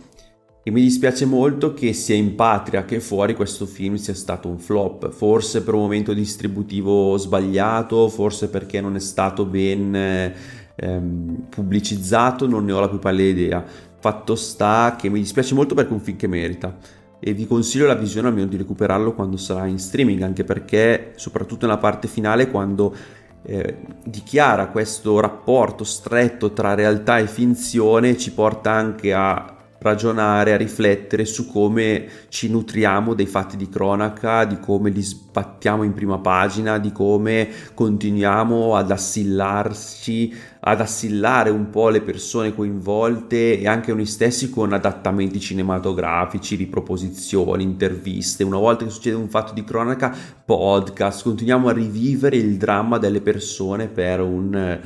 E 0.64 0.70
mi 0.70 0.82
dispiace 0.82 1.26
molto 1.26 1.74
che 1.74 1.92
sia 1.94 2.14
in 2.14 2.36
patria 2.36 2.86
che 2.86 3.00
fuori 3.00 3.34
questo 3.34 3.66
film 3.66 3.96
sia 3.96 4.14
stato 4.14 4.48
un 4.48 4.60
flop, 4.60 5.10
forse 5.10 5.64
per 5.64 5.74
un 5.74 5.82
momento 5.82 6.14
distributivo 6.14 7.18
sbagliato, 7.18 8.08
forse 8.10 8.48
perché 8.48 8.80
non 8.80 8.96
è 8.96 9.00
stato 9.00 9.46
ben 9.46 10.34
ehm, 10.76 11.46
pubblicizzato, 11.50 12.48
non 12.48 12.66
ne 12.66 12.74
ho 12.74 12.80
la 12.80 12.90
più 12.90 13.00
pallida 13.00 13.40
idea. 13.40 13.66
Fatto 14.00 14.36
sta 14.36 14.96
che 15.00 15.10
mi 15.10 15.20
dispiace 15.20 15.56
molto 15.56 15.74
perché 15.74 15.90
è 15.90 15.94
un 15.94 16.00
film 16.00 16.18
che 16.18 16.28
merita 16.28 16.78
e 17.24 17.34
vi 17.34 17.46
consiglio 17.46 17.86
la 17.86 17.94
visione 17.94 18.30
almeno 18.30 18.48
di 18.48 18.58
recuperarlo 18.58 19.14
quando 19.14 19.38
sarà 19.38 19.68
in 19.68 19.78
streaming, 19.78 20.24
anche 20.24 20.44
perché 20.44 21.14
soprattutto 21.16 21.68
nella 21.68 21.78
parte 21.78 22.08
finale 22.08 22.50
quando 22.50 22.96
eh, 23.44 23.78
dichiara 24.04 24.68
questo 24.68 25.20
rapporto 25.20 25.84
stretto 25.84 26.54
tra 26.54 26.74
realtà 26.74 27.18
e 27.18 27.28
finzione 27.28 28.18
ci 28.18 28.32
porta 28.34 28.72
anche 28.72 29.14
a 29.14 29.56
ragionare, 29.82 30.54
a 30.54 30.58
riflettere 30.58 31.26
su 31.26 31.48
come 31.48 32.08
ci 32.30 32.50
nutriamo 32.50 33.16
dei 33.16 33.26
fatti 33.26 33.58
di 33.58 33.68
cronaca, 33.68 34.46
di 34.46 34.60
come 34.60 34.92
li 34.92 35.02
sbattiamo 35.02 35.82
in 35.84 35.94
prima 35.94 36.20
pagina, 36.20 36.78
di 36.78 36.92
come 36.92 37.50
continuiamo 37.74 38.76
ad 38.76 38.92
assillarci, 38.92 40.34
ad 40.60 40.82
assillare 40.82 41.50
un 41.50 41.72
po' 41.72 41.90
le 41.90 42.02
persone 42.02 42.54
coinvolte 42.54 43.60
e 43.60 43.68
anche 43.68 43.92
noi 43.92 44.06
stessi 44.06 44.52
con 44.52 44.72
adattamenti 44.72 45.40
cinematografici, 45.40 46.56
riproposizioni, 46.56 47.64
interviste. 47.64 48.44
Una 48.44 48.60
volta 48.60 48.86
che 48.86 48.92
succede 48.92 49.16
un 49.16 49.30
fatto 49.30 49.54
di 49.54 49.64
cronaca, 49.64 50.16
podcast, 50.46 51.24
continuiamo 51.24 51.70
a 51.70 51.74
rivivere 51.74 52.38
il 52.38 52.58
dramma 52.58 53.00
delle 53.00 53.22
persone 53.22 53.88
per 53.88 54.22
un 54.22 54.80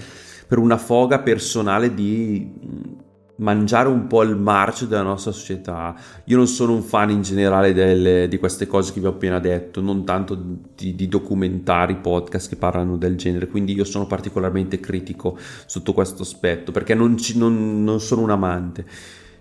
per 0.47 0.59
una 0.59 0.77
foga 0.77 1.19
personale 1.19 1.93
di 1.93 2.94
mangiare 3.37 3.89
un 3.89 4.07
po' 4.07 4.23
il 4.23 4.35
marcio 4.35 4.85
della 4.85 5.01
nostra 5.01 5.31
società. 5.31 5.95
Io 6.25 6.37
non 6.37 6.47
sono 6.47 6.73
un 6.73 6.81
fan 6.81 7.09
in 7.09 7.21
generale 7.21 7.73
delle, 7.73 8.27
di 8.27 8.37
queste 8.37 8.67
cose 8.67 8.93
che 8.93 8.99
vi 8.99 9.07
ho 9.07 9.11
appena 9.11 9.39
detto, 9.39 9.81
non 9.81 10.05
tanto 10.05 10.37
di, 10.75 10.95
di, 10.95 11.07
documentari, 11.07 11.97
podcast 11.97 12.49
che 12.49 12.55
parlano 12.55 12.97
del 12.97 13.17
genere, 13.17 13.47
quindi 13.47 13.73
io 13.73 13.83
sono 13.83 14.07
particolarmente 14.07 14.79
critico 14.79 15.37
sotto 15.65 15.93
questo 15.93 16.21
aspetto 16.21 16.71
perché 16.71 16.93
non, 16.93 17.17
ci, 17.17 17.37
non, 17.37 17.83
non 17.83 17.99
sono 17.99 18.21
un 18.21 18.29
amante. 18.29 18.85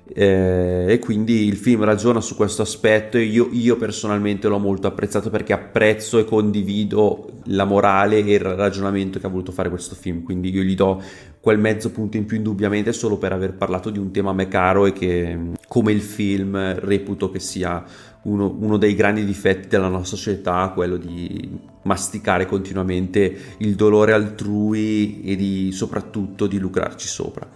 Eh, 0.06 0.84
e 0.86 0.98
quindi 0.98 1.46
il 1.46 1.56
film 1.56 1.82
ragiona 1.82 2.20
su 2.20 2.36
questo 2.36 2.60
aspetto 2.60 3.16
e 3.16 3.22
io, 3.22 3.48
io, 3.52 3.76
personalmente 3.76 4.48
l'ho 4.48 4.58
molto 4.58 4.86
apprezzato 4.86 5.30
perché 5.30 5.54
apprezzo 5.54 6.18
e 6.18 6.24
condivido 6.24 7.40
la 7.44 7.64
morale 7.64 8.18
e 8.18 8.34
il 8.34 8.40
ragionamento 8.40 9.18
che 9.18 9.24
ha 9.24 9.30
voluto 9.30 9.50
fare 9.50 9.70
questo 9.70 9.94
film 9.94 10.22
quindi 10.22 10.50
io 10.50 10.60
gli 10.60 10.74
do 10.74 11.02
quel 11.44 11.58
mezzo 11.58 11.90
punto 11.90 12.16
in 12.16 12.24
più 12.24 12.38
indubbiamente 12.38 12.94
solo 12.94 13.18
per 13.18 13.30
aver 13.32 13.52
parlato 13.52 13.90
di 13.90 13.98
un 13.98 14.10
tema 14.10 14.30
a 14.30 14.32
me 14.32 14.48
caro 14.48 14.86
e 14.86 14.94
che 14.94 15.38
come 15.68 15.92
il 15.92 16.00
film 16.00 16.80
reputo 16.80 17.30
che 17.30 17.38
sia 17.38 17.84
uno, 18.22 18.56
uno 18.58 18.78
dei 18.78 18.94
grandi 18.94 19.26
difetti 19.26 19.68
della 19.68 19.88
nostra 19.88 20.16
società 20.16 20.72
quello 20.72 20.96
di 20.96 21.50
masticare 21.82 22.46
continuamente 22.46 23.36
il 23.58 23.74
dolore 23.74 24.14
altrui 24.14 25.20
e 25.22 25.36
di 25.36 25.70
soprattutto 25.70 26.46
di 26.46 26.58
lucrarci 26.58 27.06
sopra 27.06 27.46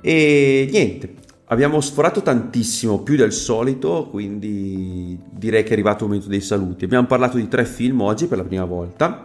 e 0.00 0.68
niente 0.70 1.14
Abbiamo 1.52 1.82
sforato 1.82 2.22
tantissimo, 2.22 3.00
più 3.00 3.14
del 3.14 3.30
solito, 3.30 4.08
quindi 4.10 5.18
direi 5.30 5.62
che 5.64 5.68
è 5.68 5.72
arrivato 5.72 6.04
il 6.04 6.08
momento 6.08 6.30
dei 6.30 6.40
saluti. 6.40 6.86
Abbiamo 6.86 7.06
parlato 7.06 7.36
di 7.36 7.46
tre 7.46 7.66
film 7.66 8.00
oggi 8.00 8.26
per 8.26 8.38
la 8.38 8.44
prima 8.44 8.64
volta, 8.64 9.22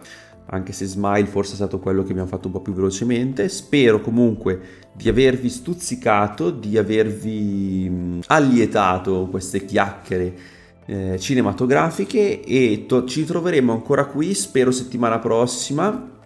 anche 0.50 0.72
se 0.72 0.86
Smile 0.86 1.26
forse 1.26 1.52
è 1.52 1.56
stato 1.56 1.78
quello 1.78 2.02
che 2.02 2.10
abbiamo 2.10 2.28
fatto 2.28 2.46
un 2.46 2.54
po' 2.54 2.60
più 2.60 2.72
velocemente. 2.72 3.48
Spero 3.48 4.00
comunque 4.00 4.60
di 4.92 5.08
avervi 5.08 5.48
stuzzicato, 5.48 6.50
di 6.50 6.78
avervi 6.78 8.20
allietato 8.26 9.28
queste 9.30 9.64
chiacchiere 9.64 10.56
eh, 10.86 11.18
cinematografiche 11.18 12.42
e 12.42 12.84
to- 12.86 13.04
ci 13.04 13.24
troveremo 13.24 13.72
ancora 13.72 14.06
qui, 14.06 14.32
spero 14.32 14.70
settimana 14.70 15.18
prossima, 15.18 16.16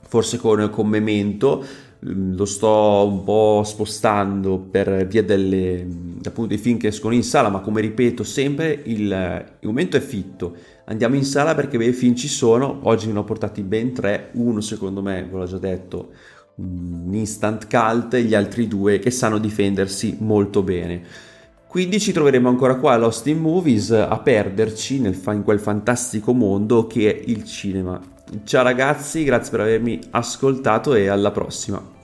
forse 0.00 0.38
con, 0.38 0.68
con 0.70 0.88
Memento 0.88 1.64
lo 2.00 2.44
sto 2.44 3.06
un 3.10 3.24
po' 3.24 3.62
spostando 3.64 4.58
per 4.58 5.06
via 5.06 5.22
delle, 5.22 5.86
appunto, 6.24 6.46
dei 6.46 6.58
film 6.58 6.78
che 6.78 6.88
escono 6.88 7.14
in 7.14 7.24
sala, 7.24 7.48
ma 7.48 7.60
come 7.60 7.80
ripeto 7.80 8.22
sempre 8.22 8.82
il, 8.84 9.46
il 9.60 9.66
momento 9.66 9.96
è 9.96 10.00
fitto. 10.00 10.54
Andiamo 10.90 11.16
in 11.16 11.24
sala 11.24 11.54
perché 11.54 11.76
i 11.76 11.92
film 11.92 12.14
ci 12.14 12.28
sono, 12.28 12.80
oggi 12.84 13.12
ne 13.12 13.18
ho 13.18 13.24
portati 13.24 13.62
ben 13.62 13.92
tre, 13.92 14.30
uno 14.32 14.62
secondo 14.62 15.02
me, 15.02 15.22
ve 15.22 15.36
l'ho 15.36 15.44
già 15.44 15.58
detto, 15.58 16.12
un 16.56 17.10
instant 17.12 17.66
cult 17.68 18.14
e 18.14 18.22
gli 18.22 18.34
altri 18.34 18.66
due 18.66 18.98
che 18.98 19.10
sanno 19.10 19.36
difendersi 19.36 20.16
molto 20.20 20.62
bene. 20.62 21.02
Quindi 21.66 22.00
ci 22.00 22.12
troveremo 22.12 22.48
ancora 22.48 22.76
qua 22.76 22.94
a 22.94 22.96
Lost 22.96 23.26
in 23.26 23.38
Movies 23.38 23.90
a 23.90 24.18
perderci 24.18 24.98
nel, 24.98 25.20
in 25.26 25.42
quel 25.44 25.60
fantastico 25.60 26.32
mondo 26.32 26.86
che 26.86 27.14
è 27.14 27.22
il 27.26 27.44
cinema. 27.44 28.00
Ciao 28.44 28.62
ragazzi, 28.62 29.24
grazie 29.24 29.50
per 29.50 29.60
avermi 29.60 30.00
ascoltato 30.12 30.94
e 30.94 31.08
alla 31.08 31.30
prossima. 31.30 31.97